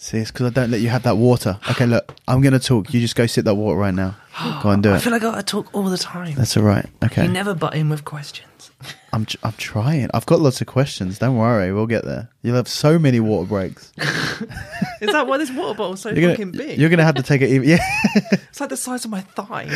[0.00, 1.58] See, it's because I don't let you have that water.
[1.72, 2.94] Okay, look, I'm going to talk.
[2.94, 4.16] You just go sit that water right now.
[4.62, 4.94] Go and do it.
[4.94, 6.34] I feel like I talk all the time.
[6.36, 6.86] That's all right.
[7.04, 8.70] Okay, You never butt in with questions.
[9.12, 10.08] I'm tr- I'm trying.
[10.14, 11.18] I've got lots of questions.
[11.18, 12.30] Don't worry, we'll get there.
[12.42, 13.92] You'll have so many water breaks.
[15.00, 16.78] Is that why this water bottle's so You're fucking gonna big?
[16.78, 17.50] you're gonna have to take it.
[17.50, 17.78] Even, yeah,
[18.32, 19.66] It's like the size of my thigh.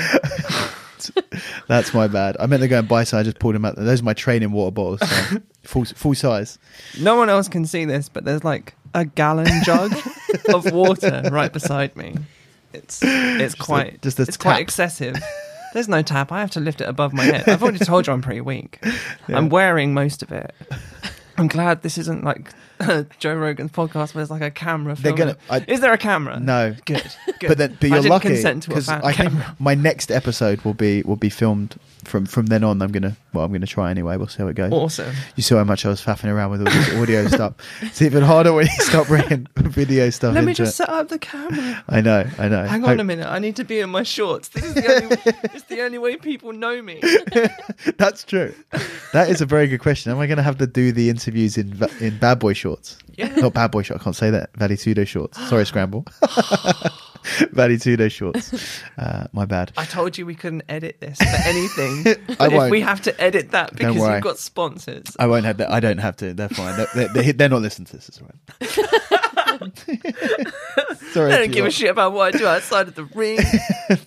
[1.66, 2.36] that's my bad.
[2.38, 3.18] I meant to go and buy some.
[3.18, 3.74] I just pulled them out.
[3.74, 6.58] Those are my training water bottles, so full full size.
[7.00, 9.92] No one else can see this, but there's like a gallon jug
[10.54, 12.16] of water right beside me.
[12.72, 15.16] It's it's quite just a it's quite excessive.
[15.74, 16.32] There's no tap.
[16.32, 17.48] I have to lift it above my head.
[17.48, 18.78] I've already told you I'm pretty weak.
[19.28, 20.54] I'm wearing most of it.
[21.38, 22.52] I'm glad this isn't like
[23.18, 24.94] Joe Rogan's podcast where there's like a camera.
[24.94, 25.34] They're filming.
[25.48, 26.38] gonna- I- Is there a camera?
[26.38, 27.02] No, Good.
[27.40, 27.48] good.
[27.48, 30.60] but then but you're didn't lucky consent to a because I think my next episode
[30.62, 32.80] will be will be filmed from from then on.
[32.82, 34.16] I'm gonna well, I'm gonna try anyway.
[34.16, 34.72] We'll see how it goes.
[34.72, 35.14] Awesome.
[35.36, 37.54] You saw how much I was faffing around with all this audio stuff.
[37.80, 40.76] It's even harder when you start bringing video stuff Let me just it.
[40.76, 41.84] set up the camera.
[41.88, 42.64] I know, I know.
[42.64, 43.26] Hang on a minute.
[43.26, 44.48] I need to be in my shorts.
[44.48, 45.16] This is the only.
[45.54, 47.00] it's the only way people know me.
[47.98, 48.54] That's true.
[49.12, 50.12] That is a very good question.
[50.12, 52.98] Am I going to have to do the interviews in in bad boy shorts?
[53.14, 53.28] Yeah.
[53.36, 54.00] Not bad boy shorts.
[54.00, 54.50] I can't say that.
[54.56, 55.38] Vale Tudo shorts.
[55.48, 56.06] Sorry, Scramble.
[57.52, 58.82] Vale Tudo shorts.
[58.98, 59.72] Uh, my bad.
[59.76, 62.06] I told you we couldn't edit this for anything.
[62.06, 62.70] I But if won't.
[62.70, 65.16] we have to edit that because you've got sponsors.
[65.18, 65.70] I won't have that.
[65.70, 66.34] I don't have to.
[66.34, 66.76] They're fine.
[66.94, 68.08] They're, they're, they're not listening to this.
[68.08, 68.34] It's right.
[71.12, 71.32] Sorry.
[71.32, 73.38] I if don't give a shit about what I do outside of the ring.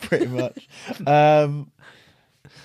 [0.01, 0.67] pretty much.
[1.05, 1.71] Um,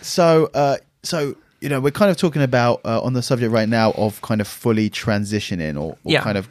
[0.01, 3.68] so, uh, so you know, we're kind of talking about uh, on the subject right
[3.68, 6.22] now of kind of fully transitioning or, or Yeah.
[6.22, 6.48] kind of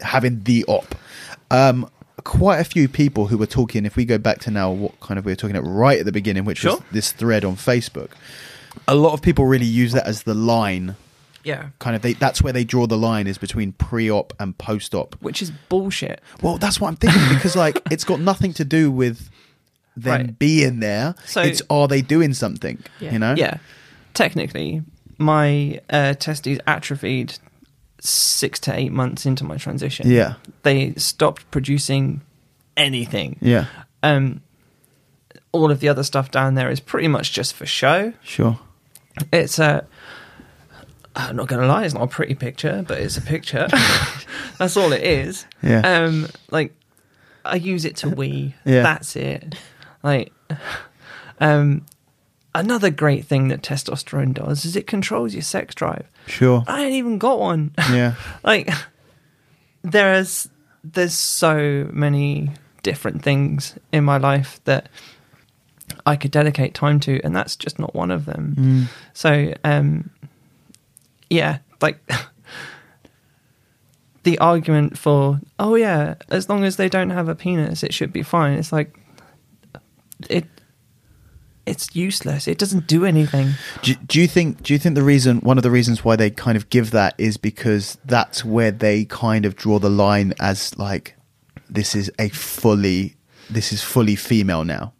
[0.00, 0.94] having the op.
[1.50, 1.88] Um,
[2.24, 3.84] quite a few people who were talking.
[3.86, 6.04] If we go back to now, what kind of we were talking about right at
[6.06, 8.10] the beginning, which was this thread on Facebook.
[8.88, 10.96] A lot of people really use that as the line.
[11.44, 11.70] Yeah.
[11.78, 15.14] Kind of, they, that's where they draw the line is between pre-op and post-op.
[15.16, 16.20] Which is bullshit.
[16.40, 19.28] Well, that's what I'm thinking because like it's got nothing to do with
[19.96, 20.38] them Right.
[20.38, 21.14] being there.
[21.26, 22.82] So- it's are they doing something?
[23.00, 23.12] Yeah.
[23.12, 23.34] You know?
[23.36, 23.58] Yeah.
[24.14, 24.82] Technically,
[25.18, 27.38] my uh, testes atrophied
[28.04, 30.10] six to eight months into my transition.
[30.10, 30.34] Yeah.
[30.62, 32.20] They stopped producing
[32.76, 33.38] anything.
[33.40, 33.66] Yeah.
[34.02, 34.42] Um,
[35.52, 38.12] all of the other stuff down there is pretty much just for show.
[38.22, 38.58] Sure.
[39.32, 39.86] It's a.
[41.14, 43.68] I'm not gonna lie, it's not a pretty picture, but it's a picture.
[44.58, 45.44] That's all it is.
[45.62, 45.80] Yeah.
[45.80, 46.72] Um, like
[47.44, 48.54] I use it to wee.
[48.64, 48.82] Yeah.
[48.82, 49.54] That's it.
[50.02, 50.32] Like,
[51.38, 51.84] um,
[52.54, 56.06] another great thing that testosterone does is it controls your sex drive.
[56.26, 56.64] Sure.
[56.66, 57.72] I ain't even got one.
[57.90, 58.14] Yeah.
[58.44, 58.70] like,
[59.82, 60.48] there's
[60.84, 62.50] there's so many
[62.82, 64.88] different things in my life that
[66.06, 68.54] I could dedicate time to, and that's just not one of them.
[68.58, 68.84] Mm.
[69.12, 70.10] So, um,
[71.30, 71.98] yeah, like
[74.24, 78.12] the argument for, oh yeah, as long as they don't have a penis, it should
[78.12, 78.58] be fine.
[78.58, 78.96] It's like
[80.28, 80.46] it,
[81.66, 82.48] it's useless.
[82.48, 83.52] It doesn't do anything.
[83.82, 84.62] Do, do you think?
[84.62, 87.14] Do you think the reason, one of the reasons why they kind of give that
[87.18, 91.14] is because that's where they kind of draw the line as like,
[91.70, 93.16] this is a fully,
[93.48, 94.92] this is fully female now.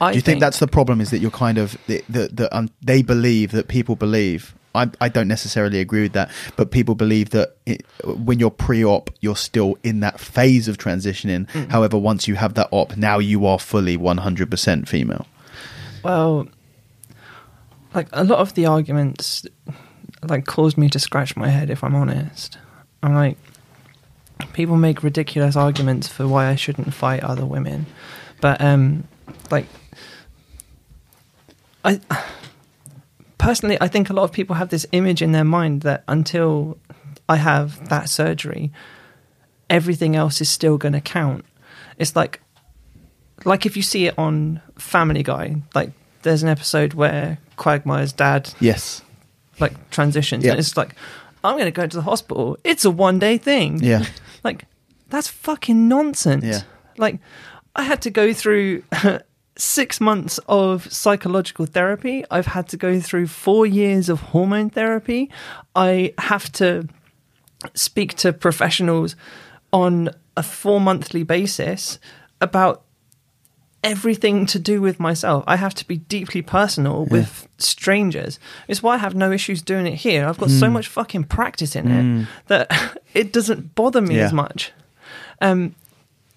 [0.00, 1.00] I do you think, that's the problem?
[1.00, 4.54] Is that you're kind of that the, the, um, they believe that people believe.
[4.74, 9.10] I, I don't necessarily agree with that, but people believe that it, when you're pre-op,
[9.20, 11.48] you're still in that phase of transitioning.
[11.70, 15.26] However, once you have that op, now you are fully 100% female.
[16.02, 16.48] Well,
[17.94, 19.46] like a lot of the arguments,
[20.22, 21.70] like caused me to scratch my head.
[21.70, 22.58] If I'm honest,
[23.02, 23.36] I'm like,
[24.52, 27.86] people make ridiculous arguments for why I shouldn't fight other women,
[28.40, 29.08] but um,
[29.50, 29.66] like,
[31.84, 32.00] I
[33.38, 36.78] personally, I think a lot of people have this image in their mind that until
[37.28, 38.72] I have that surgery,
[39.70, 41.44] everything else is still going to count.
[41.98, 42.40] It's like
[43.44, 45.90] like if you see it on Family Guy, like
[46.22, 49.02] there's an episode where Quagmire's dad Yes.
[49.60, 50.52] like transitions, Yeah.
[50.52, 50.94] and it's like,
[51.44, 52.56] I'm going to go to the hospital.
[52.64, 53.82] It's a one day thing.
[53.82, 54.04] Yeah.
[54.44, 54.64] Like
[55.08, 56.44] that's fucking nonsense.
[56.44, 56.60] Yeah.
[56.96, 57.18] Like
[57.74, 58.82] I had to go through
[59.56, 62.24] six months of psychological therapy.
[62.30, 65.28] I've had to go through four years of hormone therapy.
[65.74, 66.86] I have to
[67.74, 69.16] speak to professionals
[69.72, 71.98] on a four monthly basis
[72.40, 72.82] about
[73.84, 75.44] everything to do with myself.
[75.46, 78.38] I have to be deeply personal with strangers.
[78.66, 80.26] It's why I have no issues doing it here.
[80.26, 80.58] I've got Hmm.
[80.58, 84.24] so much fucking practice in it that it doesn't bother me Yeah.
[84.26, 84.72] as much.
[85.40, 85.74] Um,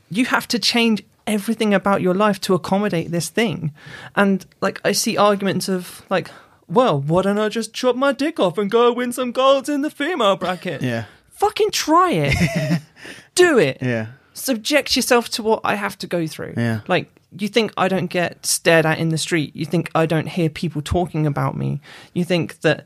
[0.09, 3.72] you have to change everything about your life to accommodate this thing.
[4.15, 6.30] And like I see arguments of like,
[6.68, 9.81] well, why don't I just chop my dick off and go win some golds in
[9.81, 10.81] the female bracket?
[10.81, 11.05] Yeah.
[11.31, 12.81] Fucking try it.
[13.35, 14.07] Do it Yeah.
[14.34, 16.53] subject yourself to what I have to go through.
[16.57, 16.81] Yeah.
[16.88, 19.56] Like you think I don't get stared at in the street.
[19.56, 21.80] You think I don't hear people talking about me.
[22.14, 22.86] You think that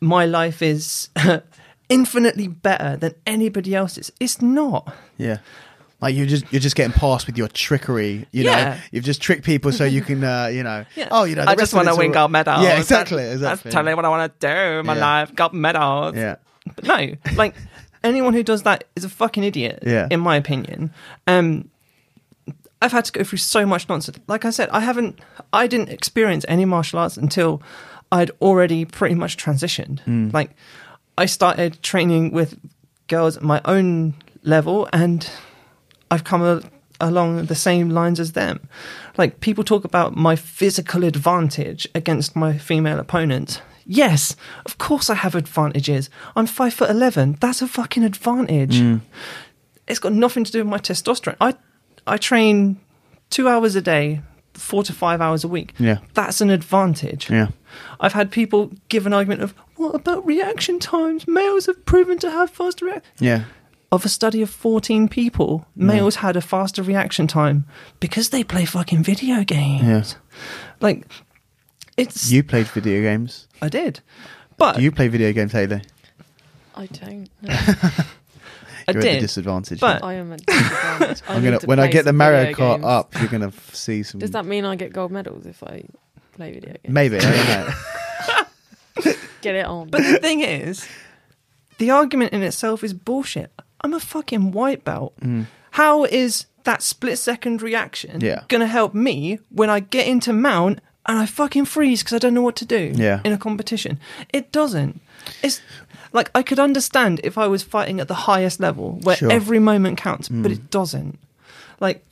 [0.00, 1.08] my life is
[1.88, 4.10] infinitely better than anybody else's.
[4.20, 4.94] It's not.
[5.18, 5.38] Yeah.
[6.00, 8.50] Like you're just you're just getting past with your trickery, you know.
[8.50, 8.80] Yeah.
[8.92, 10.84] You've just tricked people so you can, uh, you know.
[10.94, 11.08] Yeah.
[11.10, 11.44] Oh, you know.
[11.44, 12.62] the I just want to win gold medals.
[12.62, 13.70] Yeah, exactly, That- exactly.
[13.70, 15.00] That's totally what I want to do in my Yeah.
[15.20, 15.34] life.
[15.34, 16.14] Gold medals.
[16.14, 16.36] Yeah.
[16.74, 17.54] But no, like
[18.04, 19.84] anyone who does that is a fucking idiot.
[19.86, 20.06] Yeah.
[20.10, 20.92] In my opinion.
[21.26, 21.70] Um,
[22.82, 24.18] I've had to go through so much nonsense.
[24.26, 25.18] Like I said, I haven't,
[25.52, 27.62] I didn't experience any martial arts until
[28.12, 30.00] I'd already pretty much transitioned.
[30.00, 30.30] Hmm.
[30.32, 30.50] Like,
[31.16, 32.58] I started training with
[33.08, 35.28] girls at my own level, and
[36.10, 36.62] I've come a,
[37.00, 38.68] along the same lines as them.
[39.16, 43.62] Like, people talk about my physical advantage against my female opponents.
[43.86, 44.36] Yes,
[44.66, 46.10] of course I have advantages.
[46.34, 47.38] I'm five foot eleven.
[47.40, 49.00] That's a fucking advantage
[49.86, 51.36] it's got nothing to do with my testosterone.
[51.40, 51.54] I
[52.06, 52.78] I train
[53.30, 54.20] two hours a day,
[54.54, 55.74] four to five hours a week.
[55.78, 55.98] Yeah.
[56.14, 57.30] That's an advantage.
[57.30, 57.48] Yeah.
[58.00, 61.26] I've had people give an argument of what about reaction times?
[61.28, 63.10] Males have proven to have faster reaction.
[63.18, 63.44] Yeah.
[63.92, 67.66] Of a study of 14 people, males had a faster reaction time
[68.00, 69.82] because they play fucking video games.
[70.16, 70.36] Yeah.
[70.80, 71.06] Like,
[71.96, 72.30] it's.
[72.30, 73.46] You played video games.
[73.62, 74.00] I did.
[74.58, 75.82] But Do you play video games, Hayley?
[76.74, 77.28] I don't.
[77.42, 77.56] know.
[78.88, 79.80] I You're at the disadvantage.
[79.80, 81.22] But- I am at disadvantage.
[81.28, 82.84] I I'm gonna to when I get the Mario Kart games.
[82.84, 84.20] up, you're gonna f- see some.
[84.20, 85.84] Does that mean I get gold medals if I
[86.34, 86.94] play video games?
[86.94, 89.12] Maybe I don't know.
[89.42, 89.88] Get it on.
[89.88, 90.88] But the thing is,
[91.78, 93.52] the argument in itself is bullshit.
[93.82, 95.14] I'm a fucking white belt.
[95.20, 95.46] Mm.
[95.72, 98.42] How is that split second reaction Yeah.
[98.48, 102.18] going to help me when I get into mount and I fucking freeze because I
[102.18, 103.20] don't know what to do Yeah.
[103.24, 104.00] in a competition?
[104.32, 105.00] It doesn't.
[105.42, 105.60] It's
[106.12, 109.32] like I could understand if I was fighting at the highest level where Sure.
[109.32, 110.54] every moment counts, but Mm.
[110.54, 111.18] it doesn't.
[111.80, 112.04] Like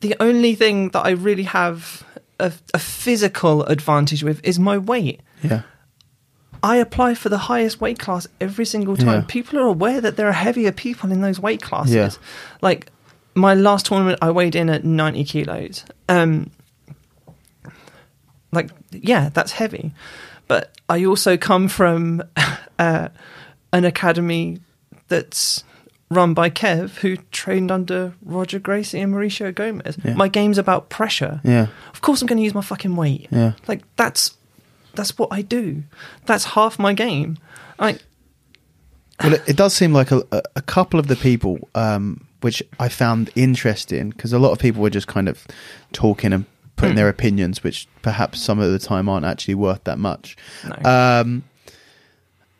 [0.00, 2.02] the only thing that I really have
[2.40, 5.20] a, a physical advantage with is my weight.
[5.42, 5.62] Yeah.
[6.64, 9.20] I apply for the highest weight class every single time.
[9.20, 9.24] Yeah.
[9.28, 11.94] People are aware that there are heavier people in those weight classes.
[11.94, 12.10] Yeah.
[12.60, 12.90] Like
[13.34, 15.84] my last tournament, I weighed in at 90 kilos.
[16.08, 16.50] Um,
[18.52, 19.92] like, yeah, that's heavy.
[20.92, 22.22] I also come from
[22.78, 23.08] uh,
[23.72, 24.58] an academy
[25.08, 25.64] that's
[26.10, 29.96] run by Kev, who trained under Roger Gracie and Mauricio Gomes.
[30.04, 30.14] Yeah.
[30.14, 31.40] My game's about pressure.
[31.44, 31.68] Yeah.
[31.94, 33.28] Of course, I'm going to use my fucking weight.
[33.30, 33.52] Yeah.
[33.68, 34.36] Like that's
[34.94, 35.82] that's what I do.
[36.26, 37.38] That's half my game.
[37.78, 38.02] Like
[39.22, 42.62] Well, it, it does seem like a, a- a couple of the people, um, which
[42.78, 45.46] I found interesting, because a lot of people were just kind of
[45.92, 46.44] talking and
[46.76, 46.96] putting Mm.
[46.96, 50.36] their opinions, which perhaps some of the time aren't actually worth that much.
[50.66, 50.90] no.
[51.20, 51.44] Um,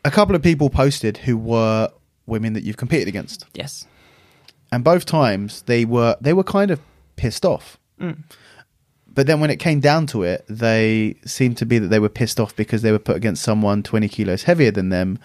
[0.05, 1.91] a couple of people posted who were
[2.27, 3.87] women that you've competed against, yes.
[4.73, 6.81] and both times they were they were kind of
[7.17, 7.79] pissed off.
[8.01, 8.17] Mm.
[9.15, 12.09] But then when it came down to it, they seemed to be that they were
[12.09, 15.19] pissed off because they were put against someone 20 kilos heavier than them,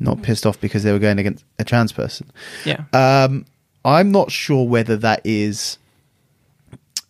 [0.00, 2.30] not pissed off because they were going against a trans person.
[2.64, 2.84] Yeah.
[2.94, 3.44] Um,
[3.84, 5.76] I'm not sure whether that is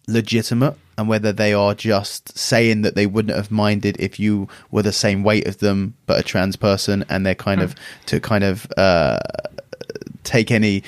[0.06, 4.82] legitimate and whether they are just saying that they wouldn't have minded if you were
[4.82, 7.74] the same weight as them but a trans person and they're kind of
[8.06, 9.18] to kind of uh,
[10.24, 10.82] take any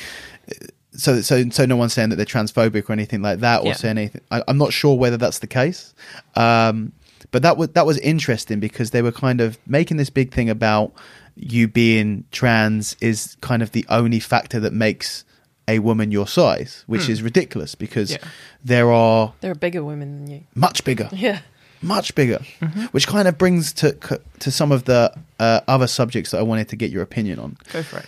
[0.93, 3.72] so so so no one's saying that they're transphobic or anything like that or Yeah.
[3.74, 5.94] saying anything I, i'm not sure whether that's the case
[6.34, 6.93] um
[7.32, 10.48] but that was that was interesting because they were kind of making this big thing
[10.48, 10.93] about
[11.34, 15.24] you being trans is kind of the only factor that makes
[15.68, 17.12] a woman your size which Hmm.
[17.12, 18.18] is ridiculous because Yeah.
[18.64, 20.40] there are There are bigger women than you.
[20.55, 21.40] much bigger Yeah.
[21.82, 22.84] much bigger Mm-hmm.
[22.93, 23.93] which kind of brings to
[24.38, 27.56] to some of the uh, other subjects that i wanted to get your opinion on
[27.72, 28.06] Go for it.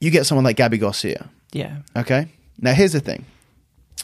[0.00, 1.76] you get someone like Gabi Garcia Yeah.
[1.96, 2.28] Okay.
[2.60, 3.24] Now here's the thing,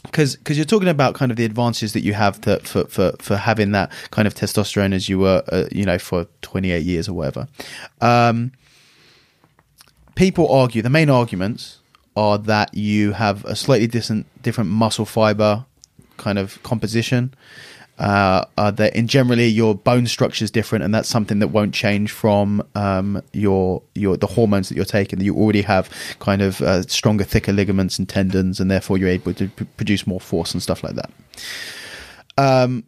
[0.03, 3.37] because you're talking about kind of the advantages that you have to, for for for
[3.37, 7.13] having that kind of testosterone as you were, uh, you know, for 28 years or
[7.13, 7.47] whatever.
[8.01, 8.51] Um,
[10.15, 11.79] people argue the main arguments
[12.15, 15.65] are that you have a slightly different different muscle fiber
[16.17, 17.33] kind of composition.
[17.99, 21.71] Uh, uh, that in generally your bone structure is different, and that's something that won't
[21.71, 25.19] change from um, your your the hormones that you're taking.
[25.19, 29.09] That you already have kind of uh, stronger, thicker ligaments and tendons, and therefore you're
[29.09, 31.11] able to p- produce more force and stuff like that.
[32.39, 32.85] Um,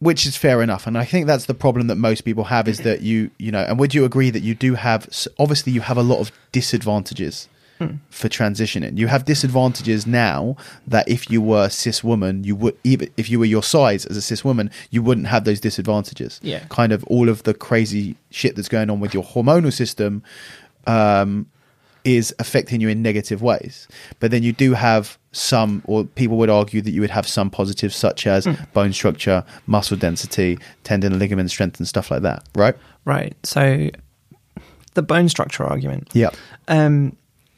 [0.00, 2.78] which is fair enough, and I think that's the problem that most people have is
[2.78, 5.08] that you you know, and would you agree that you do have
[5.38, 7.48] obviously you have a lot of disadvantages
[8.10, 8.96] for transitioning.
[8.96, 13.28] You have disadvantages now that if you were a cis woman, you would even if
[13.28, 16.40] you were your size as a cis woman, you wouldn't have those disadvantages.
[16.42, 16.64] Yeah.
[16.68, 20.22] Kind of all of the crazy shit that's going on with your hormonal system
[20.86, 21.46] um,
[22.04, 23.88] is affecting you in negative ways.
[24.20, 27.50] But then you do have some, or people would argue that you would have some
[27.50, 32.48] positives such as bone structure, muscle density, tendon and ligament strength, and stuff like that.
[32.54, 32.76] Right?
[33.04, 33.34] Right.
[33.42, 33.90] So
[34.94, 36.10] the bone structure argument.
[36.14, 36.30] Yeah.
[36.68, 37.16] Um,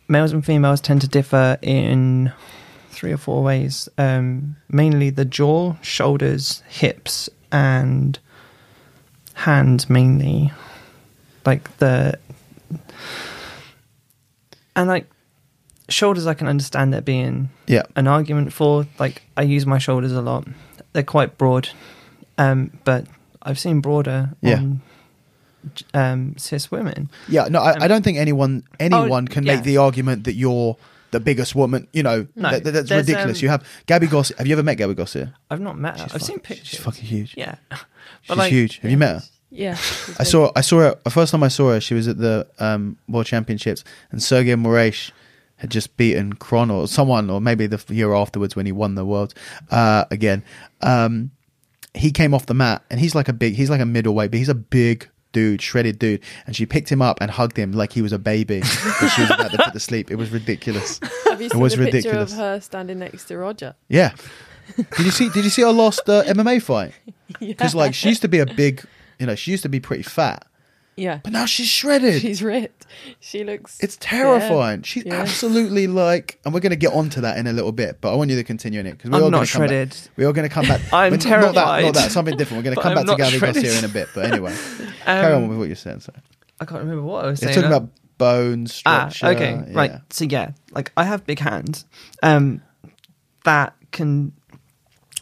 [0.09, 2.33] males and females tend to differ in
[2.91, 3.89] three or four ways.
[3.99, 8.19] Um, mainly the jaw, shoulders, hips, and
[9.35, 9.89] hands.
[9.89, 10.51] Mainly,
[11.47, 12.19] like the
[14.77, 15.07] and like
[15.89, 16.27] shoulders.
[16.27, 17.83] I can understand there being Yeah.
[17.97, 18.87] an argument for.
[18.99, 20.47] Like I use my shoulders a lot.
[20.93, 21.69] They're quite broad,
[22.39, 23.07] um, but
[23.43, 24.59] I've seen broader Yeah.
[24.59, 24.81] on
[25.95, 27.11] um, cis women.
[27.29, 29.57] Yeah, no, I, I don't think anyone anyone can yeah.
[29.57, 30.77] make the argument that you're
[31.11, 31.89] the biggest woman.
[31.93, 33.39] You know, No, that, that- that's ridiculous.
[33.39, 34.31] um, you have Gabby Goss.
[34.39, 35.33] Have you ever met Gabby Gossier?
[35.51, 36.05] I've not met her.
[36.05, 36.69] She's I've fuck- seen pictures.
[36.69, 37.35] She's fucking huge.
[37.37, 37.57] Yeah,
[38.23, 38.79] She's like, huge.
[38.79, 39.23] Have you met her?
[39.51, 39.73] Yeah.
[40.19, 40.53] I saw.
[40.55, 40.95] I saw her.
[41.05, 44.61] The first time I saw her, she was at the um, World Championships, and Sergio
[44.61, 45.11] Moraes
[45.57, 49.05] had just beaten Kron or someone, or maybe the year afterwards when he won the
[49.07, 49.33] world
[49.71, 50.45] uh, again.
[50.83, 51.31] Um,
[51.95, 53.55] he came off the mat, and he's like a big.
[53.55, 56.23] He's like a middleweight, but he's a big dude, shredded dude.
[56.47, 58.61] And she picked him up and hugged him like he was a baby.
[58.61, 60.11] that she was about to put to sleep.
[60.11, 61.01] It was ridiculous.
[61.25, 62.33] Have you seen was the picture ridiculous.
[62.33, 63.75] of her standing next to Roger?
[63.89, 64.15] Yeah.
[64.77, 65.29] Did you see?
[65.31, 66.93] Did you see her last uh, MMA fight?
[67.41, 68.83] Because like she used to be a big,
[69.19, 70.47] you know, she used to be pretty fat,
[70.99, 71.21] Yeah.
[71.23, 72.21] but now she's shredded.
[72.21, 72.87] She's ripped.
[73.21, 73.79] She looks.
[73.81, 74.83] It's terrifying.
[74.83, 75.15] She's Yeah.
[75.21, 78.01] absolutely like, and we're going to get onto that in a little bit.
[78.01, 79.61] But I want you to continue in it because I'm we're not going to come
[79.63, 79.69] back.
[79.69, 79.97] shredded.
[80.17, 80.81] We are going to come back.
[80.93, 82.11] I'm but Not that, not that.
[82.11, 82.65] Something different.
[82.65, 83.63] We're going to But come I'm back to not Gabby shredded.
[83.63, 84.09] Garcia in a bit.
[84.15, 84.55] But anyway,
[85.05, 86.01] carry on with what you're saying.
[86.01, 86.13] So.
[86.61, 87.63] I can't remember what I was You're saying.
[87.71, 89.27] talking about bone Ah, structure.
[89.37, 89.79] okay, yeah.
[89.79, 89.93] right.
[90.11, 91.85] So yeah, like I have big hands.
[92.23, 92.63] Um,
[93.45, 94.33] that can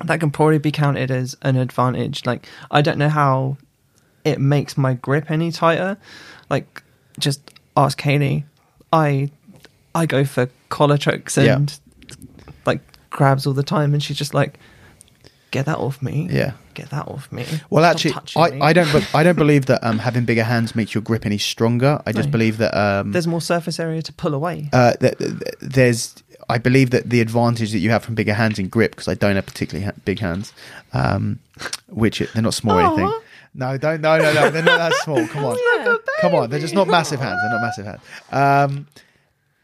[0.04, 2.24] that can probably be counted as an advantage.
[2.24, 3.58] Like I don't know how
[4.26, 5.96] it makes my grip any tighter.
[6.50, 6.82] Like
[7.18, 7.40] just
[7.76, 8.44] ask Hayley.
[8.92, 9.30] I
[9.94, 11.56] I go for collar chokes Yeah.
[11.56, 11.78] and
[12.66, 12.80] like
[13.10, 14.58] grabs all the time, and she's just like,
[15.50, 16.28] "Get that off me!
[16.30, 16.52] Yeah.
[16.74, 18.92] get that off me!" Well, Stop actually, I, me." I don't.
[18.92, 22.02] But I don't believe that um, having bigger hands makes your grip any stronger.
[22.06, 22.32] I just No.
[22.32, 24.68] believe that um, There's more surface area to pull away.
[24.72, 26.14] uh, that that- that there's.
[26.48, 29.14] I believe that the advantage that you have from bigger hands in grip, because I
[29.14, 30.52] don't have particularly ha- big hands,
[30.92, 31.40] um,
[31.88, 33.12] which they're not small or anything.
[33.56, 34.00] No, don't.
[34.00, 34.50] No, no, no.
[34.50, 35.26] They're not that small.
[35.28, 35.56] Come on,
[36.20, 36.50] come on.
[36.50, 37.38] They're just not massive hands.
[37.42, 38.00] They're not massive hands.
[38.30, 38.86] Um,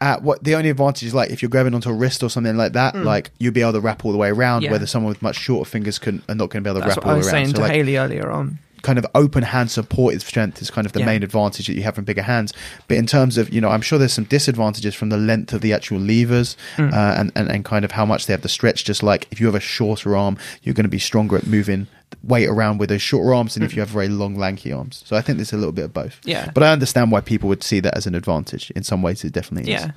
[0.00, 2.56] uh, what the only advantage is like if you're grabbing onto a wrist or something
[2.56, 4.62] like that, like you'll be able to wrap all the way around.
[4.62, 4.64] Mm.
[4.64, 4.70] Yeah.
[4.72, 6.96] Whether someone with much shorter fingers can are not going to be able to That's
[6.98, 7.44] wrap all I the was way around.
[7.44, 8.58] saying So, to like, Hayley earlier on.
[8.82, 11.06] Kind of open hand supported strength is kind of the Yeah.
[11.06, 12.52] main advantage that you have from bigger hands.
[12.88, 15.60] But in terms of, you know, I'm sure there's some disadvantages from the length of
[15.60, 16.92] the actual levers Mm.
[16.92, 18.84] uh, and, and, and kind of how much they have to stretch.
[18.84, 21.86] Just like if you have a shorter arm, you're going to be stronger at moving
[22.24, 25.02] weight around with those shorter arms than if you have very long, lanky arms.
[25.06, 26.20] So I think there's a little bit of both.
[26.22, 26.28] Mm.
[26.28, 26.50] Yeah.
[26.52, 28.70] But I understand why people would see that as an advantage.
[28.72, 29.80] In some ways, it definitely is.
[29.82, 29.92] Yeah.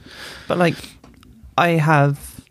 [0.48, 0.76] But like
[1.58, 2.42] I have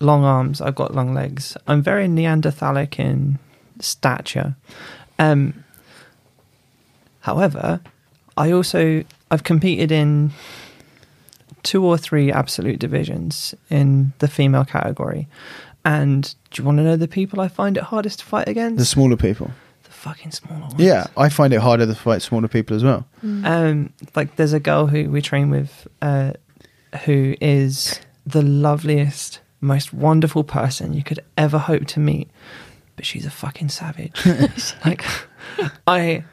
[0.00, 1.56] long arms, I've got long legs.
[1.66, 3.38] I'm very Neanderthalic in
[3.80, 4.54] stature.
[5.18, 5.63] Um
[7.24, 7.80] however,
[8.36, 10.32] I also I've competed in
[11.62, 15.26] two or three absolute divisions in the female category.
[15.86, 18.76] And do you want to know the people I find it hardest to fight against?
[18.78, 19.50] The smaller people.
[19.84, 20.74] the fucking smaller ones.
[20.76, 23.06] Yeah, I find it harder to fight smaller people as well.
[23.22, 26.32] Um, like there's a girl who we train with, uh,
[27.04, 32.28] who is the loveliest, most wonderful person you could ever hope to meet,
[32.96, 34.24] but she's a fucking savage.
[34.84, 35.04] like,
[35.86, 36.24] I,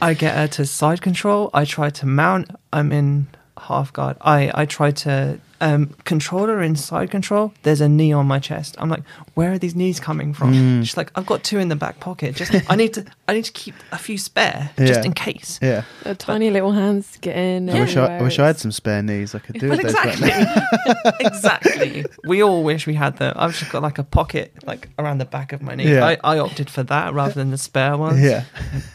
[0.00, 1.50] I get her to side control.
[1.52, 2.50] I try to mount.
[2.72, 4.16] I'm in half guard.
[4.20, 7.52] I I try to um, control her in side control.
[7.62, 8.76] There's a knee on my chest.
[8.78, 9.02] I'm like,
[9.34, 10.52] where are these knees coming from?
[10.54, 10.80] Mm.
[10.80, 12.36] She's like, I've got two in the back pocket.
[12.36, 15.04] Just I need to I need to keep a few spare just Yeah.
[15.04, 15.58] in case.
[15.62, 15.82] Yeah.
[16.04, 17.68] The tiny little hands get in.
[17.70, 19.34] I wish I, I wish I had some spare knees.
[19.34, 22.04] I could do Well, with those right exactly, exactly.
[22.24, 23.34] We all wish we had them.
[23.36, 25.92] I've just got like a pocket like around the back of my knee.
[25.92, 26.06] Yeah.
[26.06, 28.20] I, I opted for that rather than the spare ones.
[28.22, 28.44] Yeah.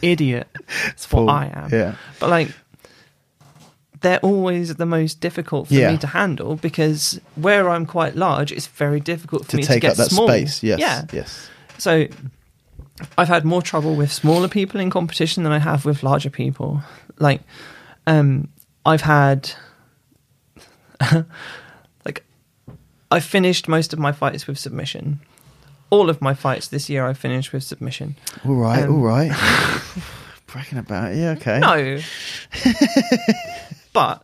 [0.02, 0.48] idiot.
[0.86, 1.70] That's what I am.
[1.72, 1.94] Yeah.
[2.20, 2.48] But like,
[4.04, 5.90] they're always the most difficult for Yeah.
[5.92, 9.80] me to handle because where I'm quite large, it's very difficult for To me to
[9.80, 10.28] get up that small.
[10.28, 10.62] space.
[10.62, 10.78] Yes.
[10.78, 11.04] Yeah.
[11.12, 11.48] Yes.
[11.78, 12.06] So
[13.18, 16.80] I've had more trouble with smaller people in competition than I have with larger people.
[17.18, 17.40] Like,
[18.06, 18.48] um,
[18.86, 19.50] I've had
[22.04, 22.22] like
[23.10, 25.20] I finished most of my fights with submission.
[25.90, 28.16] All of my fights this year I finished with submission.
[28.44, 28.84] All right.
[28.84, 29.32] Um, all right.
[30.46, 31.16] Bragging about it.
[31.18, 31.30] Yeah.
[31.32, 31.58] Okay.
[31.58, 31.98] No.
[33.94, 34.22] but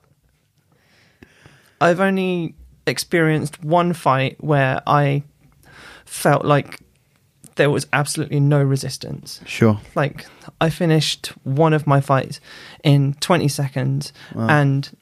[1.80, 2.55] I've only
[2.86, 5.22] experienced one fight where I
[6.05, 6.78] felt like
[7.56, 9.40] there was absolutely no resistance.
[9.47, 9.80] Sure.
[9.94, 10.26] Like
[10.60, 12.40] I finished one of my fights
[12.84, 14.48] in 20 seconds Wow.
[14.48, 14.94] and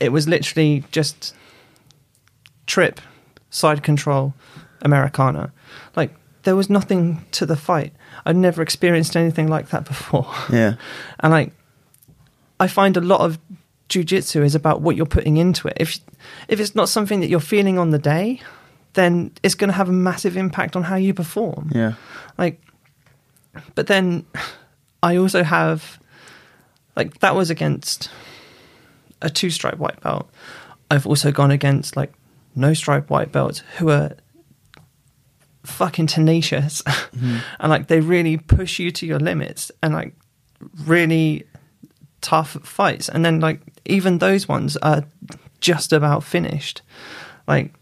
[0.00, 1.34] it was literally just
[2.66, 3.00] trip,
[3.50, 4.34] side control,
[4.82, 5.52] Americana.
[5.96, 7.92] Like there was nothing to the fight.
[8.26, 10.30] I'd never experienced anything like that before.
[10.52, 10.74] Yeah.
[11.20, 11.52] And like,
[12.60, 13.38] I find a lot of
[13.92, 15.76] jujitsu is about what you're putting into it.
[15.78, 15.98] If
[16.48, 18.40] if it's not something that you're feeling on the day,
[18.94, 21.70] then it's going to have a massive impact on how you perform.
[21.74, 21.94] Yeah.
[22.38, 22.60] Like,
[23.74, 24.26] but then
[25.02, 25.98] I also have
[26.96, 28.10] like that was against
[29.20, 30.28] a two stripe white belt.
[30.90, 32.12] I've also gone against like
[32.54, 34.12] no stripe white belts who are
[35.64, 37.38] fucking tenacious mm-hmm.
[37.60, 40.12] and like they really push you to your limits and like
[40.84, 41.44] really
[42.20, 45.04] tough fights and then like even those ones are
[45.60, 46.82] just about finished
[47.46, 47.72] like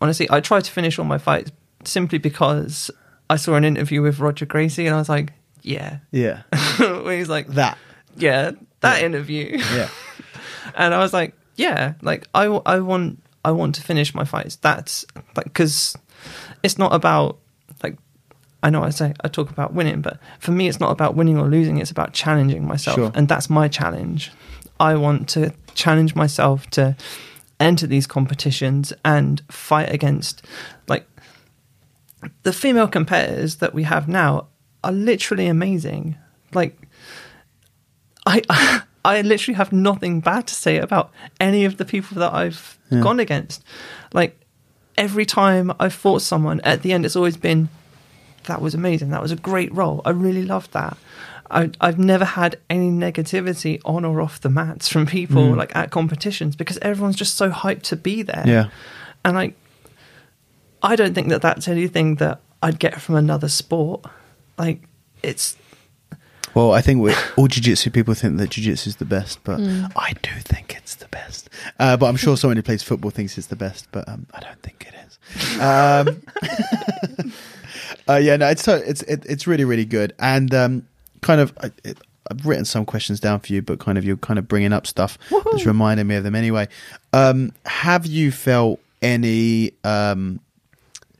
[0.00, 1.50] honestly i tried to finish all my fights
[1.84, 2.90] simply because
[3.28, 5.32] i saw an interview with roger gracie and i was like
[5.62, 6.42] yeah Yeah.
[6.78, 7.76] where he's like that.
[8.16, 9.06] yeah that Yeah.
[9.06, 9.88] interview Yeah.
[10.74, 14.56] and I was like, yeah, like I, I want I want to finish my fights.
[14.56, 15.04] That's
[15.36, 15.94] like because
[16.62, 17.39] it's not about
[18.62, 21.38] I know I say I talk about winning, but for me, it's not about winning
[21.38, 21.78] or losing.
[21.78, 23.12] It's about challenging myself, Sure.
[23.14, 24.30] and that's my challenge.
[24.78, 26.96] I want to challenge myself to
[27.58, 30.44] enter these competitions and fight against
[30.88, 31.06] like
[32.42, 34.46] the female competitors that we have now
[34.84, 36.16] are literally amazing.
[36.54, 36.78] Like
[38.26, 38.42] I
[39.04, 41.10] I literally have nothing bad to say about
[41.40, 43.00] any of the people that I've Yeah.
[43.00, 43.62] gone against.
[44.12, 44.38] Like
[44.98, 47.68] every time I've fought someone, at the end it's always been
[48.44, 49.10] that was amazing.
[49.10, 50.02] That was a great role.
[50.04, 50.96] I really loved that.
[51.50, 55.56] I, I've never had any negativity on or off the mats from people Mm.
[55.56, 58.44] like at competitions because everyone's just so hyped to be there.
[58.46, 58.68] Yeah.
[59.24, 59.54] And like,
[60.82, 64.04] I don't think that that's anything that I'd get from another sport.
[64.58, 64.82] Like,
[65.22, 65.56] it's
[66.54, 69.58] Well, I think we all jiu-jitsu people think that jiu-jitsu is the best, but
[69.96, 71.50] I do think it's the best.
[71.78, 74.40] Uh, but I'm sure someone who plays football thinks it's the best, but um, I
[74.40, 75.18] don't think it is.
[75.60, 77.32] Um,
[78.10, 80.86] uh, yeah, no, it's so it's it, it's really really good, and um,
[81.20, 81.98] kind of I, it,
[82.30, 84.86] I've written some questions down for you, but kind of you're kind of bringing up
[84.86, 86.68] stuff that's reminding me of them anyway.
[87.12, 90.40] Um, have you felt any um,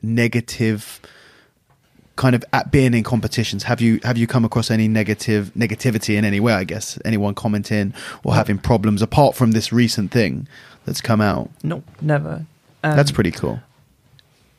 [0.01, 0.99] negative?
[2.17, 6.17] kind of at being in competitions have you have you come across any negative negativity
[6.17, 7.93] in any way i guess anyone commenting
[8.23, 10.45] or having problems apart from this recent thing
[10.85, 12.45] that's come out no, never.
[12.83, 13.59] Um, that's pretty cool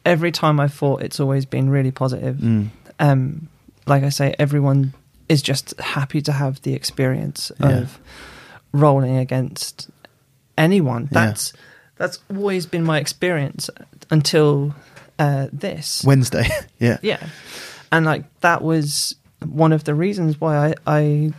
[0.04, 2.36] Every time I've fought, it's always been really positive.
[2.36, 2.68] mm.
[2.98, 3.48] um,
[3.86, 4.94] like I say, everyone
[5.28, 7.68] is just happy to have the experience Yeah.
[7.82, 7.98] of
[8.72, 9.90] rolling against
[10.58, 11.04] anyone.
[11.12, 11.26] Yeah.
[11.26, 11.52] That's
[11.96, 13.70] that's always been my experience
[14.10, 14.74] until
[15.18, 16.02] uh, this.
[16.04, 16.46] wednesday
[16.80, 17.24] yeah yeah,
[17.92, 19.14] and like that was
[19.46, 21.32] one of the reasons why I I,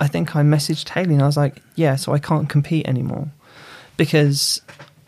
[0.00, 3.28] I think I messaged Hayley and I was like, yeah, so I can't compete anymore
[3.96, 4.62] because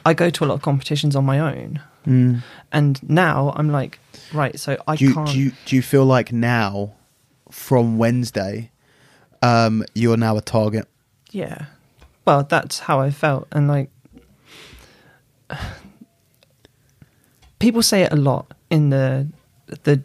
[0.05, 2.43] I go to a lot of competitions on my own, mm.
[2.73, 3.99] And now I'm like,
[4.33, 5.29] right, so I do, you, can't.
[5.31, 6.93] do you do you feel like now
[7.51, 8.71] from wednesday
[9.43, 10.87] um you're now a target
[11.33, 11.65] yeah
[12.25, 13.91] well that's how i felt and like
[17.59, 19.27] people say it a lot in the
[19.83, 20.01] the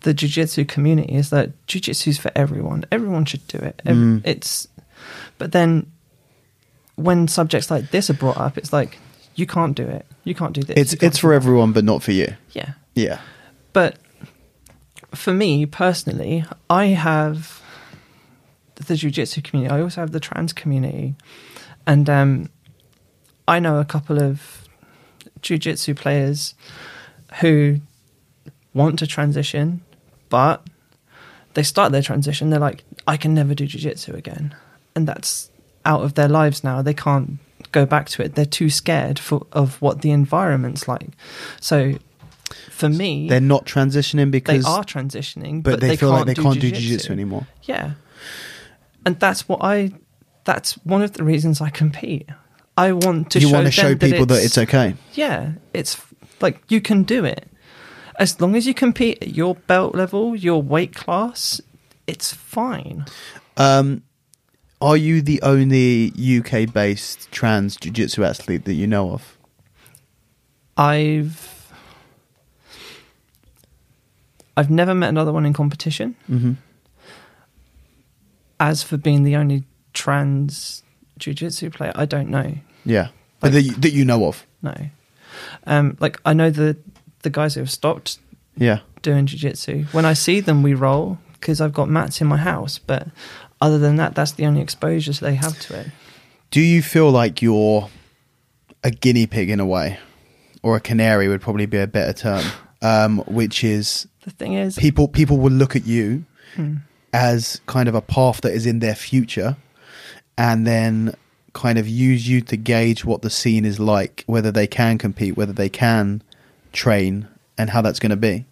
[0.00, 4.20] the jiu-jitsu community is that jiu-jitsu's for everyone everyone should do it Mm.
[4.24, 4.68] it's
[5.38, 5.90] but then
[6.96, 8.98] when subjects like this are brought up it's like
[9.34, 10.06] you can't do it.
[10.24, 10.76] You can't do this.
[10.76, 12.34] It's it's for everyone but not for you.
[12.52, 12.72] Yeah.
[12.94, 13.20] Yeah.
[13.72, 13.98] But
[15.14, 17.62] for me personally, I have
[18.74, 19.74] the jiu-jitsu community.
[19.74, 21.14] I also have the trans community,
[21.86, 22.50] and um,
[23.46, 24.68] I know a couple of
[25.42, 26.54] jiu-jitsu players
[27.40, 27.80] who
[28.72, 29.82] want to transition,
[30.28, 30.66] but
[31.54, 32.50] they start their transition.
[32.50, 34.54] They're like, I can never do jiu-jitsu again,
[34.96, 35.50] and that's
[35.84, 36.82] out of their lives now.
[36.82, 37.38] They can't
[37.74, 38.34] go back to it.
[38.34, 41.08] They're too scared for, of what the environment's like.
[41.60, 41.94] So.
[42.70, 46.34] For me, they're not transitioning because they are transitioning, but, but, they, feel like they
[46.34, 46.88] do can't do jiu-jitsu.
[46.88, 47.92] jiu-jitsu anymore Yeah,
[49.06, 49.92] and that's what I.
[50.44, 52.28] That's one of the reasons I compete.
[52.76, 53.40] I want to.
[53.40, 56.00] you show want to show people that it's okay Yeah, it's
[56.40, 57.48] like you can do it
[58.18, 61.60] as long as you compete at your belt level, your weight class.
[62.06, 63.06] It's fine.
[63.56, 64.02] Um,
[64.84, 69.36] are you the only UK based trans jiu jitsu athlete that you know of?
[70.76, 71.72] I've.
[74.56, 76.14] I've never met another one in competition.
[76.30, 76.52] Mm-hmm.
[78.60, 80.82] As for being the only trans
[81.18, 82.54] jiu-jitsu player, I don't know.
[82.84, 83.08] Yeah,
[83.40, 84.46] but that you, that you know of.
[84.62, 84.74] No.
[85.66, 86.76] Um, like I know the
[87.22, 88.18] the guys who have stopped
[88.56, 88.80] Yeah.
[89.02, 89.86] doing jiu-jitsu.
[89.92, 92.78] When I see them, we roll because I've got mats in my house.
[92.78, 93.08] But
[93.64, 95.86] other than that, that's the only exposures they have to it.
[96.50, 97.88] Do you feel like you're
[98.82, 99.98] a guinea pig in a way,
[100.62, 102.44] or a canary would probably be a better term?
[102.82, 106.74] Um, which is The thing is, people people will look at you Hmm.
[107.14, 109.56] as kind of a path that is in their future,
[110.36, 111.14] and then
[111.54, 115.34] kind of use you to gauge what the scene is like, whether they can compete,
[115.34, 116.20] whether they can
[116.74, 117.26] train,
[117.56, 118.44] and how that's going to be.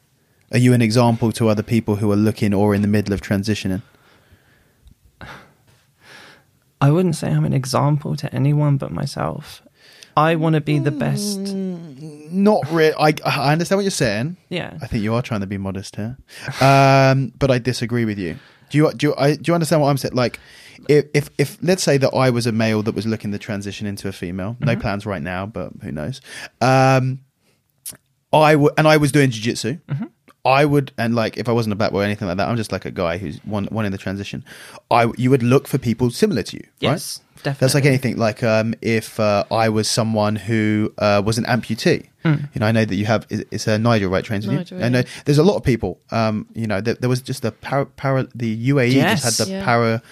[0.50, 3.20] Are you an example to other people who are looking or in the middle of
[3.20, 3.82] transitioning?
[6.82, 9.62] I wouldn't say I'm an example to anyone but myself.
[10.16, 11.38] I want to be the best.
[11.38, 12.92] Not really.
[12.98, 14.36] I I understand what you're saying.
[14.48, 14.76] Yeah.
[14.82, 16.18] I think you are trying to be modest here,
[16.60, 18.36] um, but I disagree with you.
[18.70, 20.14] Do you do you, I, do you understand what I'm saying?
[20.14, 20.40] Like,
[20.88, 23.86] if, if if let's say that I was a male that was looking to transition
[23.86, 26.20] into a female, no plans right now, but who knows?
[26.60, 27.20] Um,
[28.32, 29.80] I would, and I was doing jujitsu.
[30.44, 32.56] I would, and like if I wasn't a black boy or anything like that, I'm
[32.56, 34.44] just like a guy who's one one in the transition.
[34.90, 37.36] I you would look for people similar to you, Yes, right?
[37.44, 37.60] definitely.
[37.60, 38.16] That's like anything.
[38.16, 42.72] Like um, if uh, I was someone who uh, was an amputee, you know, I
[42.72, 43.24] know that you have.
[43.30, 44.24] It's a Nigel, right?
[44.24, 44.84] Trains with Nigel, you.
[44.84, 46.00] I know there's a lot of people.
[46.10, 49.22] Um, you know, there, there was just the para, para the UAE Yes.
[49.22, 49.64] just had the Yeah.
[49.64, 50.02] para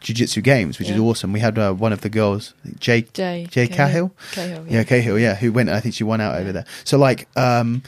[0.00, 1.32] jiu-jitsu games, which is awesome.
[1.32, 4.12] We had uh, one of the girls, Jay Jay Jay Cahill.
[4.32, 6.64] Cahill, Yeah, Cahill, yeah, who went, I think she won out over there.
[6.84, 7.82] So, like, um,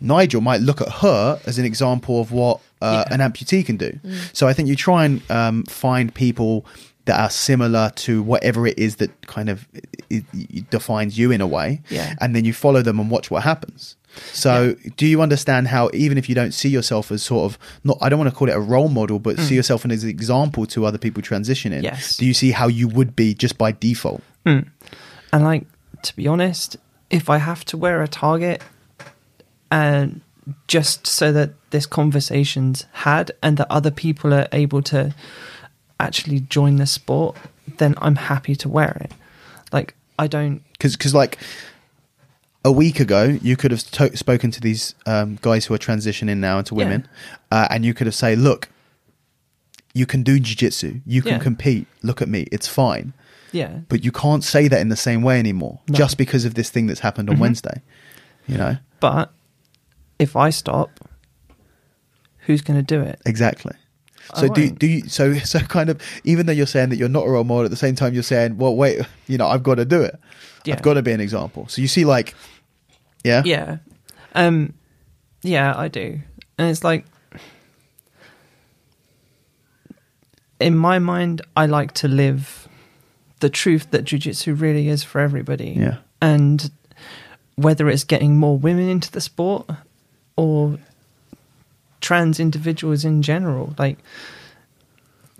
[0.00, 3.14] Nigel might look at her as an example of what uh, Yeah.
[3.14, 3.98] an amputee can do.
[4.32, 6.66] So, I think you try and um, find people
[7.06, 9.66] that are similar to whatever it is that kind of
[10.10, 11.80] it, it defines you in a way.
[11.88, 12.14] Yeah.
[12.20, 13.96] And then you follow them and watch what happens.
[14.32, 17.98] So, do you understand how even if you don't see yourself as sort of not,
[18.00, 20.64] I don't want to call it a role model, but see yourself as an example
[20.66, 21.80] to other people transitioning?
[21.80, 21.84] Mm.
[21.84, 22.16] Yes.
[22.16, 24.22] Do you see how you would be just by default?
[24.46, 24.70] And
[25.32, 25.66] like
[26.02, 26.76] to be honest,
[27.10, 28.62] if I have to wear a target
[29.70, 30.20] and
[30.68, 35.14] just so that this conversation's had and that other people are able to
[35.98, 37.36] actually join the sport,
[37.78, 39.12] then I'm happy to wear it.
[39.72, 41.38] Like I don't because like
[42.64, 46.38] a week ago you could have to- spoken to these um, guys who are transitioning
[46.38, 47.06] now into women
[47.50, 48.68] uh, and you could have said look
[49.94, 51.38] you can do jiu-jitsu you can Yeah.
[51.38, 53.12] compete look at me it's fine
[53.52, 53.80] yeah.
[53.88, 55.96] but you can't say that in the same way anymore No.
[55.96, 57.40] just because of this thing that's happened on Mhm.
[57.40, 57.82] wednesday
[58.48, 59.32] you know But
[60.18, 60.90] if I stop,
[62.40, 63.20] who's going to do it?
[63.26, 63.72] exactly
[64.34, 67.24] so do do you so so kind of even though you're saying that you're not
[67.26, 69.76] a role model at the same time you're saying well wait you know i've got
[69.76, 70.18] to do it
[70.64, 70.74] Yeah.
[70.74, 72.34] i've got to be an example so you see like
[73.22, 73.76] yeah Yeah.
[74.34, 74.74] Um
[75.42, 76.18] yeah, I do.
[76.58, 77.04] And it's like
[80.58, 82.66] in my mind I like to live
[83.40, 85.70] the truth that jiu-jitsu really is for everybody.
[85.78, 85.98] Yeah.
[86.20, 86.70] And
[87.54, 89.68] whether it's getting more women into the sport
[90.36, 90.78] or
[92.00, 93.98] trans individuals in general, like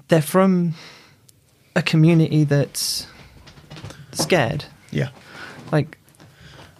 [0.09, 0.74] they're from
[1.74, 3.06] a community that's
[4.12, 5.10] scared yeah
[5.70, 5.98] like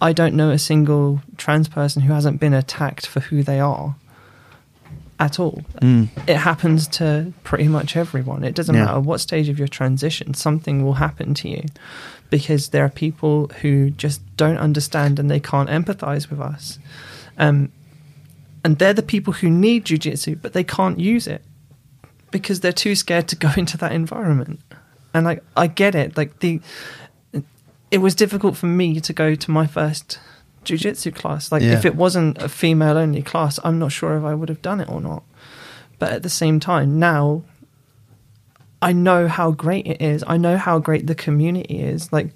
[0.01, 3.95] I don't know a single trans person who hasn't been attacked for who they are
[5.19, 5.63] at all.
[5.81, 6.09] Mm.
[6.27, 8.43] It happens to pretty much everyone.
[8.43, 8.85] It doesn't Yeah.
[8.85, 11.63] matter what stage of your transition, something will happen to you
[12.29, 16.77] because there are people who just don't understand and they can't empathize with us.
[17.39, 17.71] Um,
[18.67, 21.41] and they're the people who need jujitsu, but they can't use it
[22.31, 24.59] because they're too scared to go into that environment.
[25.13, 26.17] And like I get it.
[26.17, 26.59] Like the
[27.91, 30.19] it was difficult for me to go to my first
[30.65, 31.49] jujitsu class.
[31.49, 31.77] Like Yeah.
[31.77, 34.81] if it wasn't a female only class, I'm not sure if I would have done
[34.81, 35.23] it or not.
[35.97, 37.43] But at the same time, now
[38.81, 40.25] I know how great it is.
[40.27, 42.11] I know how great the community is.
[42.11, 42.31] Like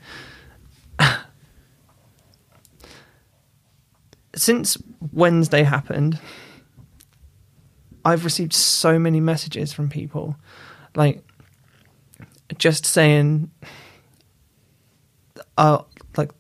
[4.35, 4.77] since
[5.11, 6.19] Wednesday happened,
[8.05, 10.35] I've received so many messages from people
[10.95, 11.23] like
[12.57, 13.49] just saying
[15.57, 15.79] uh
[16.17, 16.31] like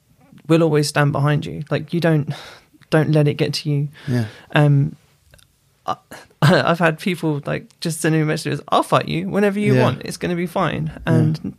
[0.47, 1.63] we'll always stand behind you.
[1.69, 2.33] Like you don't
[2.89, 3.89] don't let it get to you.
[4.07, 4.27] Yeah.
[4.53, 4.95] Um
[5.85, 5.95] I,
[6.43, 9.83] i've had people like just sending me messages i'll fight you whenever you Yeah.
[9.83, 10.01] want.
[10.05, 10.91] It's going to be fine.
[11.05, 11.55] And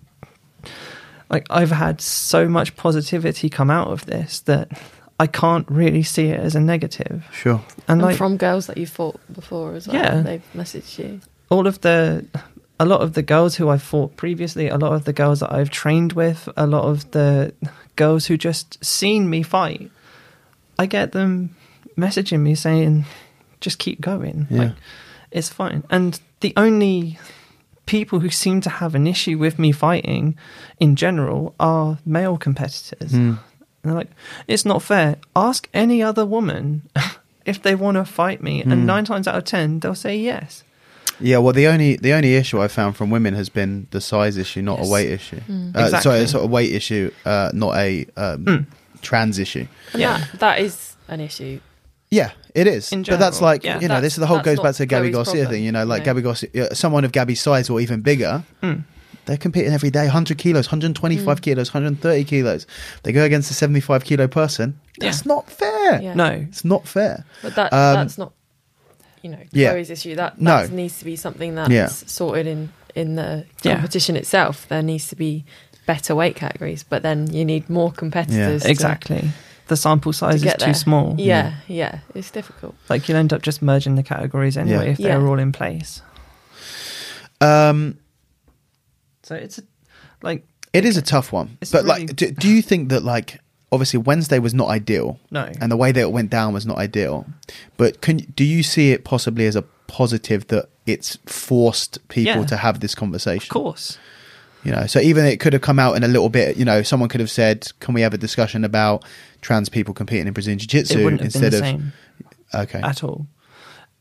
[1.30, 4.68] like i've had so much positivity come out of this that
[5.20, 8.76] i can't really see it as a negative sure and And like from girls that
[8.78, 9.96] you've fought before as well.
[9.96, 10.22] Yeah.
[10.22, 11.20] They've messaged you.
[11.50, 12.24] all of the
[12.80, 15.52] a lot of the girls who I've fought previously, a lot of the girls that
[15.52, 17.52] I've trained with, a lot of the
[17.96, 19.90] girls who just seen me fight,
[20.78, 21.54] I get them
[21.96, 23.04] messaging me saying,
[23.60, 24.58] "Just keep going, Yeah.
[24.58, 24.72] like
[25.30, 27.18] it's fine." And the only
[27.86, 30.34] people who seem to have an issue with me fighting,
[30.80, 33.12] in general, are male competitors.
[33.12, 33.38] Mm.
[33.82, 34.10] And they're like,
[34.46, 35.16] it's not fair.
[35.34, 36.82] Ask any other woman
[37.44, 38.84] if they want to fight me, and Mm.
[38.84, 40.62] nine times out of ten, they'll say yes.
[41.20, 44.36] Yeah, well, the only the only issue I've found from women has been the size
[44.36, 44.88] issue, not Yes.
[44.88, 45.40] a weight issue.
[45.48, 45.74] Mm.
[45.76, 46.18] Uh, Sorry, Exactly.
[46.20, 48.66] it's sort of weight issue, uh, not a um, Mm.
[49.02, 49.66] trans issue.
[49.92, 50.18] And Yeah.
[50.18, 51.60] that, that is an issue.
[52.10, 52.92] Yeah, it is.
[52.92, 53.74] In but that's general, like yeah.
[53.80, 55.50] you know, That's- this the whole that's goes not back to Gabi Chloe's Garcia problem.
[55.52, 55.64] thing.
[55.64, 56.14] You know, like No.
[56.14, 58.42] Gabi Garcia, yeah, someone of Gabi's size or even bigger.
[59.26, 61.42] They're competing every day, 100 kilos, 125 Mm.
[61.42, 62.66] kilos, 130 kilos.
[63.04, 64.78] They go against a 75 kilo person.
[64.98, 65.28] That's Yeah.
[65.34, 66.02] not fair.
[66.02, 66.14] Yeah.
[66.14, 67.24] No, It's not fair.
[67.42, 68.32] But that Um, that's not,
[69.22, 69.70] you know, yeah.
[69.70, 70.16] Chloe's issue.
[70.16, 70.66] That, No.
[70.66, 71.86] needs to be something that's Yeah.
[71.88, 73.76] sorted in in the Yeah.
[73.76, 74.66] competition itself.
[74.68, 75.44] There needs to be
[75.86, 78.64] better weight categories, but then you need more competitors.
[78.64, 79.30] to- exactly.
[79.68, 80.74] The sample to size is too there.
[80.74, 81.14] small.
[81.16, 82.74] Yeah, yeah, it's difficult.
[82.90, 84.90] Like you'll end up just merging the categories anyway Yeah.
[84.92, 85.26] if they're Yeah.
[85.26, 86.02] all in place.
[87.40, 87.96] Um,
[89.22, 89.62] So it's a,
[90.22, 91.58] like it is a tough one.
[91.72, 93.40] But really- like, do, do you think that like
[93.70, 95.50] obviously Wednesday was not ideal, no.
[95.60, 97.26] and the way that it went down was not ideal.
[97.76, 102.46] But can do you see it possibly as a positive that it's forced people Yeah.
[102.46, 103.44] to have this conversation?
[103.44, 103.98] Of course.
[104.64, 106.56] You know, so even it could have come out in a little bit.
[106.56, 109.04] You know, someone could have said, "Can we have a discussion about
[109.40, 111.92] trans people competing in Brazilian Jiu-Jitsu?" instead the of same
[112.54, 113.26] okay, at all.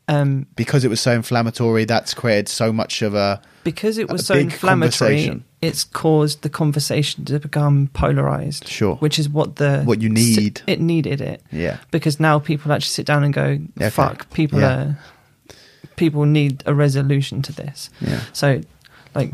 [0.08, 1.84] Um, because it was so inflammatory.
[1.84, 7.24] That's created so much of a because it was so inflammatory, it's caused the conversation
[7.26, 8.66] to become polarized.
[8.66, 8.96] Sure.
[8.96, 10.60] Which is what the What you need.
[10.66, 11.42] It needed it.
[11.52, 13.90] yeah, because now people actually sit down and go, Okay.
[13.90, 14.72] "Fuck!" People Yeah.
[14.74, 14.98] are
[15.96, 17.88] people need a resolution to this.
[18.00, 18.60] yeah, So,
[19.14, 19.32] like,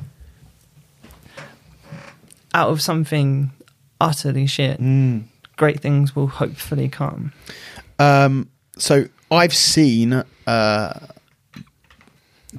[2.55, 3.51] out of something
[4.01, 5.25] utterly shit, Mm.
[5.57, 7.33] great things will hopefully come.
[7.99, 11.01] Um, so I've seen uh,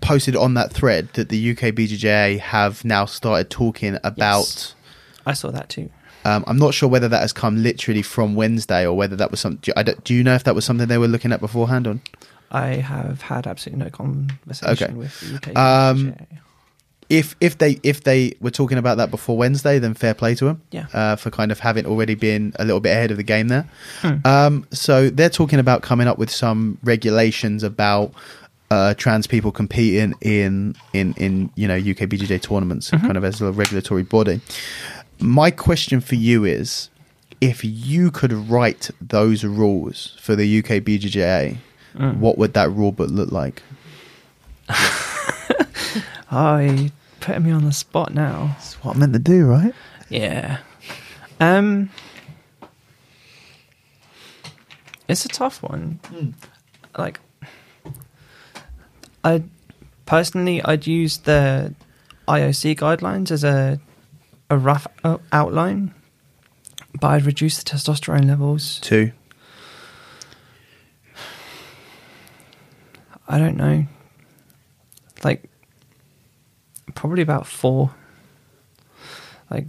[0.02, 4.40] posted on that thread that the UK BJJ have now started talking about.
[4.40, 4.76] Yes.
[5.26, 5.90] I saw that too.
[6.26, 9.40] Um, I'm not sure whether that has come literally from Wednesday or whether that was
[9.40, 9.60] something.
[9.62, 11.40] Do you, I don't- do you know if that was something they were looking at
[11.40, 11.88] beforehand?
[11.88, 12.02] On
[12.52, 14.94] I have had absolutely no conversation Okay.
[14.94, 15.58] with the UK.
[15.58, 16.28] Um, BJJ.
[17.10, 20.46] If if they if they were talking about that before Wednesday, then fair play to
[20.46, 20.62] them.
[20.72, 20.86] Yeah.
[20.94, 23.68] Uh, for kind of having already been a little bit ahead of the game there.
[24.02, 24.18] Hmm.
[24.26, 28.14] Um, so they're talking about coming up with some regulations about
[28.72, 33.06] uh, trans people competing in in in you know UK BJJ tournaments, Mm-hmm.
[33.06, 34.42] kind of as a regulatory body.
[35.20, 36.90] My question for you is,
[37.42, 41.58] if you could write those rules for the UK BJJ,
[41.98, 42.18] Mm.
[42.18, 43.64] what would that rule book look like?
[46.32, 48.56] You putting me on the spot now.
[48.58, 49.74] That's what I meant to do, right?
[50.10, 50.60] Yeah.
[51.40, 51.90] Um
[55.08, 56.00] It's a tough one.
[56.98, 57.20] Like
[59.24, 59.44] I
[60.06, 61.74] personally I'd use the
[62.28, 63.80] IOC guidelines as a
[64.52, 64.88] a rough
[65.32, 65.94] outline,
[67.00, 68.80] but I'd reduce the testosterone levels.
[68.80, 69.12] Two.
[73.28, 73.86] I don't know.
[75.24, 75.49] Like
[76.96, 77.92] probably about 4.
[79.50, 79.68] Like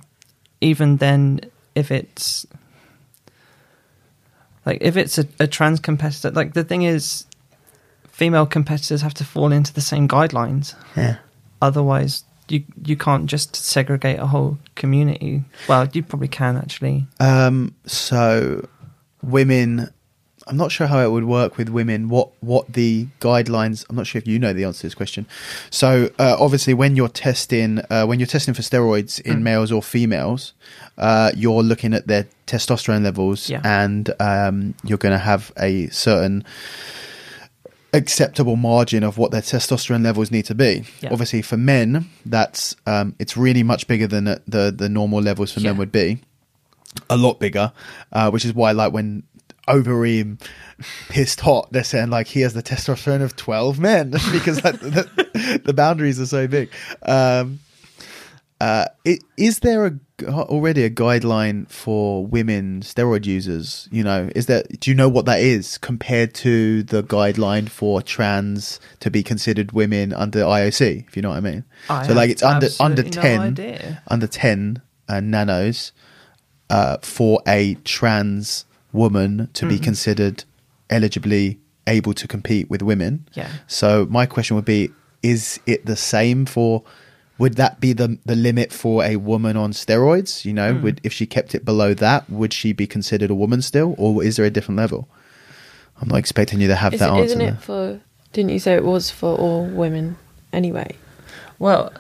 [0.61, 1.41] even then
[1.75, 2.47] if it's
[4.67, 7.25] like if it's a, a trans competitor like the thing is
[8.09, 11.17] female competitors have to fall into the same guidelines Yeah.
[11.63, 17.75] otherwise you you can't just segregate a whole community well you probably can actually Um,
[17.87, 18.69] so
[19.23, 19.89] women,
[20.51, 22.09] I'm not sure how it would work with women.
[22.09, 23.87] What what the guidelines?
[23.89, 25.27] I'm not sure if you know the answer to this question.
[25.71, 29.43] So uh, obviously, when you're testing uh, when you're testing for steroids in Mm.
[29.43, 30.53] males or females,
[30.99, 33.61] uh, you're looking at their testosterone levels, Yeah.
[33.65, 36.45] and um, you're going to have a certain
[37.93, 40.85] acceptable margin of what their testosterone levels need to be.
[41.01, 41.11] Yeah.
[41.13, 45.53] Obviously, for men, that's um, it's really much bigger than the the, the normal levels
[45.53, 46.19] for men would be
[47.09, 47.73] a lot bigger,
[48.13, 49.23] uh, which is why like when
[49.71, 50.41] Overeem
[51.09, 55.61] pissed hot, they're saying like he has the testosterone of twelve men because like, the,
[55.65, 56.71] the boundaries are so big.
[57.03, 57.61] Um,
[58.61, 58.87] uh,
[59.37, 59.99] is there a
[60.29, 63.89] already a guideline for women steroid users?
[63.91, 64.65] You know, is there?
[64.81, 69.73] Do you know what that is compared to the guideline for trans to be considered
[69.73, 71.07] women under IOC?
[71.09, 71.65] If you know what I mean.
[71.89, 75.93] I so like it's under under absolutely no ten under 10 uh, nanos
[76.69, 79.83] uh, for a trans woman to be Mhm.
[79.83, 80.45] considered
[80.89, 83.25] eligibly able to compete with women.
[83.35, 83.49] Yeah.
[83.67, 84.91] So my question would be
[85.23, 86.83] is it the same for
[87.39, 90.83] would that be the the limit for a woman on steroids, you know, Mm.
[90.83, 94.23] would if she kept it below that, would she be considered a woman still or
[94.23, 95.09] is there a different level?
[96.01, 97.25] I'm not expecting you to have Is that it, answer.
[97.25, 97.49] isn't there.
[97.49, 98.01] it for?
[98.33, 100.17] Didn't you say it was for all women
[100.53, 100.97] anyway,
[101.59, 101.93] well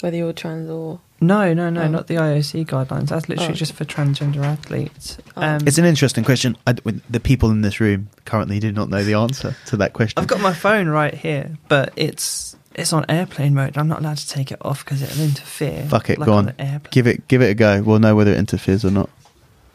[0.00, 1.00] whether you're trans or?
[1.20, 1.88] No no no Oh.
[1.88, 3.54] not the IOC guidelines that's literally Oh.
[3.54, 5.42] just for transgender athletes Oh.
[5.42, 6.56] um, It's an interesting question.
[6.66, 6.74] I,
[7.08, 10.20] the people in this room currently do not know the answer to that question.
[10.20, 13.76] I've got my phone right here, but it's it's on airplane mode.
[13.76, 15.84] I'm not allowed to take it off because it'll interfere.
[15.88, 16.48] Fuck it, like go on.
[16.50, 16.90] an airplane.
[16.92, 17.82] Give it, give it a go.
[17.82, 19.10] We'll know whether it interferes or not.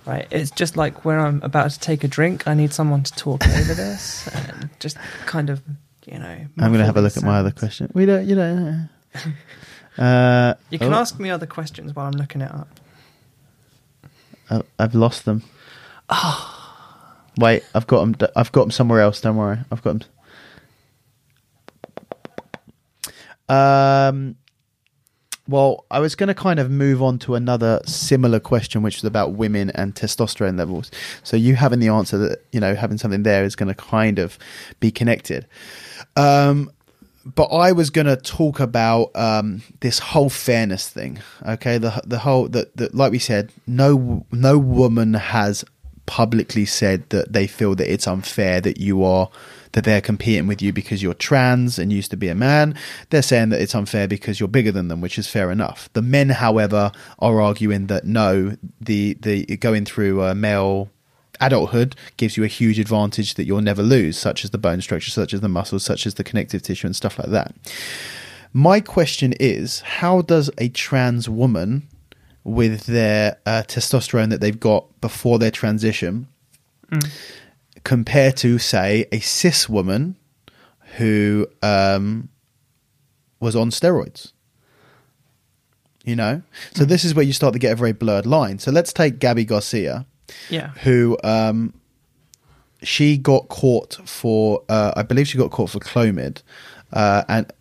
[0.06, 3.14] Right, it's just like when I'm about to take a drink, I need someone to
[3.16, 5.62] talk over this and just kind of,
[6.06, 6.26] you know.
[6.60, 7.90] I'm going to have a look the at my other question.
[7.94, 8.86] We don't, you know.
[9.98, 12.68] Uh, You can oh, ask me other questions while I'm looking it up.
[14.50, 15.44] I- I've lost them.
[17.38, 18.30] Wait, I've got them.
[18.36, 19.20] I've got them somewhere else.
[19.22, 19.60] Don't worry.
[19.72, 20.00] I've got
[23.48, 23.56] them.
[23.56, 24.36] Um.
[25.48, 29.04] Well, I was going to kind of move on to another similar question, which was
[29.04, 30.90] about women and testosterone levels.
[31.22, 34.18] So you having the answer that you know having something there is going to kind
[34.18, 34.40] of
[34.80, 35.46] be connected.
[36.16, 36.72] Um,
[37.26, 41.20] but I was going to talk about um, this whole fairness thing.
[41.46, 45.66] Okay, the the whole that that like we said, no no woman has
[46.06, 49.28] publicly said that they feel that it's unfair that you are
[49.72, 52.76] that they're competing with you because you're trans and used to be a man.
[53.10, 55.90] They're saying that it's unfair because you're bigger than them, which is fair enough.
[55.94, 60.92] The men, however, are arguing that no, the the going through a male
[61.40, 65.12] adulthood gives you a huge advantage that you'll never lose, such as the bone structure,
[65.12, 67.54] such as the muscles, such as the connective tissue, and stuff like that.
[68.54, 71.88] My question is how does a trans woman
[72.44, 76.28] with their uh, testosterone that they've got before their transition
[77.84, 80.16] compare to, say, a cis woman
[80.98, 82.30] who um,
[83.40, 84.32] was on steroids?
[86.06, 86.44] You know,
[86.76, 88.60] so this is where you start to get a very blurred line.
[88.60, 90.06] So let's take Gabi Garcia,
[90.50, 90.70] Yeah.
[90.84, 91.74] who um,
[92.84, 96.42] she got caught for, uh, I believe she got caught for Clomid,
[96.94, 97.52] uh, and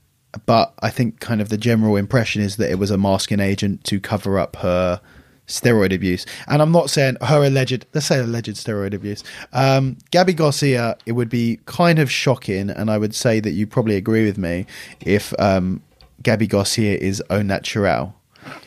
[0.46, 3.84] but I think kind of the general impression is that it was a masking agent
[3.84, 5.00] to cover up her
[5.46, 6.26] steroid abuse.
[6.48, 9.22] And I'm not saying her alleged, let's say alleged steroid abuse.
[9.52, 13.66] Um, Gabi Garcia, it would be kind of shocking, and I would say that you
[13.66, 14.66] probably agree with me
[15.00, 15.82] if um,
[16.22, 18.14] Gabi Garcia is au natural.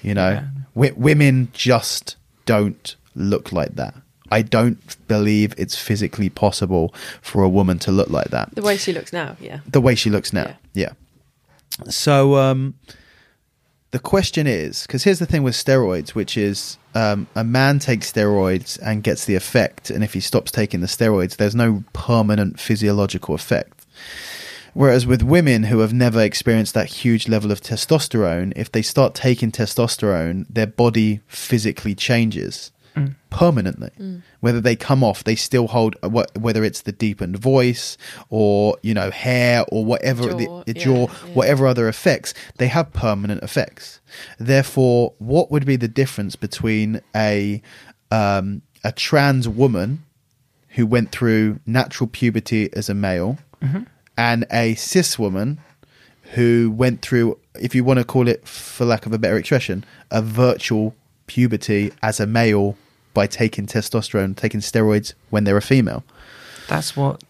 [0.01, 0.43] You know, Yeah.
[0.73, 2.15] w- women just
[2.45, 3.93] don't look like that.
[4.29, 4.77] I don't
[5.07, 9.13] believe it's physically possible for a woman to look like that The way she looks
[9.13, 9.59] now, yeah.
[9.67, 10.55] the way she looks now.
[10.73, 10.91] Yeah.
[11.89, 12.75] So um,
[13.91, 18.11] the question is because here's the thing with steroids, which is um, a man takes
[18.11, 22.59] steroids and gets the effect, and if he stops taking the steroids, there's no permanent
[22.59, 23.85] physiological effect.
[24.73, 29.15] Whereas with women who have never experienced that huge level of testosterone, if they start
[29.15, 32.71] taking testosterone, their body physically changes
[33.29, 33.91] permanently.
[34.39, 37.97] Whether they come off, they still hold uh, whether it's the deepened voice
[38.29, 41.33] or you know hair or whatever Jaw, the, the yeah, jaw, yeah.
[41.33, 43.99] whatever other effects, they have permanent effects.
[44.39, 47.61] Therefore, what would be the difference between a
[48.11, 50.03] um, a trans woman
[50.69, 53.37] who went through natural puberty as a male
[54.17, 55.59] and a cis woman
[56.33, 59.83] who went through, if you want to call it, for lack of a better expression,
[60.11, 60.93] a virtual
[61.25, 62.77] puberty as a male
[63.17, 66.03] by taking testosterone, taking steroids when they're a female.
[66.69, 67.23] That's what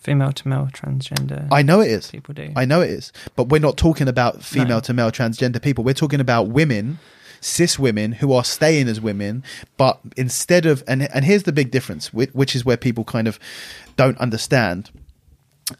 [0.00, 2.10] female to male transgender I know it is.
[2.10, 2.52] people do.
[2.56, 3.12] I know it is.
[3.36, 4.86] But we're not talking about female No.
[4.88, 5.84] to male transgender people.
[5.84, 6.98] We're talking about women,
[7.40, 9.44] cis women who are staying as women,
[9.76, 13.38] but instead of and and here's the big difference, which is where people kind of
[13.96, 14.90] don't understand,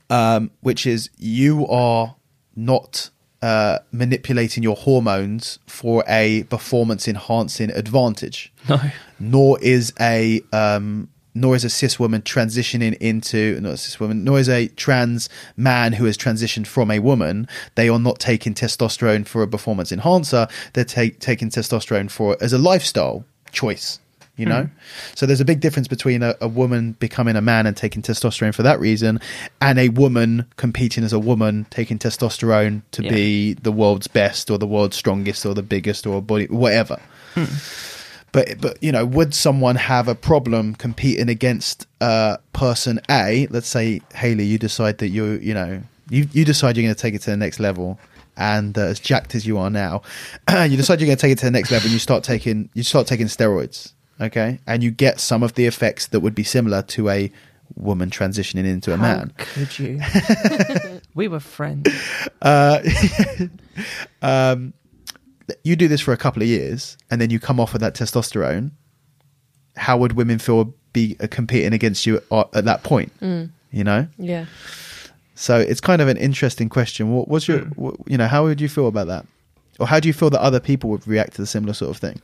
[0.08, 2.14] um, which is you are
[2.54, 3.10] not
[3.40, 8.78] uh, manipulating your hormones for a performance enhancing advantage no.
[9.18, 14.24] Nor is a um, nor is a cis woman transitioning into not a cis woman,
[14.24, 17.46] nor is a trans man who has transitioned from a woman.
[17.76, 20.48] They are not taking testosterone for a performance enhancer.
[20.72, 24.00] They're take, taking testosterone for as a lifestyle choice.
[24.36, 24.68] You know,
[25.16, 28.54] so there's a big difference between a, a woman becoming a man and taking testosterone
[28.54, 29.18] for that reason,
[29.60, 33.10] and a woman competing as a woman taking testosterone to Yeah.
[33.10, 37.00] be the world's best or the world's strongest or the biggest or body whatever.
[38.32, 43.46] But but you know, would someone have a problem competing against uh, person A?
[43.50, 47.00] Let's say Hayley, you decide that you you know you you decide you're going to
[47.00, 47.98] take it to the next level,
[48.36, 50.02] and uh, as jacked as you are now,
[50.50, 52.68] you decide you're going to take it to the next level, and you start taking
[52.74, 56.44] you start taking steroids, okay, and you get some of the effects that would be
[56.44, 57.32] similar to a
[57.76, 59.32] woman transitioning into a How man.
[59.36, 60.00] could you?
[61.14, 61.88] we were friends.
[62.42, 62.80] Uh,
[64.22, 64.72] um,
[65.64, 67.94] you do this for a couple of years, and then you come off with that
[67.94, 68.70] testosterone.
[69.76, 73.12] How would women feel be uh, competing against you at, at that point?
[73.20, 74.46] You know, Yeah.
[75.34, 77.12] so it's kind of an interesting question.
[77.12, 79.26] What was your, what, you know, how would you feel about that,
[79.78, 81.98] or how do you feel that other people would react to the similar sort of
[81.98, 82.20] thing?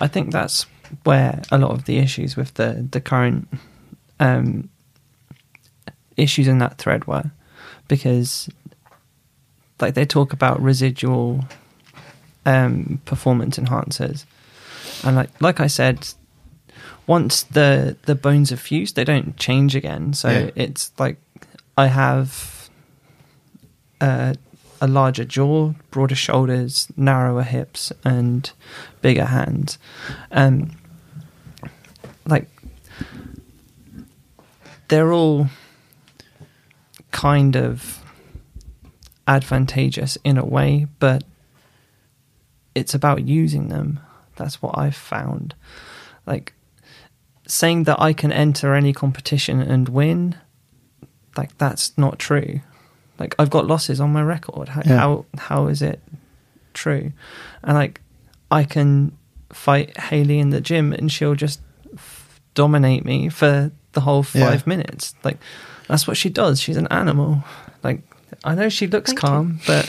[0.00, 0.66] I think that's
[1.04, 3.48] where a lot of the issues with the the current
[4.20, 4.68] um,
[6.16, 7.30] issues in that thread were,
[7.88, 8.48] because
[9.80, 11.44] like they talk about residual
[12.46, 14.24] um, performance enhancers,
[15.04, 16.08] and like like I said,
[17.06, 20.12] once the the bones are fused, they don't change again.
[20.14, 20.50] So Yeah.
[20.54, 21.16] it's like
[21.76, 22.68] I have
[24.00, 24.34] uh,
[24.80, 28.50] a larger jaw, broader shoulders, narrower hips, and
[29.02, 29.78] bigger hands.
[30.30, 30.72] Um,
[32.26, 32.48] like
[34.88, 35.48] they're all
[37.10, 38.00] kind of
[39.26, 41.24] advantageous in a way, but
[42.74, 44.00] it's about using them.
[44.36, 45.54] That's what I've found.
[46.26, 46.54] Like
[47.46, 50.36] saying that I can enter any competition and win,
[51.36, 52.60] like that's not true.
[53.18, 54.68] Like I've got losses on my record.
[54.70, 54.98] How Yeah.
[54.98, 56.00] how, how is it
[56.72, 57.12] true?
[57.62, 58.00] And like
[58.50, 59.16] I can
[59.52, 61.60] fight Hayley in the gym and she'll just
[61.94, 64.48] f- dominate me for the whole Yeah.
[64.50, 65.14] five minutes.
[65.22, 65.38] Like
[65.86, 66.60] that's what she does.
[66.60, 67.44] She's an animal.
[67.84, 68.02] Like
[68.42, 69.28] I know she looks Thank you.
[69.28, 69.88] calm, but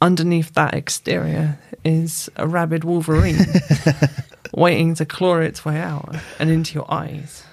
[0.00, 3.38] underneath that exterior is a rabid wolverine
[4.54, 7.44] waiting to claw its way out and into your eyes.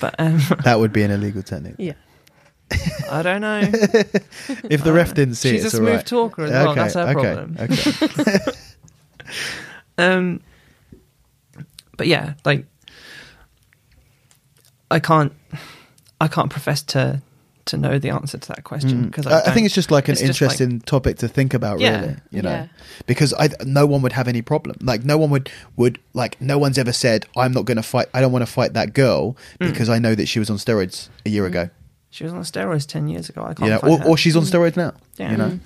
[0.00, 1.76] But um, That would be an illegal technique.
[1.78, 1.94] Yeah.
[3.10, 3.60] I don't know.
[4.70, 6.06] If the ref didn't see it, She's it, a it's all smooth right.
[6.06, 6.74] talker as well.
[6.74, 7.56] That's her okay, problem.
[7.58, 8.52] Okay.
[9.98, 10.40] Um,
[11.96, 12.64] but yeah, like
[14.90, 15.32] I can't,
[16.20, 17.20] I can't profess to
[17.68, 19.06] to know the answer to that question Mm.
[19.06, 21.80] because I, I think it's just like an just like- interesting topic to think about,
[21.80, 22.00] Yeah.
[22.00, 22.16] really.
[22.30, 22.66] You know, Yeah.
[23.06, 24.76] because I no one would have any problem.
[24.82, 28.06] Like no one would would like no one's ever said I'm not going to fight.
[28.12, 29.70] I don't want to fight that girl Mm.
[29.70, 31.70] because I know that she was on steroids a year ago.
[32.10, 33.42] she was on steroids ten years ago.
[33.42, 34.92] I can't You know, or, or she's on steroids now.
[35.18, 35.30] Yeah.
[35.32, 35.60] You know, Mm.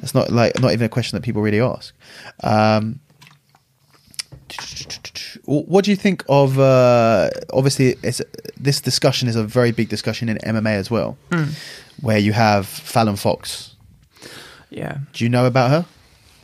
[0.00, 1.92] that's not like not even a question that people really ask.
[2.44, 3.00] Um,
[5.44, 6.58] what do you think of?
[6.58, 8.20] Uh, obviously, it's,
[8.58, 11.54] this discussion is a very big discussion in MMA as well, Mm.
[12.00, 13.74] where you have Fallon Fox.
[14.70, 15.86] yeah, Do you know about her?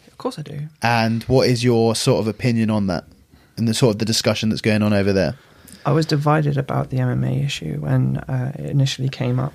[0.09, 0.63] of course I do.
[0.83, 3.05] And what is your sort of opinion on that,
[3.57, 5.37] and the sort of the discussion that's going on over there?
[5.87, 9.55] I was divided about the MMA issue when uh, it initially came up.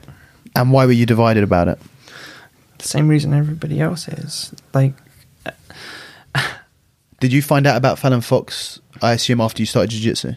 [0.55, 1.79] And why were you divided about it?
[2.77, 4.53] The same reason everybody else is.
[4.73, 4.93] Like,
[7.23, 8.81] Did you find out about Fallon Fox?
[9.01, 10.33] I assume after you started jiu-jitsu,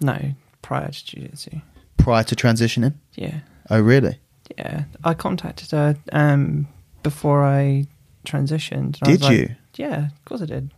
[0.00, 0.18] no,
[0.62, 1.50] prior to jiu-jitsu.
[1.98, 2.94] prior to transitioning.
[3.14, 4.18] Yeah, Oh, really?
[4.56, 4.84] yeah.
[5.04, 6.66] I contacted her um,
[7.02, 7.86] before I
[8.24, 8.96] transitioned.
[8.96, 9.54] and I Did was like- you?
[9.76, 10.70] Yeah, of course I did.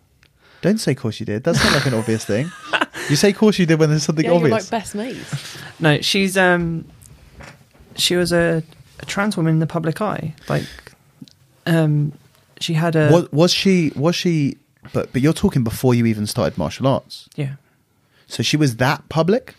[0.62, 2.50] Don't say "course you did." That's not like an obvious thing.
[3.08, 4.64] You say "course you did" when there's something Yeah, you're obvious.
[4.72, 5.58] like best mates.
[5.80, 6.84] No, she's um,
[7.96, 8.62] she was a,
[9.00, 10.34] a trans woman in the public eye.
[10.48, 10.66] Like,
[11.66, 12.12] um,
[12.60, 13.92] she had a was, was she?
[13.96, 14.56] Was she?
[14.92, 17.28] But but you're talking before you even started martial arts.
[17.36, 17.54] yeah.
[18.26, 19.54] So she was that public.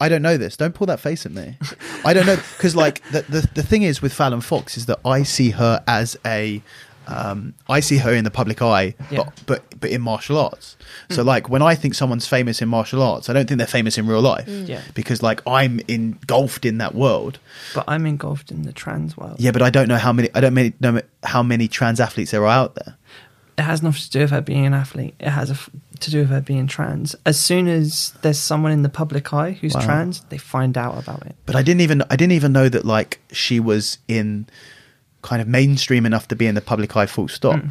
[0.00, 0.56] I don't know this.
[0.56, 1.56] Don't pull that face at me.
[2.04, 4.98] I don't know because like the, the the thing is with Fallon Fox is that
[5.04, 6.62] I see her as a
[7.06, 9.24] um, I see her in the public eye, Yeah.
[9.24, 10.76] but, but but in martial arts.
[11.10, 13.98] So like when I think someone's famous in martial arts, I don't think they're famous
[13.98, 14.48] in real life.
[14.48, 14.80] Yeah.
[14.94, 17.38] Because like I'm engulfed in that world.
[17.74, 19.36] But I'm engulfed in the trans world.
[19.38, 20.28] Yeah, but I don't know how many.
[20.34, 22.96] I don't many, know how many trans athletes there are out there.
[23.56, 25.14] It has nothing to do with her being an athlete.
[25.20, 25.70] It has a f
[26.00, 27.14] to do with her being trans.
[27.24, 29.80] As soon as there's someone in the public eye who's Wow.
[29.84, 31.36] trans, they find out about it.
[31.46, 34.46] But I didn't even I didn't even know that like she was in
[35.22, 37.06] kind of mainstream enough to be in the public eye.
[37.06, 37.60] Full stop.
[37.60, 37.70] Mm.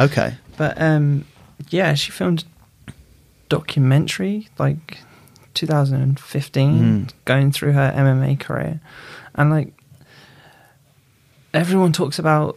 [0.00, 0.34] Okay.
[0.56, 1.24] But um,
[1.70, 2.44] yeah, she filmed
[2.86, 2.92] a
[3.48, 4.98] documentary like
[5.54, 7.10] 2015, Mm.
[7.24, 8.78] going through her MMA career,
[9.34, 9.72] and like
[11.52, 12.56] everyone talks about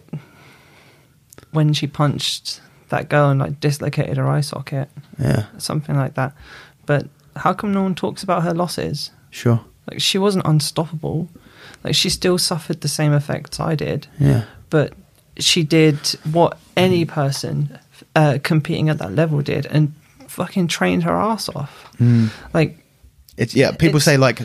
[1.52, 5.45] when she punched that girl and like dislocated her eye socket, Yeah.
[5.57, 6.34] something like that.
[6.86, 9.11] But how come no one talks about her losses?
[9.30, 9.61] Sure.
[9.90, 11.30] Like she wasn't unstoppable.
[11.84, 14.44] Like she still suffered the same effects I did, Yeah.
[14.69, 14.94] but
[15.38, 15.98] she did
[16.32, 17.80] what any person
[18.15, 19.94] uh, competing at that level did and
[20.28, 21.90] fucking trained her ass off.
[21.99, 22.30] Mm.
[22.53, 22.78] Like
[23.38, 23.72] It's yeah.
[23.72, 24.41] People It's- say like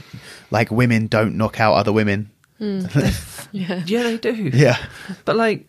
[0.50, 2.30] like women don't knock out other women.
[3.52, 3.82] Yeah.
[3.86, 4.50] yeah, they do.
[4.52, 4.76] Yeah.
[5.24, 5.66] But like,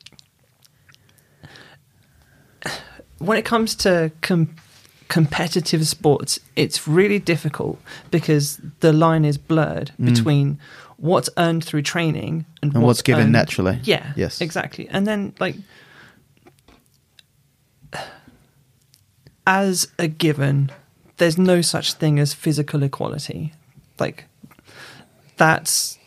[3.19, 4.55] when it comes to com-
[5.07, 7.79] competitive sports, it's really difficult
[8.11, 10.05] because the line is blurred Mm.
[10.13, 10.59] between
[10.97, 13.79] what's earned through training and, And what's given earned- naturally.
[13.83, 14.13] Yeah.
[14.15, 14.41] Yes.
[14.41, 14.87] Exactly.
[14.89, 15.55] And then like.
[19.45, 20.71] As a given,
[21.17, 23.53] there's no such thing as physical equality.
[23.97, 24.25] Like,
[25.37, 25.97] that's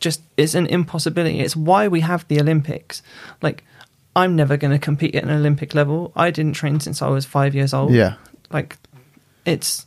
[0.00, 1.40] just it's an impossibility.
[1.40, 3.02] It's why we have the Olympics.
[3.40, 3.64] Like
[4.20, 6.12] I'm never going to compete at an Olympic level.
[6.14, 7.92] I didn't train since I was 5 years old.
[7.92, 8.16] Yeah.
[8.50, 8.76] Like
[9.46, 9.86] it's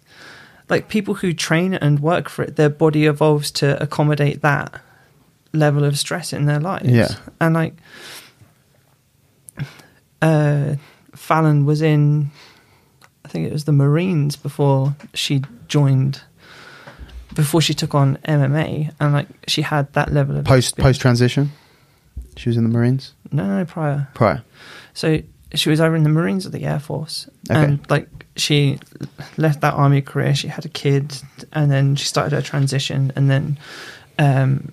[0.70, 4.82] like people who train and work for it, their body evolves to accommodate that
[5.54, 6.90] level of stress in their lives.
[6.90, 7.10] Yeah.
[7.40, 7.76] And like
[10.22, 10.76] uh
[11.16, 12.32] Fallon was in
[13.26, 16.22] I think it was the Marines before she joined
[17.36, 20.98] before she took on MMA and like she had that level of Post experience.
[20.98, 21.52] post transition.
[22.36, 24.42] She was in the Marines no no prior prior.
[24.94, 25.20] so
[25.56, 27.60] she was over in the Marines or the Air Force, Okay.
[27.64, 28.80] and like she
[29.38, 30.34] left that army career.
[30.34, 33.58] She had a kid, and then she started her transition, and then
[34.18, 34.72] um,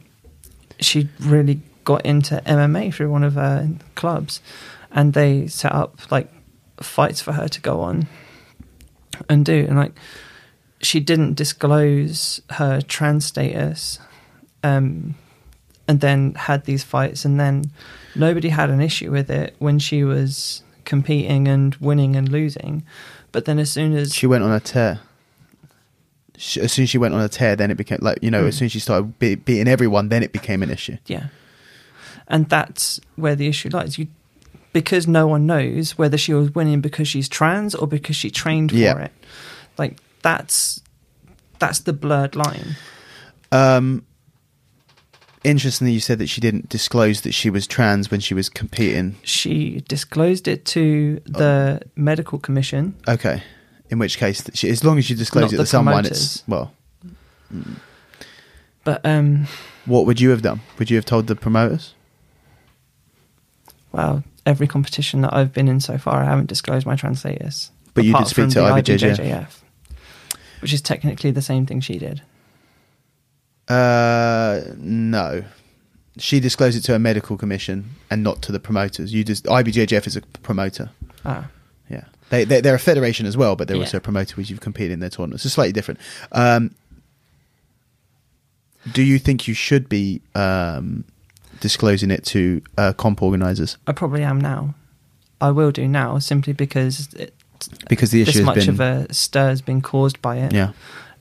[0.78, 4.40] she really got into MMA through one of her clubs,
[4.90, 6.28] and they set up like
[6.80, 8.06] fights for her to go on
[9.28, 9.92] and do, and like
[10.80, 13.98] she didn't disclose her trans status.
[14.62, 15.14] Um,
[15.90, 17.64] and then had these fights, and then
[18.14, 22.84] nobody had an issue with it when she was competing and winning and losing.
[23.32, 25.00] But then as soon as She went on a tear.
[26.36, 28.42] She, as soon as she went on a tear, then it became like you know.
[28.42, 28.48] Hmm.
[28.48, 30.96] As soon as she started be- beating everyone, then it became an issue.
[31.06, 31.26] yeah,
[32.28, 33.98] and that's where the issue lies.
[33.98, 34.06] You
[34.72, 38.70] because no one knows whether she was winning because she's trans or because she trained
[38.70, 38.96] for Yeah.
[39.06, 39.12] it.
[39.76, 40.80] Like that's
[41.58, 42.76] that's the blurred line.
[43.52, 44.04] Um,
[45.44, 49.16] interestingly, you said that she didn't disclose that she was trans when she was competing.
[49.22, 52.94] She disclosed it to the medical commission.
[53.08, 53.42] Okay,
[53.88, 56.42] in which case, she, as long as you disclose Not it the to someone, it's
[56.46, 56.72] well.
[58.84, 59.46] But um,
[59.86, 60.60] What would you have done?
[60.78, 61.94] Would you have told the promoters?
[63.92, 67.72] Well, every competition that I've been in so far, I haven't disclosed my trans status.
[67.94, 69.16] But you did apart speak from to the IBJJF.
[69.16, 69.60] IBJJF,
[70.62, 72.22] which is technically the same thing she did.
[73.70, 75.44] Uh, no.
[76.18, 79.14] She disclosed it to a medical commission and not to the promoters.
[79.14, 80.90] You just IBJJF is a promoter.
[81.24, 81.48] Ah,
[81.88, 83.84] Yeah, they, they they're a federation as well, but they're Yeah.
[83.84, 85.44] also a promoter which you've competed in their tournaments.
[85.44, 86.00] It's slightly different.
[86.32, 86.74] Um,
[88.92, 91.04] do you think you should be um,
[91.60, 94.74] disclosing it to uh, comp organisers I probably am now.
[95.40, 97.34] I will do now simply because it,
[97.88, 100.52] because the issue this much been of a stir has been caused by it.
[100.52, 100.72] yeah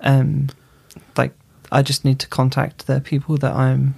[0.01, 0.47] Um,
[1.71, 3.95] I just need to contact the people that I'm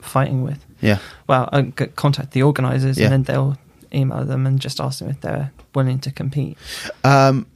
[0.00, 0.64] fighting with.
[0.80, 3.04] yeah Well, I g- contact the organisers Yeah.
[3.06, 3.58] and then they'll
[3.92, 6.58] email them and just ask them if they're willing to compete.
[7.04, 7.46] um,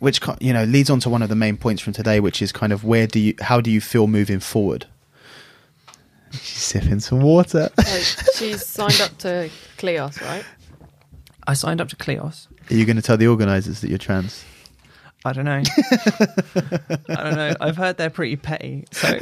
[0.00, 2.52] which you know leads on to one of the main points from today, which is
[2.52, 4.86] kind of where do you how do you feel moving forward?
[6.30, 7.68] She's sipping some water.
[7.84, 7.98] So
[8.34, 10.44] she's signed up to Cleos, right?
[11.46, 12.46] I signed up to Cleos.
[12.70, 14.44] Are you going to tell the organisers that you're trans?
[15.24, 15.62] I don't know.
[17.08, 17.56] I don't know.
[17.60, 18.84] I've heard they're pretty petty.
[18.92, 19.08] So,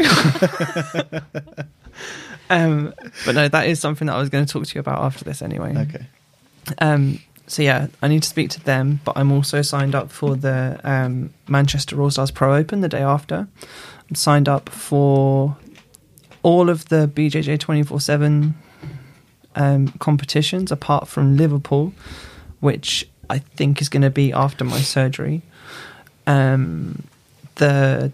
[2.51, 2.93] um,
[3.24, 5.24] but no, that is something that I was going to talk to you about after
[5.24, 5.74] this anyway.
[5.77, 6.06] Okay.
[6.78, 10.36] Um, so yeah, I need to speak to them, but I'm also signed up for
[10.36, 13.48] the um, Manchester All Stars Pro Open the day after.
[14.09, 15.56] I'm signed up for
[16.43, 18.55] all of the BJJ 24 seven
[19.55, 21.93] um, competitions apart from Liverpool,
[22.60, 25.43] which I think is going to be after my surgery.
[26.27, 27.05] Um,
[27.57, 28.12] the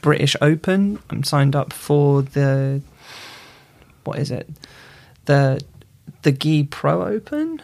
[0.00, 2.80] British Open, I'm signed up for the
[4.04, 4.48] what is it?
[5.26, 5.60] The
[6.22, 7.62] the Gi Pro Open.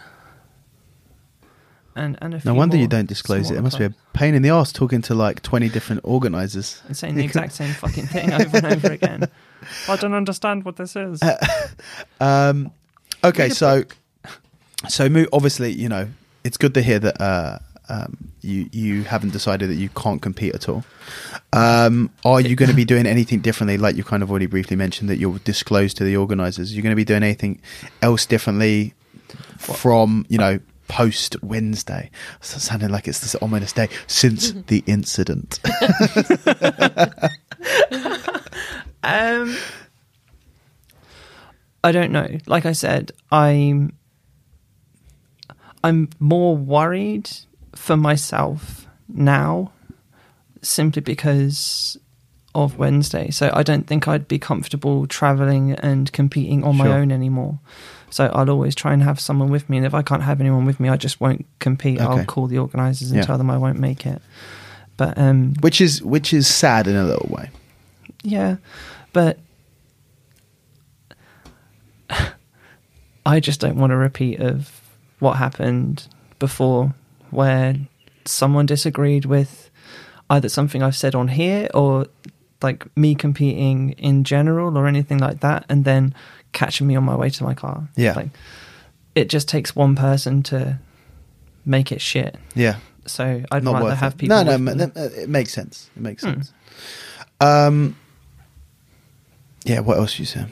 [1.94, 3.56] And, and a No wonder you don't disclose it.
[3.56, 6.82] It must be a pain in the ass talking to like 20 different organisers.
[6.86, 9.24] and saying the exact same fucking thing over and over again.
[9.88, 11.22] I don't understand what this is.
[12.20, 12.72] Um,
[13.24, 13.84] okay, so
[14.88, 16.08] so obviously, you know,
[16.44, 17.58] it's good to hear that uh,
[17.88, 20.84] um, you you haven't decided that you can't compete at all.
[21.52, 23.76] Um, are you going to be doing anything differently?
[23.76, 26.74] Like you kind of already briefly mentioned that you'll disclose to the organisers.
[26.74, 27.60] You're going to be doing anything
[28.02, 28.94] else differently
[29.58, 32.10] from you know post Wednesday?
[32.40, 35.60] Sounding like it's this ominous day since the incident.
[39.06, 39.56] Um,
[41.84, 42.26] I don't know.
[42.46, 43.96] Like I said, I'm
[45.84, 47.30] I'm more worried
[47.76, 49.70] for myself now,
[50.62, 51.96] simply because
[52.54, 53.30] of Wednesday.
[53.30, 56.94] So I don't think I'd be comfortable traveling and competing on my Sure.
[56.94, 57.58] own anymore.
[58.08, 60.64] So I'll always try and have someone with me, and if I can't have anyone
[60.64, 62.00] with me, I just won't compete.
[62.00, 63.26] I'll call the organisers and Yeah.
[63.26, 64.22] tell them I won't make it.
[64.96, 67.50] But um, which is which is sad in a little way.
[68.22, 68.56] yeah,
[69.12, 69.38] but
[73.26, 74.70] I just don't want a repeat of
[75.18, 76.06] what happened
[76.38, 76.94] before,
[77.30, 77.76] where
[78.24, 79.70] someone disagreed with
[80.30, 82.06] either something I've said on here or
[82.62, 86.14] like me competing in general or anything like that, and then
[86.52, 87.88] catching me on my way to my car.
[87.96, 88.14] Yeah.
[88.14, 88.28] like
[89.14, 90.78] it just takes one person to
[91.64, 92.36] make it shit.
[92.54, 92.76] Yeah,
[93.06, 94.18] So I'd not rather have it.
[94.18, 94.44] people.
[94.44, 94.82] No, no, me.
[94.82, 95.90] uh, it makes sense.
[95.96, 96.30] It makes Hmm.
[96.30, 96.52] sense.
[97.40, 97.96] Um,
[99.64, 99.80] yeah.
[99.80, 100.44] What else you say?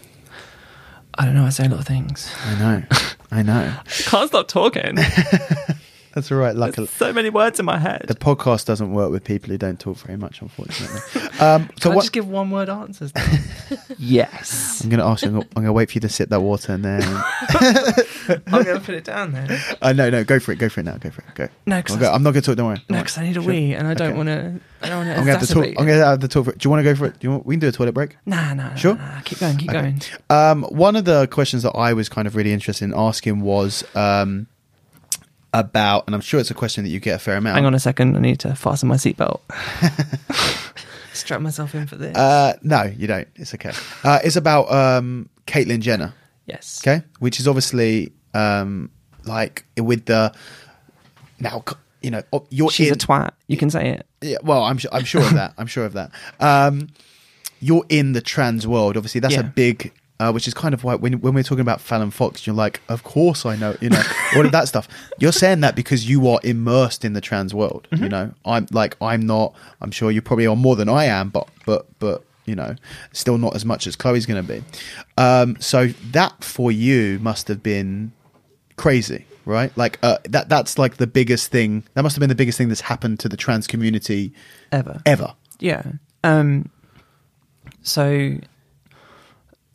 [1.17, 1.45] I don't know.
[1.45, 2.31] I say a lot of things.
[2.45, 2.83] I know.
[3.31, 3.75] I know.
[4.07, 4.97] Can't stop talking.
[6.15, 6.55] That's all right.
[6.55, 8.05] Luckily, so many words in my head.
[8.07, 11.01] the podcast doesn't work with people who don't talk very much, unfortunately.
[11.41, 12.03] Um, so Can I what?
[12.03, 13.13] just give one word answers?
[13.99, 14.81] yes.
[14.83, 15.29] I'm going to ask you.
[15.31, 17.03] I'm going, I'm going to wait for you to sip that water, and then
[18.47, 19.61] I'm going to put it down then.
[19.83, 20.57] uh, no, no, go for it.
[20.59, 20.97] Go for it now.
[20.97, 21.35] Go for it.
[21.35, 21.49] Go.
[21.67, 22.13] No, I'll because go.
[22.13, 22.57] I'm not going to talk.
[22.57, 22.83] Don't worry.
[22.89, 23.27] no, Don't 'cause worry.
[23.27, 23.51] I need a Sure.
[23.53, 24.17] wee, and I don't Okay.
[24.17, 24.61] want to.
[24.83, 25.19] I don't want to.
[25.19, 25.65] I'm going to have to talk.
[25.67, 26.45] I'm going to have to talk.
[26.45, 26.59] For it.
[26.59, 27.19] Do you want to go for it?
[27.19, 27.47] Do you want?
[27.47, 28.17] We can do a toilet break.
[28.27, 28.95] Nah, nah, nah, Sure?
[28.95, 29.57] nah, Keep going.
[29.59, 29.81] Keep Okay.
[29.81, 30.01] going.
[30.31, 33.83] Um, one of the questions that I was kind of really interested in asking was
[33.97, 34.47] um,
[35.55, 37.55] about, and I'm sure it's a question that you get a fair amount.
[37.57, 38.17] Hang on a second.
[38.17, 39.41] I need to fasten my seatbelt.
[41.15, 42.15] Strap myself in for this.
[42.17, 43.29] Uh, no, you don't.
[43.37, 43.73] It's okay.
[44.03, 46.13] Uh, it's about um, Caitlyn Jenner.
[46.47, 46.83] yes.
[46.85, 48.91] Okay, which is obviously um,
[49.25, 50.35] like with the
[51.41, 51.65] now.
[52.03, 53.31] You know, you're She's in, a twat.
[53.47, 54.07] You can say it.
[54.21, 55.55] Yeah, well, I'm su- I'm sure of that.
[55.57, 56.11] I'm sure of that.
[56.39, 56.89] Um,
[57.61, 58.99] you're in the trans world.
[58.99, 59.91] Obviously, that's a big.
[60.21, 62.81] Uh, which is kind of why when when we're talking about Fallon Fox, you're like,
[62.89, 64.03] of course I know, you know,
[64.37, 64.87] all of that stuff.
[65.19, 67.89] You're saying that because you are immersed in the trans world.
[67.91, 68.05] Mm-hmm.
[68.05, 69.55] You know, I'm like, I'm not.
[69.81, 72.77] I'm sure you probably are more than I am, but but but you know,
[73.13, 74.63] still not as much as Chloe's going to be.
[75.17, 78.13] Um, so that for you must have been
[78.77, 79.77] crazy, right?
[79.77, 80.49] Like uh, that.
[80.49, 81.85] That's like the biggest thing.
[81.95, 84.33] That must have been the biggest thing that's happened to the trans community
[84.73, 85.01] Ever.
[85.07, 85.35] ever.
[85.59, 85.83] Yeah.
[86.23, 86.71] Um.
[87.83, 88.39] So,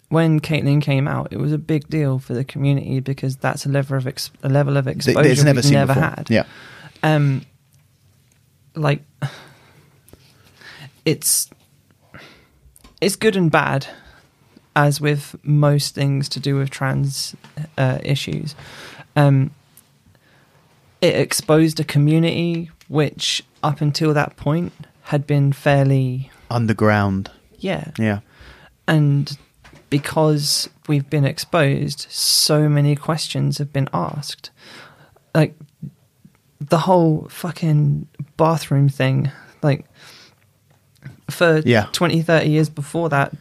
[0.10, 3.69] when Caitlyn came out, it was a big deal for the community because that's a
[3.69, 6.10] level of ex- a level of exposure it's never we've seen never before.
[6.10, 6.27] had.
[6.30, 6.44] Yeah.
[7.03, 7.44] Um,
[8.76, 9.02] like
[11.06, 11.49] it's
[13.02, 13.88] it's good and bad,
[14.76, 17.36] as with most things to do with trans
[17.77, 18.56] uh, issues.
[19.15, 19.52] Um,
[21.02, 24.73] it exposed a community which, up until that point,
[25.03, 27.31] had been fairly Underground.
[27.60, 28.19] yeah Yeah.
[28.88, 29.38] and
[29.90, 34.52] because we've been exposed so many questions have been asked
[35.36, 35.56] like
[36.60, 38.07] the whole fucking
[38.38, 39.86] bathroom thing like
[41.30, 41.88] for Yeah.
[41.91, 43.34] 20 30 years before that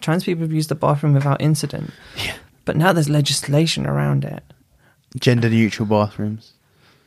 [0.00, 1.92] trans people have used the bathroom without incident
[2.24, 2.36] Yeah.
[2.64, 4.42] but now there's legislation around it
[5.18, 6.52] Gender neutral bathrooms.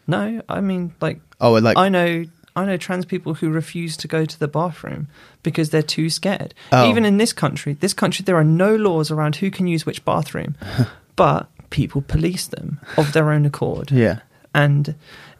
[0.07, 4.07] no i mean like Oh, like I know I know trans people who refuse to
[4.07, 5.07] go to the bathroom
[5.41, 6.53] because they're too scared.
[6.71, 6.89] Oh.
[6.89, 10.03] Even in this country, this country there are no laws around who can use which
[10.03, 10.55] bathroom,
[11.15, 13.91] but people police them of their own accord.
[13.91, 14.19] yeah.
[14.53, 14.95] And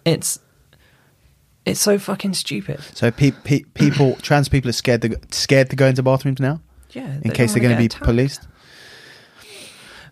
[0.06, 0.40] it's
[1.66, 2.80] it's so fucking stupid.
[2.94, 6.40] So pe- pe- people, trans people are scared to go- scared to go into bathrooms
[6.40, 6.62] now
[6.92, 7.18] Yeah.
[7.22, 8.48] in case they're going to be policed.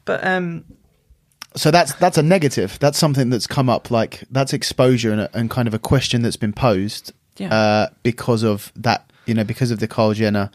[0.05, 0.65] But um
[1.55, 2.77] So that's that's a negative.
[2.79, 3.89] That's something that's come up.
[3.91, 7.53] Like that's exposure and, a, and kind of a question that's been posed Yeah.
[7.53, 9.09] uh, because of that.
[9.25, 10.49] You know, because of the Kyle Jenner,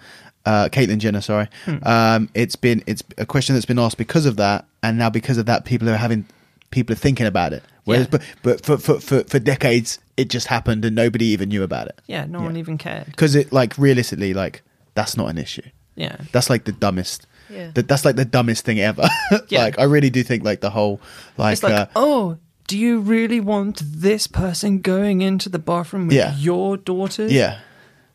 [0.47, 1.21] uh, Caitlyn Jenner.
[1.21, 1.77] Sorry, Hmm.
[1.83, 5.39] um, it's been it's a question that's been asked because of that, and now because
[5.39, 6.25] of that, people are having
[6.71, 7.63] people are thinking about it.
[7.85, 8.19] Whereas, Yeah.
[8.19, 11.87] but but for, for for for decades, it just happened and nobody even knew about
[11.89, 12.45] it yeah, no Yeah.
[12.47, 13.07] one even cared.
[13.07, 14.63] because it like realistically, like
[14.95, 15.63] that's not an issue.
[15.97, 16.17] Yeah.
[16.33, 17.27] That's like the dumbest.
[17.51, 17.71] Yeah.
[17.75, 19.07] That that's like the dumbest thing ever.
[19.49, 19.65] Yeah.
[19.65, 21.01] like I really do think like the whole
[21.37, 26.07] like, it's like, uh, oh, do you really want this person going into the bathroom
[26.09, 26.35] with Yeah.
[26.37, 27.31] your daughters?
[27.33, 27.59] yeah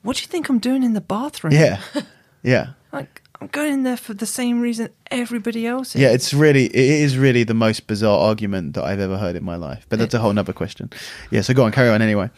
[0.02, 1.54] What do you think I'm doing in the bathroom?
[1.54, 1.80] yeah
[2.44, 6.02] yeah Like, I'm going in there for the same reason everybody else is.
[6.02, 6.10] yeah.
[6.12, 6.76] It's really it
[7.06, 9.86] is really the most bizarre argument that I've ever heard in my life.
[9.90, 10.90] But that's a whole nother question.
[11.32, 11.42] Yeah.
[11.42, 12.30] So go on, carry on anyway.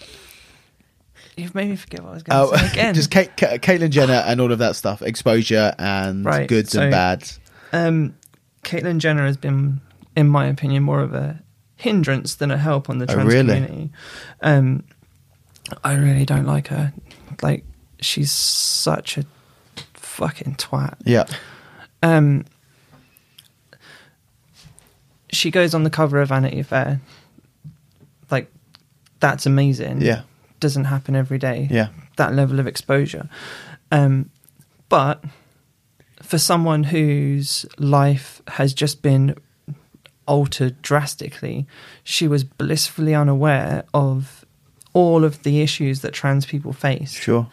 [1.37, 2.93] You've made me forget what I was going to Oh, say again.
[2.93, 6.81] just Kate, Ka- Caitlyn Jenner and all of that stuff, exposure and Right, goods so-
[6.81, 7.39] and bads.
[7.73, 8.15] um,
[8.63, 9.81] Caitlyn Jenner has been,
[10.15, 11.41] in my opinion, more of a
[11.77, 13.53] hindrance than a help on the Oh, trans really?
[13.55, 13.89] community.
[14.41, 14.83] Um,
[15.83, 16.93] I really don't like her.
[17.41, 17.63] Like,
[18.01, 19.23] she's such a
[19.93, 20.95] fucking twat.
[21.05, 21.25] Yeah.
[22.03, 22.45] Um,
[25.31, 26.99] she goes on the cover of Vanity Fair.
[28.29, 28.51] Like,
[29.19, 30.01] that's amazing.
[30.01, 30.21] Yeah.
[30.61, 31.67] Doesn't happen every day.
[31.69, 31.89] Yeah.
[32.15, 33.27] That level of exposure.
[33.91, 34.29] Um,
[34.87, 35.21] but
[36.21, 39.35] for someone whose life has just been
[40.27, 41.67] altered drastically,
[42.03, 44.45] she was blissfully unaware of
[44.93, 47.47] all of the issues that trans people face Sure.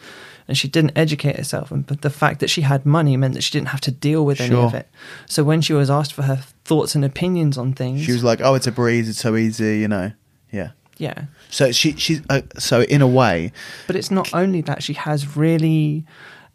[0.48, 3.42] and she didn't educate herself and but the fact that she had money meant that
[3.42, 4.88] she didn't have to deal with any of it
[5.26, 8.40] so when she was asked for her thoughts and opinions on things She was like,
[8.42, 9.08] "Oh, it's a breeze.
[9.08, 10.10] It's so easy," you know.
[10.50, 10.70] Yeah.
[10.98, 13.52] Yeah So she she's uh, so in a way,
[13.86, 16.04] but it's not only that she has really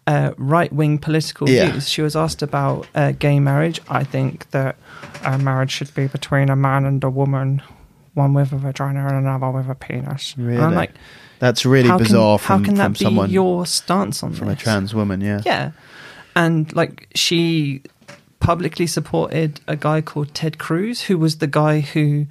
[0.05, 1.71] uh, right-wing political Yeah.
[1.71, 4.75] views she was asked about uh, gay marriage i think that
[5.23, 7.61] a marriage should be between a man and a woman
[8.13, 10.57] one with a vagina and another with a penis Really?
[10.57, 10.91] and i'm like
[11.39, 14.49] that's really how bizarre can, from, how can that be someone your stance on from
[14.49, 15.19] a trans woman.
[15.21, 15.41] Yeah.
[15.45, 15.71] Yeah.
[16.35, 17.81] And like she
[18.39, 22.27] publicly supported a guy called Ted Cruz, who was the guy who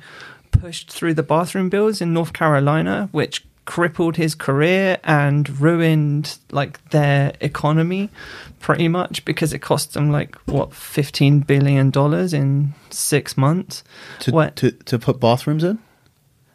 [0.52, 6.82] pushed through the bathroom bills in North Carolina, which crippled his career and ruined like
[6.90, 8.10] their economy
[8.58, 13.84] pretty much because it cost them like what 15 billion dollars in 6 months.
[14.20, 14.56] To, What?
[14.56, 15.78] to to put bathrooms in.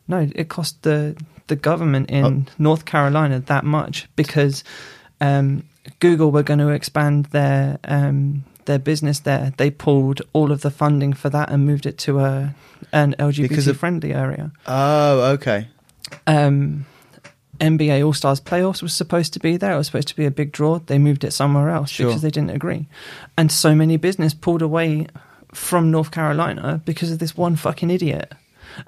[0.08, 1.16] No, it cost the
[1.48, 2.46] the government in Oh.
[2.58, 4.64] North Carolina that much because
[5.22, 5.64] um,
[6.02, 9.52] Google were going to expand their um, their business there.
[9.58, 12.56] They pulled all of the funding for that and moved it to a
[12.94, 14.52] an LGBT of- friendly area.
[14.68, 15.68] Oh, okay.
[16.28, 16.86] Um,
[17.60, 19.74] NBA All Stars playoffs was supposed to be there.
[19.74, 20.80] It was supposed to be a big draw.
[20.80, 22.08] They moved it somewhere else Sure.
[22.08, 22.88] because they didn't agree,
[23.38, 25.08] and so many business pulled away
[25.54, 28.34] from North Carolina because of this one fucking idiot.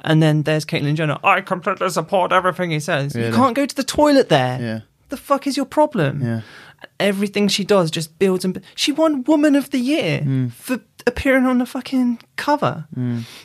[0.01, 1.17] And then there's Caitlyn Jenner.
[1.23, 3.15] I completely support everything he says.
[3.15, 3.29] Really?
[3.29, 4.61] You can't go to the toilet there.
[4.61, 4.79] Yeah.
[5.07, 6.21] The fuck is your problem?
[6.21, 6.41] Yeah.
[6.99, 10.47] Everything she does just builds and she won Woman of the Year Hmm.
[10.49, 12.85] for appearing on the fucking cover.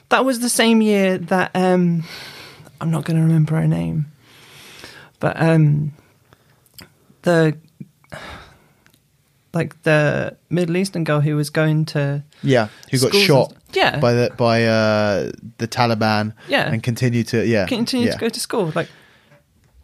[0.08, 2.04] That was the same year that um
[2.80, 4.06] I'm not going to remember her name,
[5.20, 5.92] but um
[7.22, 7.56] the
[9.52, 12.68] like the Middle Eastern girl who was going to Yeah.
[12.90, 13.54] Who got schools and shot?
[13.72, 16.32] yeah By the by uh, the Taliban.
[16.48, 16.70] Yeah.
[16.72, 18.12] And continued to yeah continue yeah.
[18.14, 18.88] to go to school like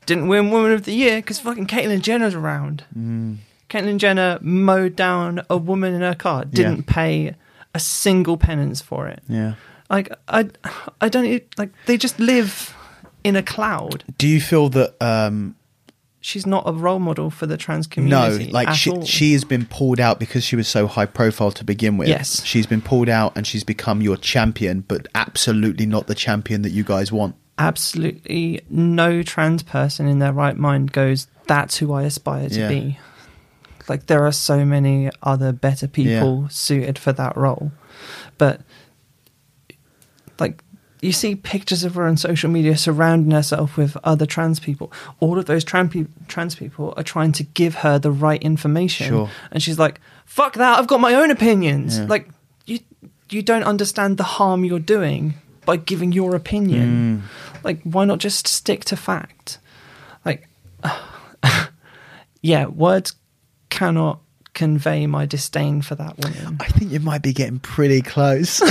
[0.06, 2.84] didn't win Woman of the Year because fucking Caitlyn Jenner's around.
[3.68, 7.34] Caitlyn Jenner mowed down a woman in her car, didn't pay
[7.74, 9.22] a single penance for it.
[9.28, 9.54] Yeah.
[9.88, 10.48] Like I,
[11.00, 11.70] I don't like.
[11.86, 12.74] They just live
[13.24, 14.04] in a cloud.
[14.18, 15.56] Do you feel that um
[16.22, 18.46] She's not a role model for the trans community.
[18.46, 19.04] no, like she all.
[19.06, 22.08] she has been pulled out because she was so high profile to begin with.
[22.08, 22.44] Yes.
[22.44, 26.70] She's been pulled out and she's become your champion, but absolutely not the champion that
[26.70, 27.36] you guys want.
[27.60, 32.68] Absolutely no trans person in their right mind goes, "That's who I aspire to Yeah.
[32.68, 32.98] be."
[33.88, 36.48] Like there are so many other better people Yeah.
[36.50, 37.70] suited for that role,
[38.38, 38.60] but
[40.38, 40.62] like
[41.02, 44.92] you see pictures of her on social media surrounding herself with other trans people.
[45.18, 49.08] All of those trans, pe- trans people are trying to give her the right information,
[49.08, 49.30] Sure.
[49.50, 50.78] and she's like, "Fuck that!
[50.78, 52.04] I've got my own opinions." Yeah.
[52.04, 52.28] Like
[52.66, 52.80] you,
[53.30, 55.34] you don't understand the harm you're doing
[55.64, 57.22] by giving your opinion.
[57.24, 57.49] Mm.
[57.62, 59.58] Like, why not just stick to fact?
[60.24, 60.48] Like,
[62.42, 63.14] yeah, words
[63.68, 64.20] cannot
[64.52, 66.56] convey my disdain for that woman.
[66.60, 68.60] I think you might be getting pretty close.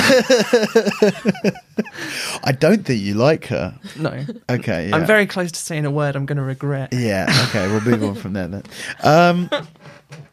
[2.43, 3.79] I don't think you like her.
[3.97, 4.95] No, Okay, yeah.
[4.95, 6.93] I'm very close to saying a word I'm going to regret.
[6.93, 8.63] Yeah, okay, we'll move on from there then.
[9.03, 9.49] Um,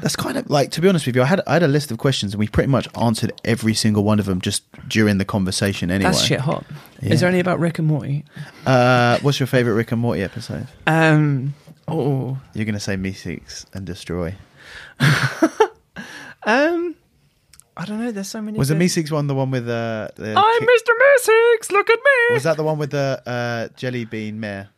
[0.00, 1.90] that's kind of like, to be honest with you, I had I had a list
[1.90, 5.24] of questions and we pretty much answered every single one of them just during the
[5.24, 6.10] conversation anyway.
[6.10, 6.64] That's shit hot.
[7.00, 7.12] Yeah.
[7.14, 8.24] Is there any about Rick and Morty?
[8.66, 10.66] Uh, what's your favorite Rick and Morty episode?
[10.86, 11.54] Um,
[11.86, 14.34] oh, You're going to say Meeseeks and Destroy.
[16.44, 16.94] um,
[17.76, 18.10] I don't know.
[18.10, 18.58] There's so many.
[18.58, 20.34] Was the good- Meeseeks one the one with uh, the.
[20.36, 20.92] I'm Mr.
[21.00, 21.70] Meeseeks.
[21.70, 22.34] Look at me.
[22.34, 24.70] Was that the one with the uh, jelly bean mare?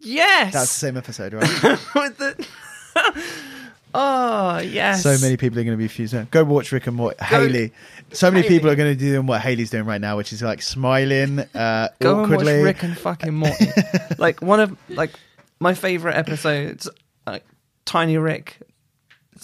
[0.00, 0.52] Yes.
[0.54, 1.62] That's the same episode, right?
[1.94, 2.46] With the-
[3.94, 5.02] oh yes.
[5.02, 6.14] So many people are going to be fused.
[6.30, 7.16] Go watch Rick and Morty.
[7.22, 7.72] Hayley.
[8.12, 8.56] So many Hayley.
[8.56, 11.40] people are going to do doing what Hayley's doing right now, which is like smiling
[11.54, 12.46] uh, Go and watch.
[12.46, 13.66] Rick and fucking Morty.
[14.18, 15.10] like one of like
[15.58, 16.88] my favorite episodes.
[17.26, 17.44] Like
[17.84, 18.58] Tiny Rick.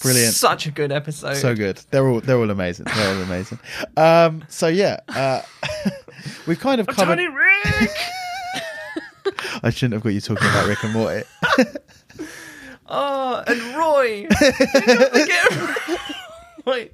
[0.03, 0.35] Brilliant.
[0.35, 1.37] Such a good episode.
[1.37, 1.81] so good.
[1.91, 2.87] They're all they're all amazing.
[2.95, 3.59] They're all amazing.
[3.97, 5.41] Um, so yeah, uh,
[6.47, 7.17] we've kind of covered.
[7.17, 7.91] Tiny Rick.
[9.63, 11.25] I shouldn't have got you talking about Rick and Morty.
[12.89, 14.27] Oh, and Roy.
[15.87, 15.97] You?
[16.65, 16.93] Wait.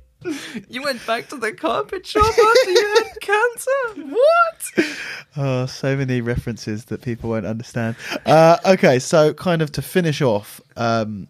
[0.69, 4.15] You went back to the carpet shop after you had cancer?
[4.15, 4.97] What?
[5.37, 7.97] Oh, so many references that people won't understand.
[8.25, 11.27] Uh, okay, so kind of to finish off, um,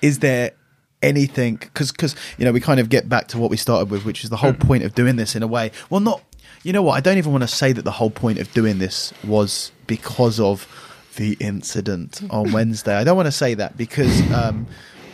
[0.00, 0.52] is there
[1.02, 1.56] anything?
[1.56, 4.24] Because because you know we kind of get back to what we started with, which
[4.24, 5.70] is the whole point of doing this in a way.
[5.90, 6.22] Well, not
[6.62, 6.94] you know what?
[6.94, 10.40] I don't even want to say that the whole point of doing this was because
[10.40, 10.66] of
[11.16, 12.94] the incident on Wednesday.
[12.94, 14.20] I don't want to say that because.
[14.32, 14.66] Um,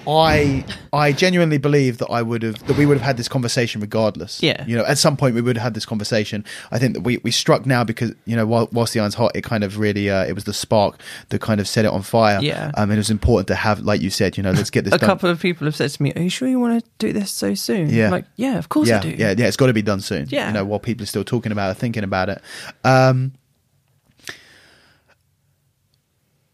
[0.07, 3.81] I I genuinely believe that I would have that we would have had this conversation
[3.81, 4.43] regardless.
[4.43, 4.65] Yeah.
[4.67, 6.45] You know, at some point we would have had this conversation.
[6.71, 9.33] I think that we, we struck now because you know while, whilst the iron's hot,
[9.37, 12.03] it kind of really uh, it was the spark that kind of set it on
[12.03, 12.41] fire.
[12.43, 12.73] Yeah.
[12.77, 14.95] Um, and it was important to have, like you said, you know, let's get this
[14.95, 15.09] A done.
[15.09, 17.31] couple of people have said to me, Are you sure you want to do this
[17.31, 17.89] so soon?
[17.89, 18.07] Yeah.
[18.07, 19.11] I'm like, yeah, of course yeah, I do.
[19.11, 19.47] yeah, yeah.
[19.47, 20.27] It's got to be done soon.
[20.31, 20.49] Yeah.
[20.49, 22.43] You know, while people are still talking about it, thinking about it.
[22.83, 23.33] Um,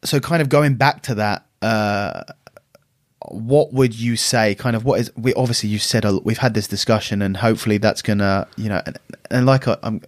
[0.08, 1.46] so kind of going back to that.
[1.62, 2.24] Uh,
[3.30, 6.68] what would you say kind of what is we obviously you said we've had this
[6.68, 8.98] discussion and hopefully that's gonna you know and,
[9.30, 10.00] and like I, i'm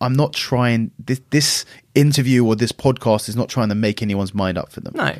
[0.00, 4.32] i'm not trying this this interview or this podcast is not trying to make anyone's
[4.34, 5.14] mind up for them No.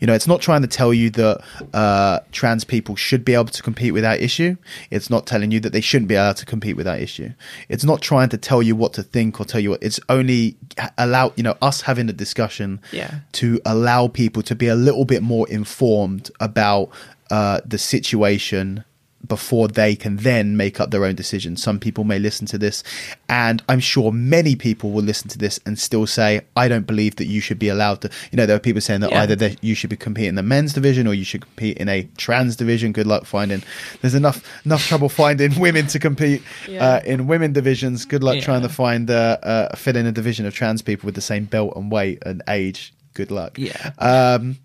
[0.00, 1.42] you know it's not trying to tell you that
[1.74, 4.56] uh, trans people should be able to compete without issue
[4.90, 7.30] it's not telling you that they shouldn't be allowed to compete without issue
[7.68, 10.56] it's not trying to tell you what to think or tell you what it's only
[10.96, 13.12] allow you know us having a discussion Yeah.
[13.32, 16.88] to allow people to be a little bit more informed about
[17.30, 18.84] uh, the situation
[19.26, 21.56] before they can then make up their own decision.
[21.56, 22.82] Some people may listen to this,
[23.28, 27.16] and I'm sure many people will listen to this and still say, "I don't believe
[27.16, 29.22] that you should be allowed to." You know, there are people saying that Yeah.
[29.22, 31.88] either that you should be competing in the men's division or you should compete in
[31.88, 32.92] a trans division.
[32.92, 33.62] Good luck finding.
[34.00, 36.84] There's enough enough trouble finding women to compete Yeah.
[36.84, 38.04] uh, in women divisions.
[38.04, 38.42] Good luck Yeah.
[38.42, 41.44] trying to find uh, uh, fit in a division of trans people with the same
[41.44, 42.92] belt and weight and age.
[43.14, 43.58] Good luck.
[43.58, 43.92] Yeah.
[43.98, 44.56] Um,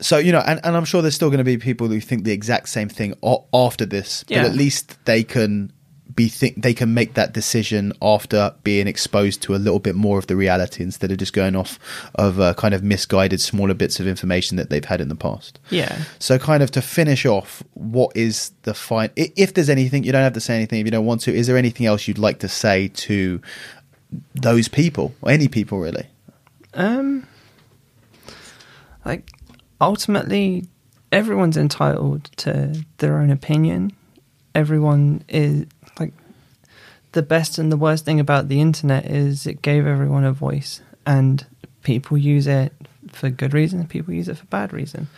[0.00, 2.24] so you know, and, and I'm sure there's still going to be people who think
[2.24, 4.42] the exact same thing o- after this, Yeah.
[4.42, 5.72] but at least they can
[6.14, 10.18] be think they can make that decision after being exposed to a little bit more
[10.18, 11.78] of the reality instead of just going off
[12.14, 15.58] of uh, kind of misguided smaller bits of information that they've had in the past.
[15.68, 16.04] Yeah.
[16.18, 19.10] So, kind of to finish off, what is the fine?
[19.16, 21.34] If there's anything, you don't have to say anything if you don't want to.
[21.34, 23.42] Is there anything else you'd like to say to
[24.34, 26.06] those people, or any people really?
[26.72, 27.26] Um,
[29.04, 29.30] like
[29.80, 30.66] ultimately,
[31.12, 33.92] everyone's entitled to their own opinion.
[34.54, 35.66] Everyone is
[35.98, 36.12] like
[37.12, 40.80] the best and the worst thing about the internet is it gave everyone a voice,
[41.06, 41.46] and
[41.82, 42.72] people use it
[43.12, 43.86] for good reason.
[43.86, 45.08] People use it for bad reason.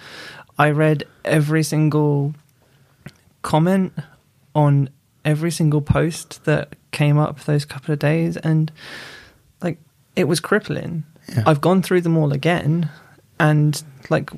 [0.59, 2.35] I read every single
[3.43, 3.93] comment
[4.55, 4.91] on
[5.25, 8.73] every single post that came up those couple of days, and
[9.63, 9.79] like
[10.17, 11.05] it was crippling.
[11.29, 11.45] Yeah.
[11.47, 12.91] I've gone through them all again,
[13.41, 14.31] and like,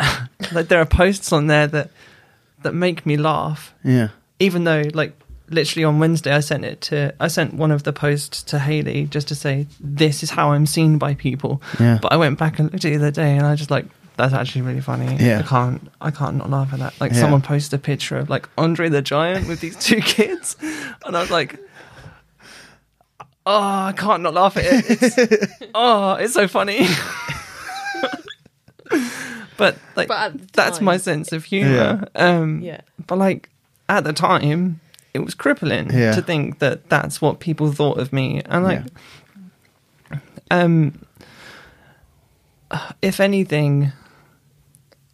[0.52, 1.90] like there are posts on there that
[2.62, 4.08] that make me laugh Yeah.
[4.38, 5.12] even though like
[5.50, 9.06] literally on Wednesday I sent it to I sent one of the posts to Hayley
[9.06, 11.62] just to say this is how I'm seen by people.
[11.80, 11.98] Yeah.
[12.02, 13.86] But I went back and looked at it the other day and I just like
[14.16, 15.16] that's actually really funny.
[15.18, 15.38] Yeah.
[15.38, 17.00] I can't I can't not laugh at that.
[17.00, 17.20] Like Yeah.
[17.20, 20.56] someone posted a picture of like Andre the Giant with these two kids
[21.06, 21.58] and I was like
[23.50, 24.84] Oh, I can't not laugh at it.
[25.02, 26.86] It's, oh, it's so funny.
[29.56, 32.06] but like But at that's time- my sense of humor.
[32.14, 32.80] Um Yeah.
[33.06, 33.50] but like
[33.88, 34.80] at the time,
[35.14, 36.12] it was crippling Yeah.
[36.14, 38.42] to think that that's what people thought of me.
[38.44, 38.82] And like,
[40.50, 41.00] um,
[43.00, 43.92] if anything,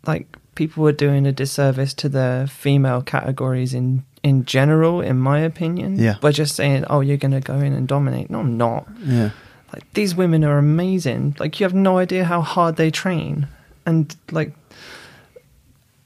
[0.07, 5.39] like people were doing a disservice to the female categories in in general, in my
[5.39, 5.99] opinion.
[5.99, 6.17] Yeah.
[6.21, 8.89] By just saying, "Oh, you're going to go in and dominate." No, I'm not.
[9.05, 9.31] Yeah.
[9.73, 11.37] Like these women are amazing.
[11.39, 13.47] Like you have no idea how hard they train,
[13.87, 14.53] and like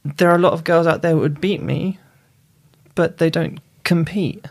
[0.04, 1.98] there are a lot of girls out there who would beat me,
[2.94, 4.44] but they don't compete.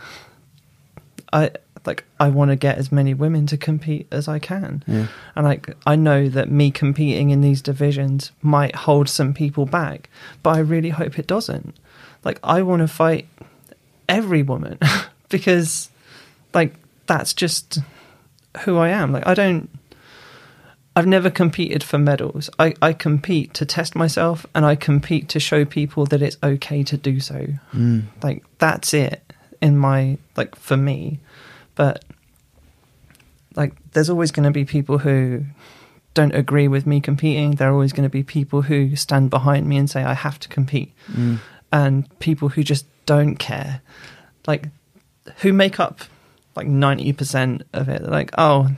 [1.34, 1.52] I
[1.86, 5.08] like I want to get as many women to compete as I can, Yeah.
[5.36, 10.10] and like I know that me competing in these divisions might hold some people back,
[10.44, 11.76] but I really hope it doesn't.
[12.24, 13.28] Like I want to fight
[14.10, 14.80] every woman
[15.30, 15.90] because
[16.54, 16.74] like
[17.06, 17.80] that's just
[18.64, 19.12] who I am.
[19.12, 19.70] Like I don't
[20.98, 22.50] I've never competed for medals.
[22.58, 26.82] I, I compete to test myself and I compete to show people that it's okay
[26.86, 27.46] to do so.
[27.72, 28.06] Mm.
[28.24, 29.22] Like that's it
[29.62, 31.20] in my like for me.
[31.76, 32.04] But
[33.56, 35.46] like there's always going to be people who
[36.16, 37.52] don't agree with me competing.
[37.52, 40.40] There are always going to be people who stand behind me and say I have
[40.40, 40.94] to compete.
[41.12, 41.38] Mm.
[41.72, 43.82] And people who just don't care.
[44.48, 44.70] Like
[45.38, 46.00] who make up
[46.56, 48.02] like 90% of it.
[48.02, 48.70] They're like, "Oh,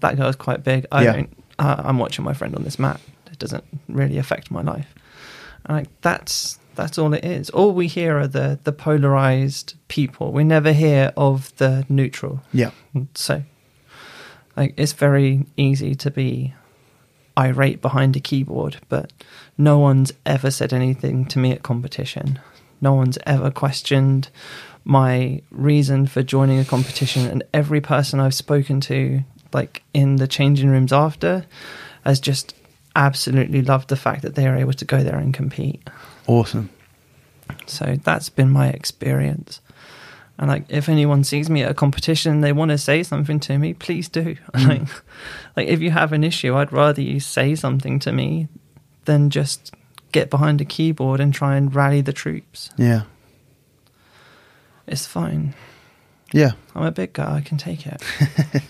[0.00, 0.86] that girl's quite big.
[0.92, 1.12] I Yeah.
[1.12, 3.00] don't uh, I'm watching my friend on this mat.
[3.32, 4.94] It doesn't really affect my life."
[5.64, 7.48] And like that's that's all it is.
[7.50, 10.30] All we hear are the the polarized people.
[10.32, 12.42] We never hear of the neutral.
[12.52, 12.70] Yeah.
[13.14, 13.42] So,
[14.56, 16.52] like, it's very easy to be
[17.36, 19.12] irate behind a keyboard, but
[19.58, 22.38] no one's ever said anything to me at competition.
[22.80, 24.28] No one's ever questioned
[24.84, 29.22] my reason for joining a competition, and every person I've spoken to,
[29.52, 31.44] like in the changing rooms after,
[32.04, 32.54] has just
[32.94, 35.82] absolutely loved the fact that they are able to go there and compete.
[36.26, 36.70] Awesome.
[37.66, 39.60] So that's been my experience.
[40.38, 43.40] And like, if anyone sees me at a competition and they want to say something
[43.40, 44.36] to me, please do.
[44.54, 44.82] Like,
[45.56, 48.48] like, if you have an issue, I'd rather you say something to me
[49.06, 49.72] than just
[50.12, 52.70] get behind a keyboard and try and rally the troops.
[52.76, 53.02] Yeah.
[54.86, 55.54] It's fine.
[56.32, 56.52] Yeah.
[56.74, 57.36] I'm a big guy.
[57.36, 58.02] I can take it.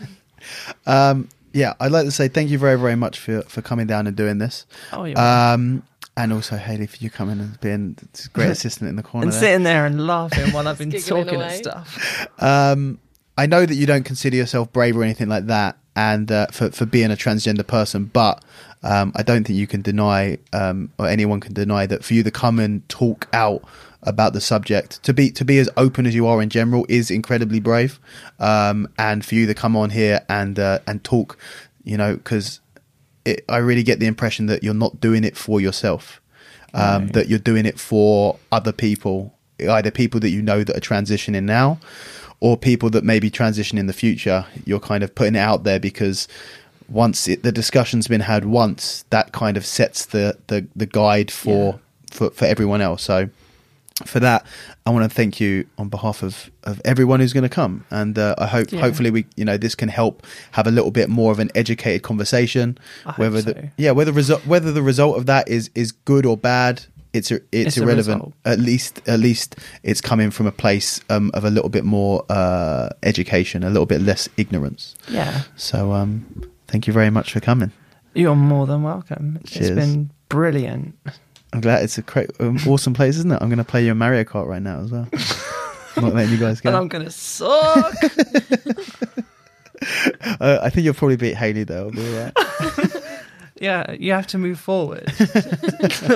[0.87, 1.75] Um, yeah.
[1.81, 4.39] I'd like to say thank you very, very much for, for coming down and doing
[4.39, 4.65] this.
[4.93, 5.83] Oh, you're Um,
[6.17, 9.25] and also Hayley for you coming and being a great assistant in the corner.
[9.25, 9.41] and there.
[9.41, 11.47] sitting there and laughing while I've been talking away.
[11.47, 12.29] and stuff.
[12.39, 12.99] Um,
[13.39, 16.71] I know that you don't consider yourself brave or anything like that, and uh, for
[16.71, 18.43] for being a transgender person, but
[18.83, 22.23] um, I don't think you can deny, um, or anyone can deny that for you
[22.23, 23.63] to come and talk out
[24.03, 27.11] about the subject, to be to be as open as you are in general, is
[27.11, 27.99] incredibly brave.
[28.39, 31.37] Um, and for you to come on here and uh, and talk,
[31.85, 32.61] you know, because
[33.49, 36.21] I really get the impression that you're not doing it for yourself,
[36.75, 37.13] um, Right.
[37.15, 41.45] that you're doing it for other people, either people that you know that are transitioning
[41.45, 41.79] now,
[42.41, 44.45] or people that may be transition in the future.
[44.65, 46.29] You're kind of putting it out there because
[46.89, 51.31] once it, the discussion's been had once, that kind of sets the the, the guide
[51.31, 51.81] for,
[52.11, 53.03] for for everyone else.
[53.03, 53.29] So
[54.05, 54.45] for that,
[54.85, 58.19] I want to thank you on behalf of, of everyone who's going to come, and
[58.19, 58.81] uh, I hope Yeah.
[58.81, 62.03] hopefully we you know this can help have a little bit more of an educated
[62.03, 62.77] conversation.
[63.07, 63.53] I hope whether so.
[63.53, 66.83] the yeah whether result whether the result of that is is good or bad,
[67.15, 68.35] it's it's, It's irrelevant.
[68.45, 72.23] At least at least it's coming from a place um, of a little bit more
[72.29, 74.95] uh, education, a little bit less ignorance.
[75.09, 75.43] Yeah.
[75.57, 77.73] So um, thank you very much for coming.
[78.15, 79.39] You're more than welcome.
[79.47, 79.71] Cheers.
[79.71, 80.95] It's been brilliant.
[81.53, 83.39] I'm glad it's a great, um, awesome place, isn't it?
[83.41, 85.09] I'm going to play you a Mario Kart right now as well.
[85.97, 86.69] Not letting you guys go.
[86.69, 87.95] And I'm going to suck.
[90.41, 91.85] Uh, I think you'll probably beat Hayley though.
[91.85, 92.33] I'll be all right.
[93.61, 95.05] Yeah, you have to move forward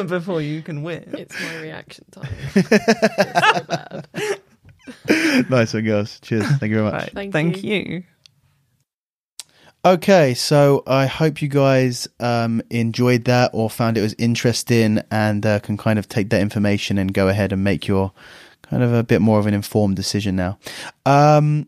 [0.07, 1.05] before you can win.
[1.16, 2.28] It's my reaction time.
[2.55, 5.51] it's so bad.
[5.51, 6.20] nice one, girls.
[6.20, 6.47] Cheers.
[6.59, 6.94] Thank you very much.
[6.94, 7.74] Right, Thank thank, you.
[7.77, 8.05] you.
[9.82, 15.47] Okay, so I hope you guys um, enjoyed that or found it was interesting and
[15.47, 18.12] uh, can kind of take that information and go ahead and make your
[18.61, 20.59] kind of a bit more of an informed decision now.
[21.07, 21.66] Um,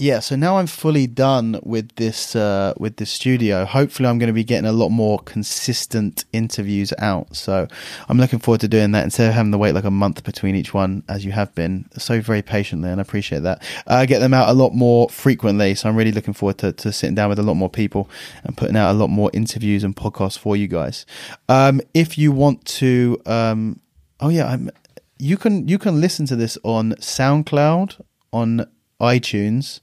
[0.00, 3.66] yeah, so now I'm fully done with this uh, with this studio.
[3.66, 7.36] Hopefully, I'm going to be getting a lot more consistent interviews out.
[7.36, 7.68] So
[8.08, 10.56] I'm looking forward to doing that instead of having to wait like a month between
[10.56, 13.62] each one, as you have been so very patiently, and I appreciate that.
[13.86, 16.72] I uh, get them out a lot more frequently, so I'm really looking forward to,
[16.72, 18.08] to sitting down with a lot more people
[18.44, 21.04] and putting out a lot more interviews and podcasts for you guys.
[21.50, 23.80] Um, if you want to, um,
[24.20, 24.70] oh yeah, I'm,
[25.18, 28.00] you can you can listen to this on SoundCloud
[28.32, 28.66] on
[29.00, 29.80] iTunes,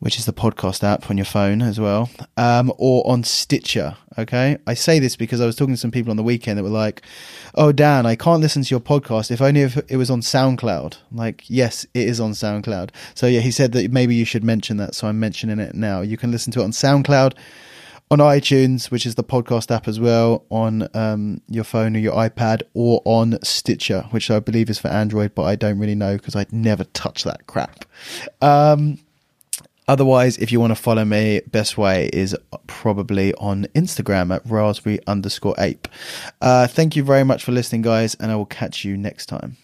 [0.00, 3.96] which is the podcast app on your phone as well, um, or on Stitcher.
[4.18, 6.64] Okay, I say this because I was talking to some people on the weekend that
[6.64, 7.02] were like,
[7.54, 10.96] "Oh, Dan, I can't listen to your podcast if only if it was on SoundCloud."
[11.12, 12.90] Like, yes, it is on SoundCloud.
[13.14, 16.00] So yeah, he said that maybe you should mention that, so I'm mentioning it now.
[16.00, 17.34] You can listen to it on SoundCloud
[18.12, 22.12] on iTunes, which is the podcast app as well, on um, your phone or your
[22.12, 26.18] iPad, or on Stitcher, which I believe is for Android, but I don't really know
[26.18, 27.86] because I'd never touch that crap.
[28.42, 28.98] Um,
[29.88, 32.36] otherwise, if you want to follow me, best way is
[32.66, 35.88] probably on Instagram at raspberry underscore ape.
[36.42, 39.56] Uh, thank you very much for listening, guys, and I will catch you next time.